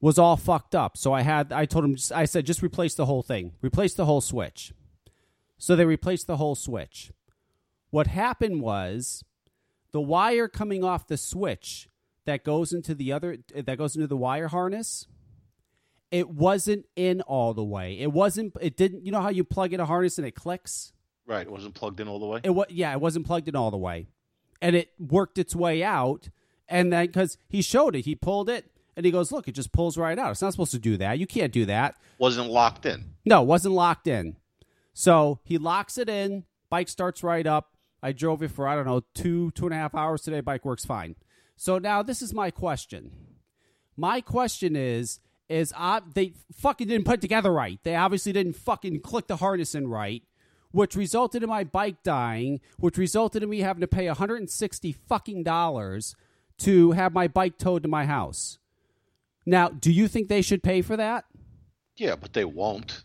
[0.00, 0.96] was all fucked up.
[0.96, 4.04] So I had I told him I said just replace the whole thing, replace the
[4.04, 4.72] whole switch.
[5.58, 7.10] So they replaced the whole switch.
[7.90, 9.24] What happened was
[9.92, 11.88] the wire coming off the switch
[12.26, 15.06] that goes into the other that goes into the wire harness
[16.10, 19.72] it wasn't in all the way it wasn't it didn't you know how you plug
[19.72, 20.92] in a harness and it clicks
[21.26, 21.46] Right.
[21.46, 22.40] It wasn't plugged in all the way.
[22.44, 24.08] it was yeah it wasn't plugged in all the way
[24.60, 26.28] and it worked its way out
[26.68, 29.72] and then because he showed it he pulled it and he goes look it just
[29.72, 32.84] pulls right out it's not supposed to do that you can't do that wasn't locked
[32.86, 33.14] in.
[33.24, 34.36] no, wasn't locked in.
[34.92, 36.44] So he locks it in.
[36.70, 37.76] Bike starts right up.
[38.02, 40.40] I drove it for I don't know two two and a half hours today.
[40.40, 41.16] Bike works fine.
[41.56, 43.10] So now this is my question.
[43.96, 47.78] My question is is uh, they fucking didn't put together right.
[47.82, 50.22] They obviously didn't fucking click the harness in right,
[50.70, 55.42] which resulted in my bike dying, which resulted in me having to pay 160 fucking
[55.42, 56.14] dollars
[56.58, 58.58] to have my bike towed to my house.
[59.46, 61.24] Now, do you think they should pay for that?
[61.96, 63.04] Yeah, but they won't.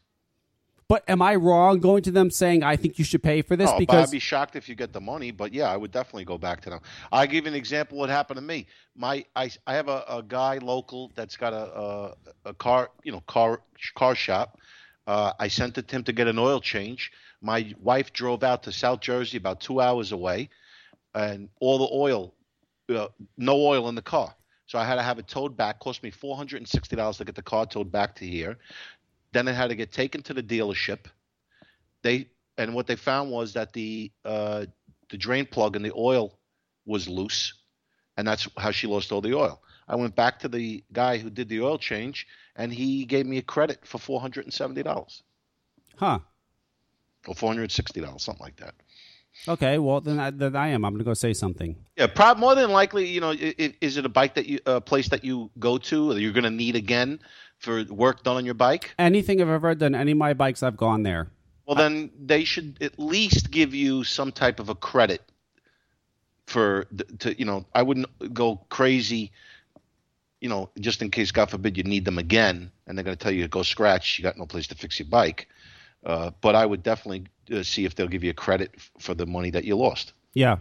[0.90, 3.70] But am I wrong going to them saying I think you should pay for this
[3.70, 5.30] but because I'd be shocked if you get the money.
[5.30, 6.80] But yeah, I would definitely go back to them.
[7.11, 7.99] I'll give you an example.
[7.99, 8.66] What happened to me?
[8.95, 13.11] My I, I have a, a guy local that's got a, a a car you
[13.11, 13.61] know car
[13.94, 14.57] car shop.
[15.06, 17.11] Uh, I sent it to him to get an oil change.
[17.41, 20.49] My wife drove out to South Jersey, about two hours away,
[21.14, 22.34] and all the oil,
[22.90, 23.07] uh,
[23.38, 24.34] no oil in the car.
[24.66, 25.80] So I had to have it towed back.
[25.80, 28.57] Cost me four hundred and sixty dollars to get the car towed back to here.
[29.31, 31.06] Then it had to get taken to the dealership.
[32.01, 34.65] They and what they found was that the uh,
[35.10, 36.38] the drain plug and the oil
[36.85, 37.53] was loose,
[38.18, 39.61] and that's how she lost all the oil.
[39.88, 43.38] I went back to the guy who did the oil change, and he gave me
[43.38, 45.23] a credit for four hundred and seventy dollars
[45.97, 46.19] Huh.
[47.27, 48.76] or four hundred sixty dollars, something like that.
[49.47, 50.84] Okay, well then I, then I am.
[50.84, 51.76] I'm going to go say something.
[51.95, 54.60] Yeah, prob- more than likely, you know, i i is it a bike that you
[54.65, 57.19] a place that you go to that you're going to need again?
[57.60, 58.95] For work done on your bike?
[58.98, 61.30] Anything I've ever done, any of my bikes, I've gone there.
[61.65, 65.22] Well, then they should at least give you some type of a credit
[66.48, 67.65] for the, to you know.
[67.76, 69.31] I wouldn't go crazy,
[70.41, 73.23] you know, just in case God forbid you need them again, and they're going to
[73.23, 74.18] tell you to go scratch.
[74.18, 75.48] You got no place to fix your bike.
[76.03, 79.14] Uh, but I would definitely uh, see if they'll give you a credit f- for
[79.14, 80.14] the money that you lost.
[80.34, 80.60] Yeah,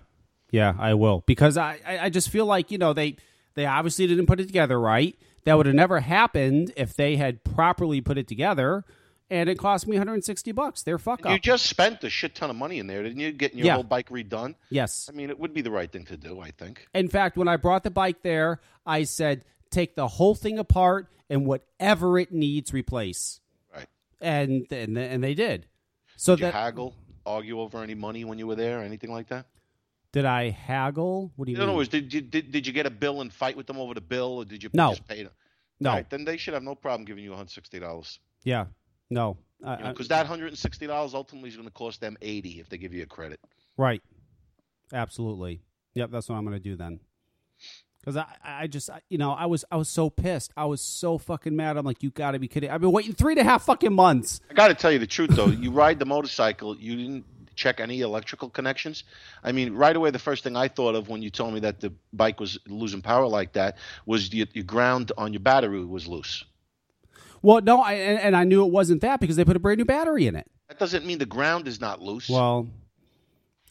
[0.50, 3.16] yeah, I will because I, I, I just feel like you know they
[3.54, 5.16] they obviously didn't put it together right.
[5.44, 8.84] That would have never happened if they had properly put it together,
[9.30, 10.82] and it cost me 160 bucks.
[10.82, 11.32] They're fuck up.
[11.32, 13.32] You just spent a shit ton of money in there, didn't you?
[13.32, 13.74] Getting your Yeah.
[13.74, 14.54] whole bike redone.
[14.70, 15.08] Yes.
[15.08, 16.40] I mean, it would be the right thing to do.
[16.40, 16.86] I think.
[16.94, 21.08] In fact, when I brought the bike there, I said take the whole thing apart
[21.30, 23.40] and whatever it needs replace.
[23.74, 23.86] Right.
[24.20, 25.66] And and and they did.
[26.16, 26.94] So did you that haggle,
[27.24, 29.46] argue over any money when you were there, anything like that?
[30.12, 31.32] Did I haggle?
[31.36, 31.68] What do you In mean?
[31.70, 33.94] other words, did you did, did you get a bill and fight with them over
[33.94, 34.90] the bill, or did you No.
[34.90, 35.32] just pay them?
[35.80, 35.90] No.
[35.90, 38.18] All right, then they should have no problem giving you one hundred sixty dollars.
[38.44, 38.66] yeah.
[39.10, 39.38] No.
[39.64, 42.60] I- I- Because that hundred and sixty dollars ultimately is going to cost them eighty
[42.60, 43.40] if they give you a credit.
[43.76, 44.02] Right.
[44.92, 45.62] Absolutely.
[45.94, 47.00] Yep, that's what I'm going to do then.
[48.00, 50.52] Because I, I just, I- you know, I was, I was so pissed.
[50.56, 51.76] I was so fucking mad.
[51.76, 52.70] I'm like, you got to be kidding!
[52.70, 54.40] I've been waiting three and a half fucking months.
[54.50, 55.46] I got to tell you the truth though.
[55.46, 57.24] you ride the motorcycle, you didn't
[57.58, 59.04] check any electrical connections.
[59.42, 61.80] I mean, right away, the first thing I thought of when you told me that
[61.80, 63.76] the bike was losing power like that
[64.06, 66.44] was your, your ground on your battery was loose.
[67.42, 69.78] Well, no, I, and, and I knew it wasn't that because they put a brand
[69.78, 70.46] new battery in it.
[70.68, 72.28] That doesn't mean the ground is not loose.
[72.28, 72.68] Well,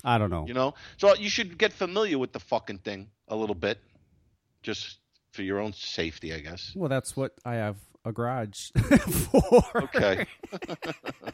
[0.03, 0.45] I don't know.
[0.47, 3.79] You know, so you should get familiar with the fucking thing a little bit,
[4.63, 4.97] just
[5.31, 6.73] for your own safety, I guess.
[6.75, 7.77] Well, that's what I have
[8.07, 8.69] a garage
[9.31, 9.63] for.
[9.83, 10.25] Okay.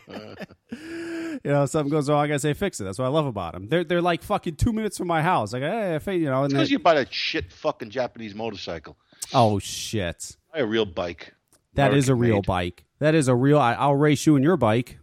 [0.10, 2.84] you know, something goes wrong, I gotta say fix it.
[2.86, 3.68] That's what I love about them.
[3.70, 5.54] They're they're like fucking two minutes from my house.
[5.54, 8.98] Like, hey, you know, Because you buy that shit fucking Japanese motorcycle.
[9.34, 11.34] oh shit, Buy a real bike.
[11.76, 12.45] that is a real made.
[12.45, 12.86] bike.
[13.00, 13.60] That is a real.
[13.60, 14.98] I, I'll race you in your bike.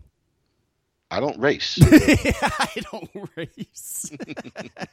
[1.10, 1.78] I don't race.
[1.82, 4.12] I don't race.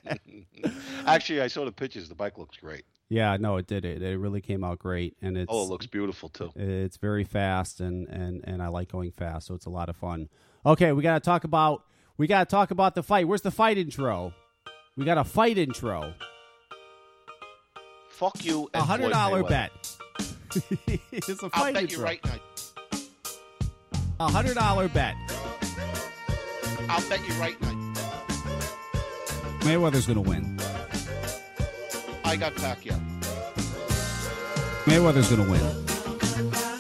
[1.06, 2.10] Actually, I saw the pictures.
[2.10, 2.86] The bike looks great.
[3.10, 3.86] Yeah, no, it did.
[3.86, 6.52] It it really came out great, and it's Oh, it looks beautiful too.
[6.56, 9.96] it's very fast, and and and I like going fast, so it's a lot of
[9.96, 10.28] fun.
[10.66, 11.84] Okay, we gotta talk about
[12.18, 13.28] we gotta talk about the fight.
[13.28, 14.34] Where's the fight intro?
[14.98, 16.14] We got a fight intro.
[18.10, 18.68] Fuck you.
[18.74, 19.72] A hundred dollar bet.
[21.12, 22.00] it's a I'll fight bet intro.
[22.00, 22.40] you right now.
[24.20, 25.16] A hundred dollar bet.
[26.90, 27.74] I'll bet you right now.
[29.62, 30.58] Mayweather's gonna win.
[32.24, 32.98] I got Pacquiao.
[34.86, 35.62] Mayweather's gonna win.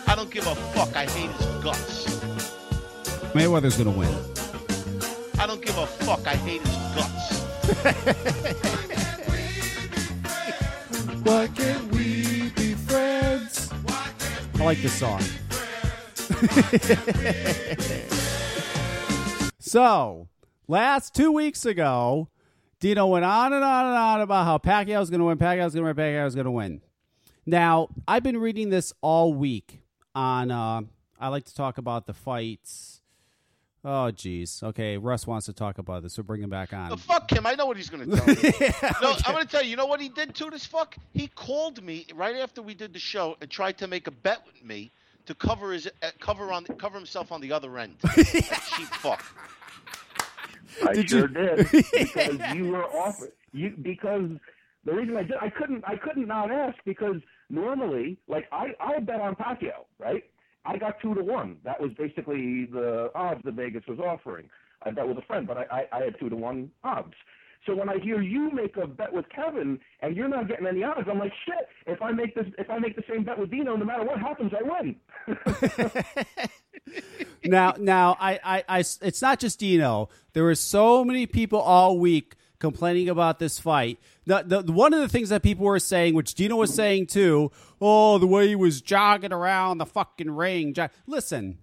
[0.07, 0.95] I don't give a fuck.
[0.95, 2.05] I hate his guts.
[3.33, 4.13] Mayweather's gonna win.
[5.37, 6.25] I don't give a fuck.
[6.25, 7.43] I hate his guts.
[11.23, 13.69] Why can't we be friends?
[14.55, 15.21] I like this song.
[19.67, 20.27] so,
[20.67, 22.29] last two weeks ago,
[22.79, 25.83] Dino went on and on and on about how Pacquiao's going to win, Pacquiao's going
[25.83, 26.81] to win, Pacquiao's going to win.
[27.45, 29.81] Now, I've been reading this all week
[30.13, 30.81] on, uh,
[31.19, 33.01] I like to talk about the fights.
[33.83, 34.61] Oh, geez.
[34.63, 36.89] Okay, Russ wants to talk about this, so bring him back on.
[36.89, 37.45] The fuck him.
[37.45, 38.35] I know what he's going to tell me.
[39.01, 39.69] no, I'm going to tell you.
[39.69, 40.97] You know what he did to this fuck?
[41.13, 44.45] He called me right after we did the show and tried to make a bet
[44.45, 44.91] with me
[45.27, 47.95] to cover his uh, cover on cover himself on the other end.
[48.01, 49.23] that cheap fuck.
[50.87, 53.21] I Did sure you- did because you were off.
[53.53, 54.29] You because
[54.85, 57.17] the reason I did I couldn't I couldn't not ask because
[57.49, 60.23] normally like I I bet on Pacquiao right.
[60.65, 61.57] I got two to one.
[61.63, 64.49] That was basically the odds that Vegas was offering.
[64.83, 67.13] I bet with a friend, but I, I, I had two to one odds.
[67.65, 70.83] So when I hear you make a bet with Kevin and you're not getting any
[70.83, 71.67] odds, I'm like, shit.
[71.85, 74.19] If I make this, if I make the same bet with Dino, no matter what
[74.19, 74.95] happens, I win.
[77.45, 80.09] now, now, I, I, I, it's not just Dino.
[80.33, 83.99] There were so many people all week complaining about this fight.
[84.25, 87.51] The, the, one of the things that people were saying, which Dino was saying too,
[87.81, 90.73] oh, the way he was jogging around the fucking ring.
[90.73, 91.59] Jo- Listen,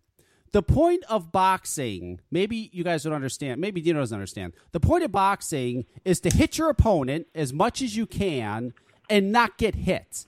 [0.54, 4.52] the point of boxing, maybe you guys don't understand, maybe Dino doesn't understand.
[4.70, 8.72] The point of boxing is to hit your opponent as much as you can
[9.10, 10.26] and not get hit.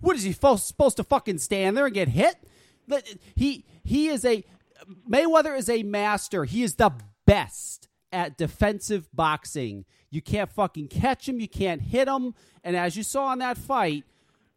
[0.00, 2.34] What is he supposed, supposed to fucking stand there and get hit?
[3.36, 4.42] He he is a
[5.08, 6.44] Mayweather is a master.
[6.44, 6.90] He is the
[7.24, 9.84] best at defensive boxing.
[10.10, 11.38] You can't fucking catch him.
[11.38, 12.34] You can't hit him.
[12.64, 14.02] And as you saw in that fight,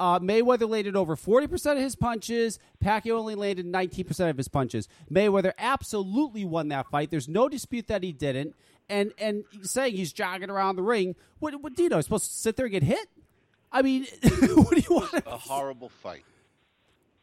[0.01, 2.57] uh, Mayweather landed over 40% of his punches.
[2.83, 4.87] Pacquiao only landed 19% of his punches.
[5.11, 7.11] Mayweather absolutely won that fight.
[7.11, 8.55] There's no dispute that he didn't.
[8.89, 12.65] And and saying he's jogging around the ring, what, what Dino supposed to sit there
[12.65, 13.07] and get hit?
[13.71, 14.05] I mean,
[14.55, 15.13] what do you want?
[15.25, 16.25] A horrible fight.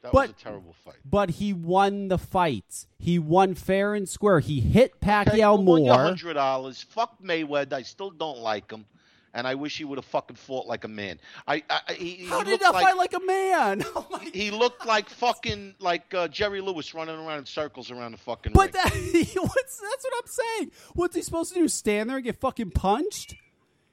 [0.03, 0.95] That but was a terrible fight.
[1.05, 2.87] but he won the fight.
[2.99, 4.39] He won fair and square.
[4.41, 6.05] He hit Pacquiao Okay, well, won your more.
[6.05, 6.81] hundred dollars.
[6.89, 7.73] Fuck Mayweather.
[7.73, 8.87] I still don't like him,
[9.35, 11.19] and I wish he would have fucking fought like a man.
[11.47, 13.85] I, I I- he, How did he not like, fight like a man?
[14.33, 18.53] he looked like fucking like uh, Jerry Lewis running around in circles around the fucking
[18.53, 18.83] But ring.
[18.85, 18.93] that,
[19.37, 20.71] what's, that's what I'm saying.
[20.95, 21.69] What's he supposed to do?
[21.69, 23.35] Stand there and get fucking punched?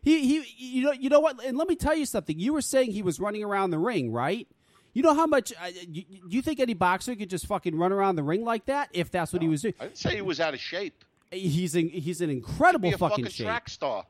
[0.02, 1.44] He, he, you know, you know what?
[1.44, 2.40] And let me tell you something.
[2.40, 4.48] You were saying he was running around the ring, right?
[4.94, 5.52] You know how much?
[5.62, 8.90] Uh, you, you think any boxer could just fucking run around the ring like that
[8.94, 9.74] if that's what he was doing?
[9.80, 11.04] I didn't say he was out of shape.
[11.32, 13.48] He's in, he's in incredible fucking fucking shape.
[13.48, 14.06] track star.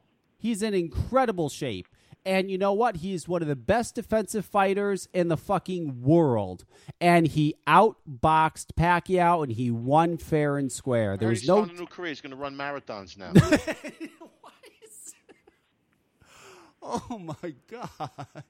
[0.46, 1.88] He's in incredible shape.
[2.24, 2.98] And you know what?
[2.98, 6.66] He's one of the best defensive fighters in the fucking world.
[7.02, 11.10] And he outboxed Pacquiao and he won fair and square.
[11.10, 12.10] I heard There's he's no starting a new career.
[12.10, 13.34] He's going to run marathons now.
[16.88, 18.44] Oh my god.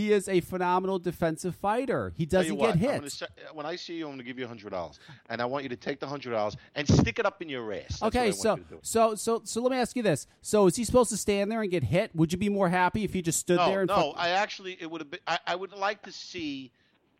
[0.00, 2.14] He is a phenomenal defensive fighter.
[2.16, 3.12] He doesn't what, get hit.
[3.12, 4.98] say- when I see you, I'm going to give you hundred dollars,
[5.28, 7.70] and I want you to take the hundred dollars and stick it up in your
[7.70, 8.00] ass.
[8.00, 8.78] That's okay, so you to do.
[8.80, 10.26] so so so let me ask you this.
[10.40, 12.16] So is he supposed to stand there and get hit?
[12.16, 14.14] Would you be more happy if he just stood no, there and no.
[14.16, 15.20] I actually, it would have been.
[15.26, 16.72] I, I would like to see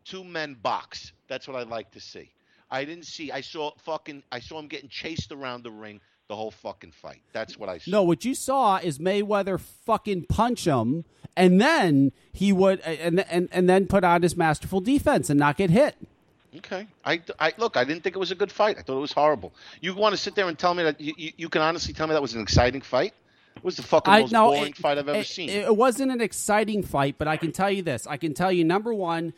[0.03, 1.13] two men box.
[1.27, 2.31] That's what I'd like to see.
[2.71, 3.31] I didn't see.
[3.31, 4.23] I saw fucking.
[4.31, 6.01] I saw him getting chased around the ring
[6.31, 7.21] the whole fucking fight.
[7.33, 7.91] That's what I saw.
[7.91, 11.03] No, what you saw is Mayweather fucking punch him,
[11.35, 15.57] and then he would, and and and then put on his masterful defense and not
[15.57, 15.95] get hit.
[16.55, 16.87] Okay.
[17.03, 17.75] I, I look.
[17.75, 18.77] I didn't think it was a good fight.
[18.79, 19.53] I thought it was horrible.
[19.81, 22.07] You want to sit there and tell me that you, you, you can honestly tell
[22.07, 23.13] me that was an exciting fight?
[23.57, 25.49] It was the fucking I most no, boring it, fight I've ever it- seen.
[25.49, 28.63] It wasn't an exciting fight, but I can tell you this: I can tell you,
[28.63, 29.33] number one,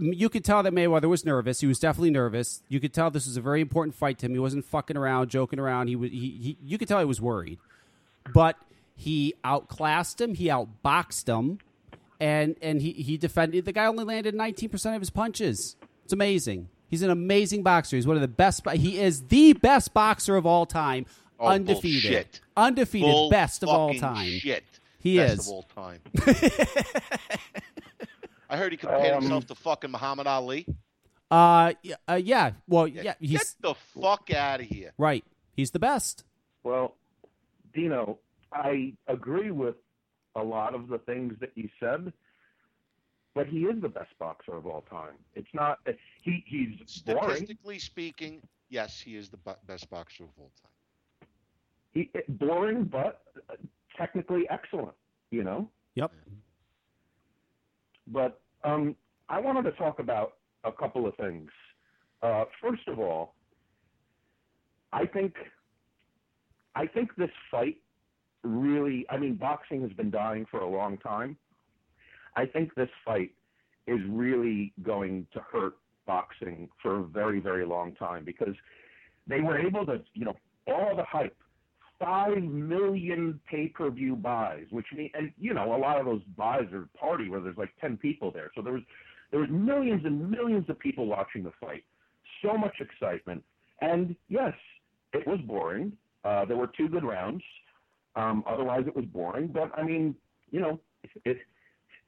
[0.00, 1.60] you could tell that Mayweather was nervous.
[1.60, 2.62] He was definitely nervous.
[2.68, 4.32] You could tell this was a very important fight to him.
[4.32, 5.88] He wasn't fucking around, joking around.
[5.88, 6.10] He was.
[6.10, 7.58] He, he you could tell he was worried,
[8.32, 8.56] but
[8.96, 10.34] he outclassed him.
[10.34, 11.58] He outboxed him,
[12.18, 13.64] and and he he defended.
[13.64, 15.76] The guy only landed nineteen percent of his punches.
[16.04, 16.68] It's amazing.
[16.88, 17.96] He's an amazing boxer.
[17.96, 18.68] He's one of the best.
[18.70, 21.06] He is the best boxer of all time.
[21.38, 22.40] Oh, undefeated, bullshit.
[22.56, 24.28] undefeated, Bull best of all time.
[24.40, 24.64] Shit.
[24.98, 26.00] He Best is of all time.
[28.50, 30.66] I heard he compared Um, himself to fucking Muhammad Ali.
[31.30, 32.52] Uh, y- uh, yeah.
[32.66, 33.14] Well, yeah.
[33.20, 34.92] He's Get the fuck out of here.
[34.98, 35.24] right.
[35.54, 36.24] He's the best.
[36.64, 36.96] Well,
[37.74, 38.18] Dino,
[38.52, 39.76] I agree with
[40.34, 42.12] a lot of the things that you said,
[43.34, 45.14] but he is the best boxer of all time.
[45.34, 45.78] It's not
[46.22, 46.42] he.
[46.46, 47.22] He's boring.
[47.30, 51.28] Statistically speaking, yes, he is the best boxer of all time.
[51.92, 53.54] He, boring, but uh,
[53.96, 54.94] technically excellent.
[55.30, 55.68] You know.
[55.94, 56.12] Yep.
[58.12, 58.96] But um,
[59.28, 60.34] I wanted to talk about
[60.64, 61.50] a couple of things.
[62.22, 63.34] Uh, first of all,
[64.92, 65.34] I think
[66.74, 67.78] I think this fight
[68.42, 69.06] really.
[69.10, 71.36] I mean, boxing has been dying for a long time.
[72.36, 73.32] I think this fight
[73.86, 75.74] is really going to hurt
[76.06, 78.54] boxing for a very, very long time because
[79.26, 81.36] they were able to, you know, all the hype,
[82.00, 86.88] five million pay-per-view buys, which mean, and you know, a lot of those buys are
[86.98, 88.82] party where there's like ten people there, so there was
[89.30, 91.84] there was millions and millions of people watching the fight,
[92.42, 93.44] so much excitement,
[93.80, 94.54] and yes,
[95.12, 95.92] it was boring.
[96.24, 97.42] Uh, there were two good rounds.
[98.16, 99.48] Um, otherwise, it was boring.
[99.48, 100.14] But I mean,
[100.50, 100.80] you know,
[101.24, 101.38] it,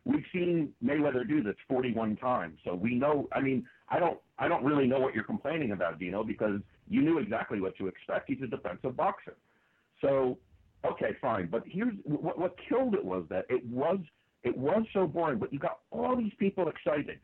[0.05, 3.29] we've seen Mayweather do this 41 times, so we know.
[3.33, 7.03] I mean, I don't, I don't really know what you're complaining about, Dino, because you
[7.03, 8.29] knew exactly what to expect.
[8.29, 9.37] He's a defensive boxer.
[10.03, 10.39] So,
[10.85, 11.49] okay, fine.
[11.51, 13.99] But here's what, what killed it was that it was,
[14.43, 15.39] it was so boring.
[15.39, 17.19] But you got all these people excited.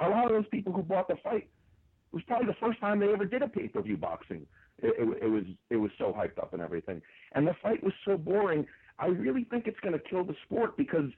[0.00, 1.48] A lot of those people who bought the fight
[2.12, 4.46] it was probably the first time they ever did a pay-per-view boxing.
[4.78, 7.00] It, it, it was it was so hyped up and everything,
[7.34, 8.66] and the fight was so boring.
[8.98, 11.10] I really think it's going to kill the sport because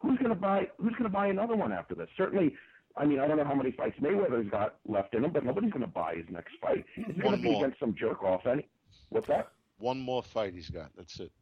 [0.00, 2.08] who's going to buy who's going to buy another one after this?
[2.16, 2.54] Certainly,
[2.96, 5.70] I mean I don't know how many fights Mayweather's got left in him, but nobody's
[5.70, 6.84] going to buy his next fight.
[6.96, 8.44] It's going to be against some jerk off.
[8.44, 8.68] Any
[9.10, 9.52] what's that?
[9.78, 10.90] One more fight he's got.
[10.96, 11.32] That's it.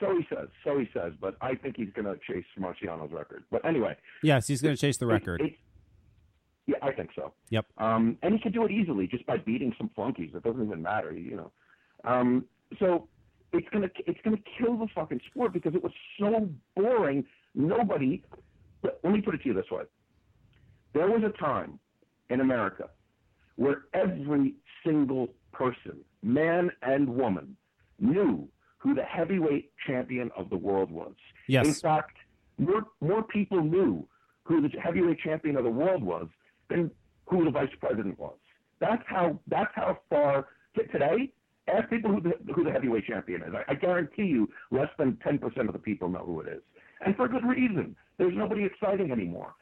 [0.00, 0.48] So he says.
[0.64, 1.12] So he says.
[1.20, 3.44] But I think he's going to chase Marciano's record.
[3.50, 5.40] But anyway, Yes, he's going to chase the record.
[5.40, 5.54] it-
[6.66, 7.32] yeah, I think so.
[7.50, 7.66] Yep.
[7.78, 10.30] Um, and he could do it easily just by beating some flunkies.
[10.32, 11.50] It doesn't even matter, you know.
[12.04, 12.44] Um,
[12.78, 13.08] so
[13.52, 17.24] it's gonna it's gonna kill the fucking sport because it was so boring.
[17.56, 18.22] Nobody.
[18.84, 19.82] Let, let me put it to you this way:
[20.94, 21.80] there was a time
[22.30, 22.90] in America
[23.56, 24.54] where every
[24.86, 27.56] single person, man and woman,
[28.02, 28.48] knew
[28.78, 31.14] who the heavyweight champion of the world was.
[31.46, 31.66] Yes.
[31.66, 32.16] In fact,
[32.58, 34.06] more more people knew
[34.44, 36.26] who the heavyweight champion of the world was
[36.68, 36.90] than
[37.26, 38.36] who the vice president was.
[38.80, 41.30] That's how that's how far today.
[41.68, 43.52] Ask people who the, who the heavyweight champion is.
[43.54, 46.60] I, I guarantee you, less than ten percent of the people know who it is,
[47.06, 47.94] and for good reason.
[48.18, 49.54] There's nobody exciting anymore.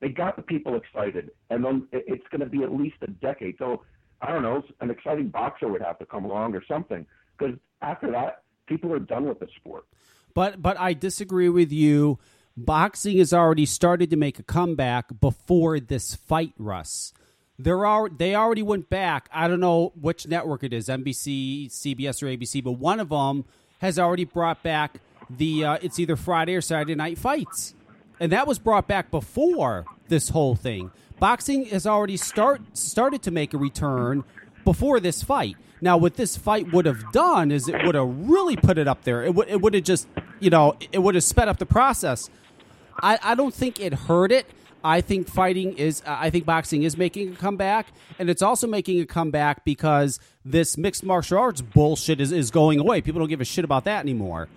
[0.00, 3.06] They got the people excited, and then it- it's going to be at least a
[3.06, 3.56] decade.
[3.58, 3.84] So
[4.22, 7.06] I don't know, an exciting boxer would have to come along or something,
[7.38, 9.84] because after that, people are done with the sport.
[10.34, 12.18] But but I disagree with you.
[12.56, 17.12] Boxing has already started to make a comeback before this fight, Russ.
[17.58, 19.28] They're they already went back.
[19.32, 23.44] I don't know which network it is, NBC, CBS, or ABC, but one of them
[23.80, 25.00] has already brought back
[25.30, 25.64] the.
[25.64, 27.74] Uh, it's either Friday or Saturday night fights,
[28.20, 30.90] and that was brought back before this whole thing.
[31.20, 34.24] Boxing has already start started to make a return
[34.64, 35.56] before this fight.
[35.80, 39.02] Now, what this fight would have done is it would have really put it up
[39.02, 39.24] there.
[39.24, 40.06] It would it would have just
[40.38, 42.30] you know it would have sped up the process.
[43.02, 44.46] I, I don't think it hurt it.
[44.84, 46.02] I think fighting is.
[46.06, 50.76] I think boxing is making a comeback, and it's also making a comeback because this
[50.76, 53.00] mixed martial arts bullshit is, is going away.
[53.00, 54.48] People don't give a shit about that anymore.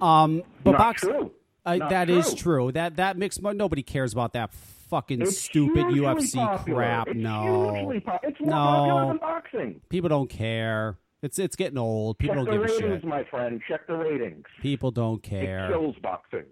[0.00, 1.30] Um, but Not boxing, true.
[1.64, 2.36] Uh, Not that is true.
[2.36, 2.72] true.
[2.72, 4.50] That that mixed nobody cares about that
[4.90, 6.78] fucking It's stupid UFC popular.
[6.80, 7.08] crap.
[7.08, 9.80] It's no, po- it's more popular no, than boxing.
[9.88, 10.98] people don't care.
[11.22, 12.18] It's it's getting old.
[12.18, 13.04] People Check don't give a ratings, shit.
[13.04, 13.60] my friend.
[13.68, 14.44] Check the ratings.
[14.60, 15.66] People don't care.
[15.66, 16.44] It kills boxing.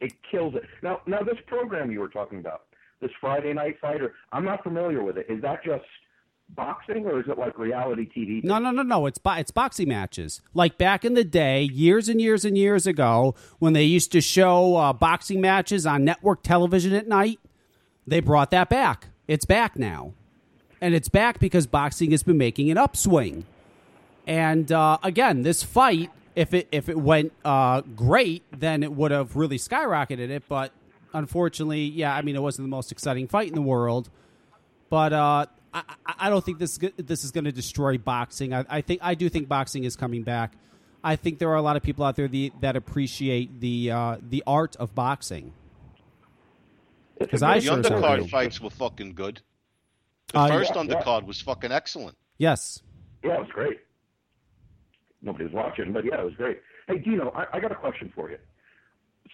[0.00, 0.62] It kills it.
[0.82, 2.62] Now, now this program you were talking about,
[3.00, 5.26] this Friday Night Fighter, I'm not familiar with it.
[5.28, 5.84] Is that just
[6.50, 8.44] boxing, or is it like reality TV?
[8.44, 9.06] No, no, no, no.
[9.06, 10.40] It's bo- it's boxing matches.
[10.54, 14.20] Like back in the day, years and years and years ago, when they used to
[14.20, 17.38] show uh, boxing matches on network television at night,
[18.06, 19.08] they brought that back.
[19.28, 20.12] It's back now,
[20.80, 23.44] and it's back because boxing has been making an upswing.
[24.26, 29.10] And uh, again, this fight, if it if it went uh, great, then it would
[29.10, 30.44] have really skyrocketed it.
[30.48, 30.72] But
[31.12, 34.10] unfortunately, yeah, I mean, it wasn't the most exciting fight in the world.
[34.90, 38.52] But uh, I, I- don't think this this is going to destroy boxing.
[38.52, 40.52] I, I think I do think boxing is coming back.
[41.04, 44.16] I think there are a lot of people out there the, that appreciate the uh,
[44.20, 45.52] the art of boxing.
[47.22, 48.28] Because I the sure undercard do.
[48.28, 49.40] fights were fucking good.
[50.32, 50.94] The Uh, first yeah, yeah.
[50.94, 52.16] undercard was fucking excellent.
[52.38, 52.82] Yes.
[53.24, 53.80] Yeah, it was great.
[55.22, 56.60] Nobody was watching, but yeah, it was great.
[56.88, 58.38] Hey, Dino, I, I got a question for you.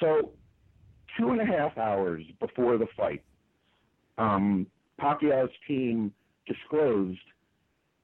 [0.00, 0.30] So,
[1.18, 3.22] two and a half hours before the fight,
[4.18, 4.66] um,
[5.00, 6.12] Pacquiao's team
[6.46, 7.18] disclosed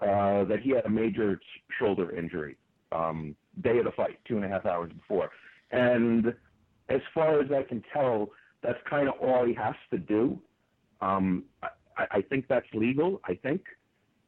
[0.00, 1.40] uh, that he had a major
[1.78, 2.56] shoulder injury
[2.92, 5.30] um, day of the fight, two and a half hours before.
[5.70, 6.34] And
[6.88, 8.30] as far as I can tell,
[8.64, 10.40] that's kind of all he has to do.
[11.00, 13.20] Um, I, I think that's legal.
[13.24, 13.62] I think,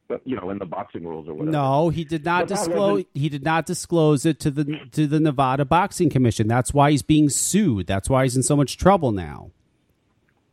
[0.07, 1.51] but you know, in the boxing rules or whatever.
[1.51, 3.03] No, he did not But disclose.
[3.13, 6.47] He did not disclose it to the to the Nevada Boxing Commission.
[6.47, 7.87] That's why he's being sued.
[7.87, 9.51] That's why he's in so much trouble now.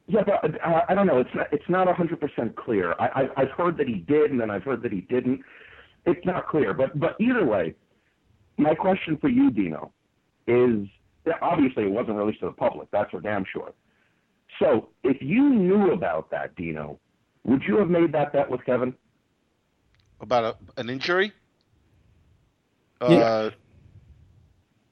[0.06, 1.18] Yeah, but uh, I don't know.
[1.18, 1.52] It's not.
[1.52, 2.94] It's not hundred percent clear.
[2.98, 5.40] I, I, I've heard that he did, and then I've heard that he didn't.
[6.04, 6.74] It's not clear.
[6.74, 7.74] But but either way,
[8.58, 9.92] my question for you, Dino,
[10.46, 10.86] is
[11.40, 12.88] obviously it wasn't released to the public.
[12.90, 13.72] That's for damn sure.
[14.58, 16.98] So if you knew about that, Dino,
[17.44, 18.94] would you have made that bet with Kevin?
[20.20, 20.44] About
[20.76, 21.32] a, an injury?
[23.02, 23.08] Yeah.
[23.08, 23.50] Uh,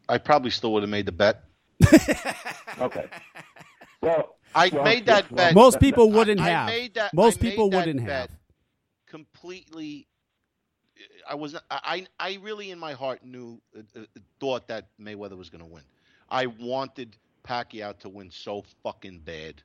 [0.08, 1.44] I probably still would have made the bet.
[2.80, 3.04] Okay.
[4.00, 5.54] Well, I well, made that well, bet.
[5.54, 6.68] Most people wouldn't I, have.
[6.68, 8.30] I made that, Most I people that wouldn't bet have.
[9.06, 10.08] Completely.
[11.28, 11.54] I was.
[11.70, 12.06] I.
[12.18, 14.04] I really, in my heart, knew, uh, uh,
[14.40, 15.82] thought that Mayweather was going to win.
[16.32, 17.14] I wanted
[17.46, 19.62] Pacquiao to win so fucking bad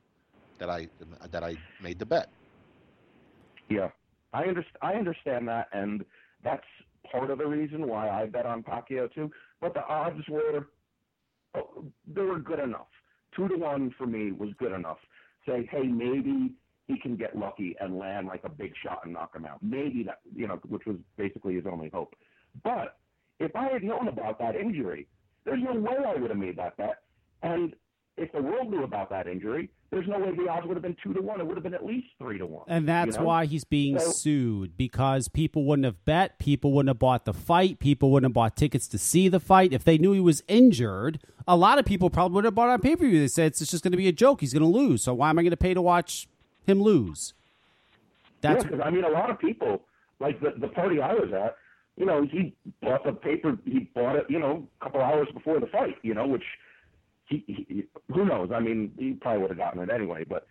[0.58, 0.88] that I
[1.30, 2.28] that I made the bet.
[3.70, 3.88] Yeah,
[4.34, 4.76] I understand.
[4.82, 6.04] I understand that, and
[6.44, 6.66] that's
[7.10, 9.30] part of the reason why I bet on Pacquiao too.
[9.62, 10.68] But the odds were,
[11.54, 12.88] oh, they were good enough.
[13.34, 14.98] Two to one for me was good enough.
[15.46, 16.52] Say, hey, maybe
[16.86, 19.58] he can get lucky and land like a big shot and knock him out.
[19.62, 22.14] Maybe that, you know, which was basically his only hope.
[22.62, 22.98] But
[23.38, 25.06] if I had known about that injury,
[25.48, 26.98] there's no way I would have made that bet.
[27.42, 27.74] And
[28.16, 30.96] if the world knew about that injury, there's no way the odds would have been
[31.02, 31.40] two to one.
[31.40, 32.64] It would have been at least three to one.
[32.68, 33.26] And that's you know?
[33.26, 37.32] why he's being So- sued because people wouldn't have bet, people wouldn't have bought the
[37.32, 39.72] fight, people wouldn't have bought tickets to see the fight.
[39.72, 42.80] If they knew he was injured, a lot of people probably would have bought on
[42.80, 43.20] pay per view.
[43.20, 44.40] They said it's just going to be a joke.
[44.40, 45.02] He's going to lose.
[45.04, 46.28] So why am I going to pay to watch
[46.66, 47.34] him lose?
[48.40, 49.82] That's yeah, I mean, a lot of people,
[50.20, 51.56] like the the party I was at,
[51.98, 53.58] you know, he bought the paper.
[53.64, 55.96] He bought it, you know, a couple hours before the fight.
[56.02, 56.44] You know, which
[57.26, 57.84] he, he
[58.14, 58.50] who knows?
[58.54, 60.24] I mean, he probably would have gotten it anyway.
[60.26, 60.46] But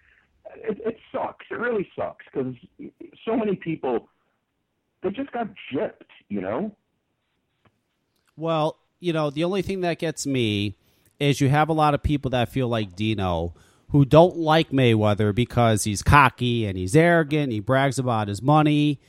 [0.55, 1.45] it, it sucks.
[1.49, 2.53] It really sucks because
[3.25, 4.09] so many people
[5.01, 6.11] they just got gypped.
[6.27, 6.75] You know.
[8.35, 10.75] Well, you know, the only thing that gets me
[11.19, 13.53] is you have a lot of people that feel like Dino
[13.91, 18.99] who don't like Mayweather because he's cocky and he's arrogant, he brags about his money.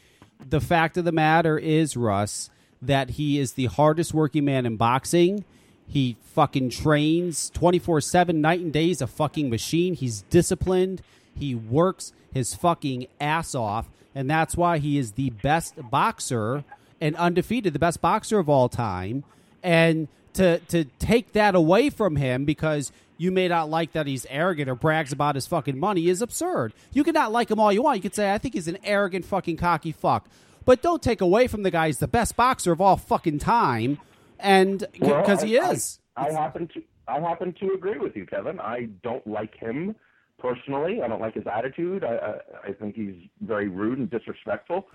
[0.49, 2.51] The fact of the matter is, Russ,
[2.81, 5.45] that he is the hardest working man in boxing.
[5.87, 8.87] He fucking trains 24 7 night and day.
[8.87, 9.95] He's a fucking machine.
[9.95, 11.03] He's disciplined.
[11.35, 16.65] He works his fucking ass off, and that's why he is the best boxer
[17.01, 19.25] and undefeated, the best boxer of all time.
[19.63, 24.25] And to to take that away from him because you may not like that he's
[24.31, 26.73] arrogant or brags about his fucking money is absurd.
[26.93, 27.97] You can not like him all you want.
[27.97, 30.27] You could say I think he's an arrogant fucking cocky fuck.
[30.65, 33.99] But don't take away from the guy He's the best boxer of all fucking time
[34.39, 35.99] and Well, because he I- is.
[36.17, 38.61] I, I happen to I happen to agree with you, Kevin.
[38.61, 39.95] I don't like him
[40.39, 41.01] personally.
[41.03, 42.05] I don't like his attitude.
[42.05, 44.87] I I, I think he's very rude and disrespectful.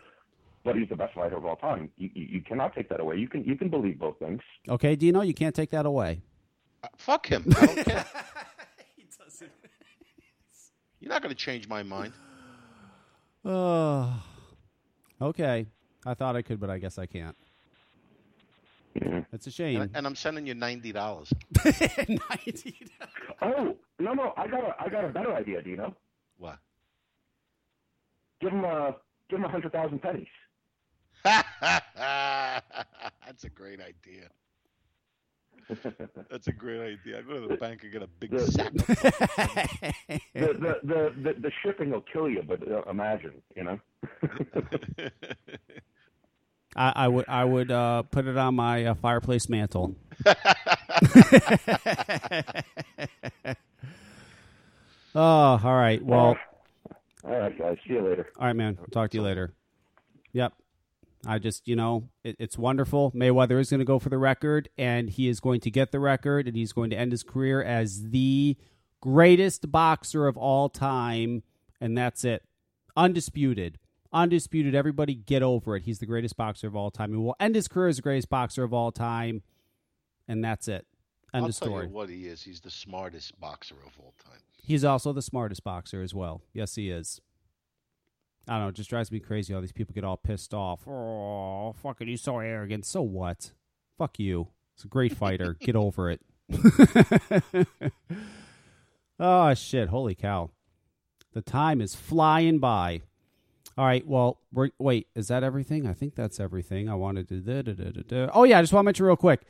[0.65, 1.89] But he's the best fighter of all time.
[1.97, 3.17] You, you, you cannot take that away.
[3.17, 4.41] You can you can believe both things.
[4.69, 6.21] Okay, Dino, you can't take that away.
[6.83, 7.45] Uh, fuck him.
[7.57, 8.05] I don't care.
[10.99, 12.13] You're not going to change my mind.
[13.43, 14.23] Oh,
[15.21, 15.65] okay.
[16.05, 17.35] I thought I could, but I guess I can't.
[19.33, 19.81] It's a shame.
[19.81, 21.33] And, and I'm sending you ninety dollars.
[22.07, 22.77] ninety.
[23.41, 24.33] Oh no no!
[24.37, 25.95] I got a I got a better idea, Dino.
[26.37, 26.59] What?
[28.39, 28.95] Give him a
[29.29, 30.27] give him a hundred thousand pennies.
[31.23, 31.43] That's
[33.43, 34.29] a great idea.
[36.29, 37.19] That's a great idea.
[37.19, 38.73] I go to the bank and get a big The- sack.
[38.73, 38.83] the,
[40.33, 43.79] the, the, the, the shipping will kill you, but uh, imagine, you know.
[46.75, 49.95] I, I would I would uh, put it on my uh, fireplace mantle.
[50.25, 50.39] oh,
[55.15, 56.03] all right.
[56.03, 56.35] Well,
[57.23, 57.77] All right, guys.
[57.87, 58.27] See you later.
[58.39, 58.77] all right, man.
[58.91, 59.53] Talk to you later.
[60.33, 60.53] Yep.
[61.25, 63.11] I just, you know, it, it's wonderful.
[63.11, 65.99] Mayweather is going to go for the record, and he is going to get the
[65.99, 68.57] record, and he's going to end his career as the
[69.01, 71.43] greatest boxer of all time,
[71.79, 72.43] and that's it.
[72.95, 73.79] Undisputed.
[74.11, 74.75] Undisputed.
[74.75, 75.83] Everybody get over it.
[75.83, 77.11] He's the greatest boxer of all time.
[77.11, 79.43] He will end his career as the greatest boxer of all time,
[80.27, 80.85] and that's it.
[81.33, 81.87] End I'll of tell story.
[81.87, 82.43] you what he is.
[82.43, 84.39] He's the smartest boxer of all time.
[84.61, 86.41] He's also the smartest boxer as well.
[86.53, 87.19] Yes, he is.
[88.47, 88.67] I don't know.
[88.69, 89.53] It just drives me crazy.
[89.53, 90.81] All these people get all pissed off.
[91.65, 92.85] Oh, fucking, you so arrogant.
[92.85, 93.51] So what?
[93.97, 94.49] Fuck you.
[94.75, 95.53] He's a great fighter.
[95.59, 96.19] get over it.
[99.17, 99.87] oh, shit.
[99.87, 100.49] Holy cow.
[101.31, 103.01] The time is flying by.
[103.77, 104.05] All right.
[104.05, 105.07] Well, we're, wait.
[105.15, 105.87] Is that everything?
[105.87, 106.89] I think that's everything.
[106.89, 107.39] I wanted to.
[107.39, 108.29] Da, da, da.
[108.33, 108.59] Oh yeah.
[108.59, 109.43] I just want to mention real quick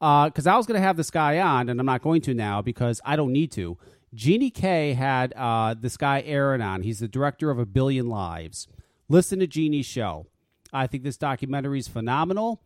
[0.00, 2.34] uh, because I was going to have this guy on, and I'm not going to
[2.34, 3.76] now because I don't need to.
[4.14, 6.82] Jeannie K had uh, this guy Aaron on.
[6.82, 8.66] He's the director of A Billion Lives.
[9.08, 10.26] Listen to Jeannie's show.
[10.72, 12.62] I think this documentary is phenomenal.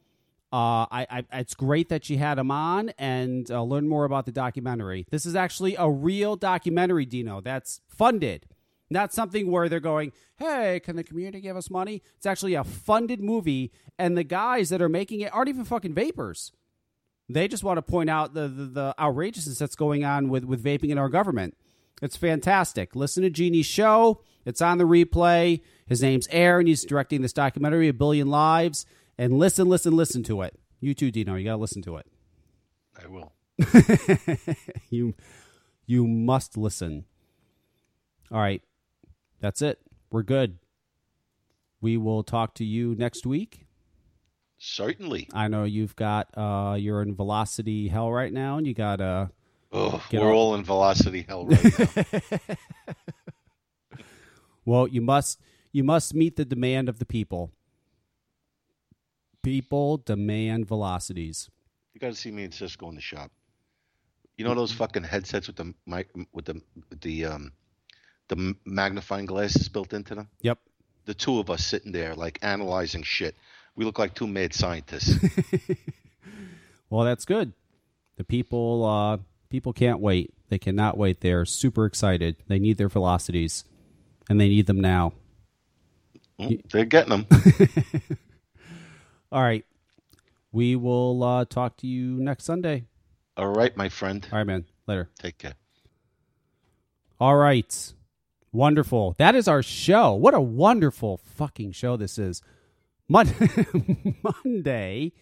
[0.53, 4.25] Uh, I, I, it's great that she had him on and uh, learn more about
[4.25, 5.05] the documentary.
[5.11, 7.41] This is actually a real documentary, Dino.
[7.41, 8.47] That's funded,
[8.89, 12.63] not something where they're going, "Hey, can the community give us money?" It's actually a
[12.63, 16.53] funded movie, and the guys that are making it aren't even fucking vapers.
[17.29, 20.63] They just want to point out the, the, the outrageousness that's going on with, with
[20.63, 21.57] vaping in our government.
[22.03, 22.95] It's fantastic.
[22.95, 24.21] Listen to Jeannie's show.
[24.45, 25.63] It's on the replay.
[25.87, 26.67] His name's Aaron.
[26.67, 28.85] He's directing this documentary, A Billion Lives.
[29.17, 30.59] And listen, listen, listen to it.
[30.81, 31.35] You too, Dino.
[31.37, 32.07] You got to listen to it.
[33.03, 33.33] I will.
[34.91, 35.15] you,
[35.87, 37.05] you must listen.
[38.31, 38.63] All right.
[39.41, 39.79] That's it.
[40.11, 40.59] We're good.
[41.81, 43.64] We will talk to you next week.
[44.67, 45.29] Certainly.
[45.35, 49.27] I know you've got uh you're in velocity hell right now and you got uh
[49.73, 52.57] Oh, get we're all- all in velocity hell right now.
[54.67, 55.39] Well, you must
[55.73, 57.51] you must meet the demand of the people.
[59.43, 61.51] People demand velocities.
[61.93, 63.31] you got to see me and Cisco in the shop.
[64.39, 67.53] You know those fucking headsets with the mic with the with the um
[68.29, 70.29] the magnifying glasses built into them.
[70.41, 70.59] Yep.
[71.05, 73.37] The two of us sitting there like analyzing shit.
[73.77, 75.15] We look like two mad scientists.
[76.91, 77.55] Well, that's good.
[78.19, 79.17] The people uh
[79.49, 80.33] people can't wait.
[80.49, 81.23] They cannot wait.
[81.23, 82.37] They're super excited.
[82.47, 83.65] They need their velocities
[84.31, 85.13] and they need them now.
[86.39, 87.27] Mm, They're getting them.
[89.33, 89.65] All right.
[90.53, 92.85] We will uh talk to you next Sunday.
[93.37, 94.25] All right, my friend.
[94.31, 94.67] All right, man.
[94.87, 95.11] Later.
[95.19, 95.55] Take care.
[97.19, 97.93] All right.
[98.53, 99.17] Wonderful.
[99.19, 100.13] That is our show.
[100.15, 102.41] What a wonderful fucking show this is.
[103.09, 103.29] Mon-
[104.45, 105.13] Monday,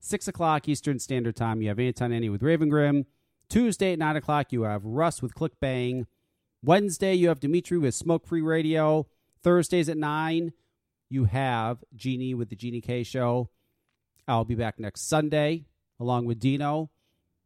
[0.00, 3.06] 6 o'clock Eastern Standard Time, you have Anton Annie with Raven Grim.
[3.48, 6.06] Tuesday at 9 o'clock, you have Russ with Clickbang.
[6.62, 9.06] Wednesday, you have Dimitri with Smoke Free Radio.
[9.42, 10.52] Thursdays at 9,
[11.08, 13.48] you have Jeannie with the Jeannie K Show.
[14.28, 15.64] I'll be back next Sunday
[15.98, 16.90] along with Dino.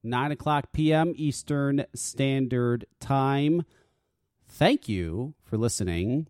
[0.03, 1.15] 9 o'clock p.m.
[1.17, 3.65] Eastern Standard Time.
[4.47, 6.29] Thank you for listening.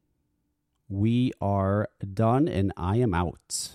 [0.88, 3.72] We are done, and I am out.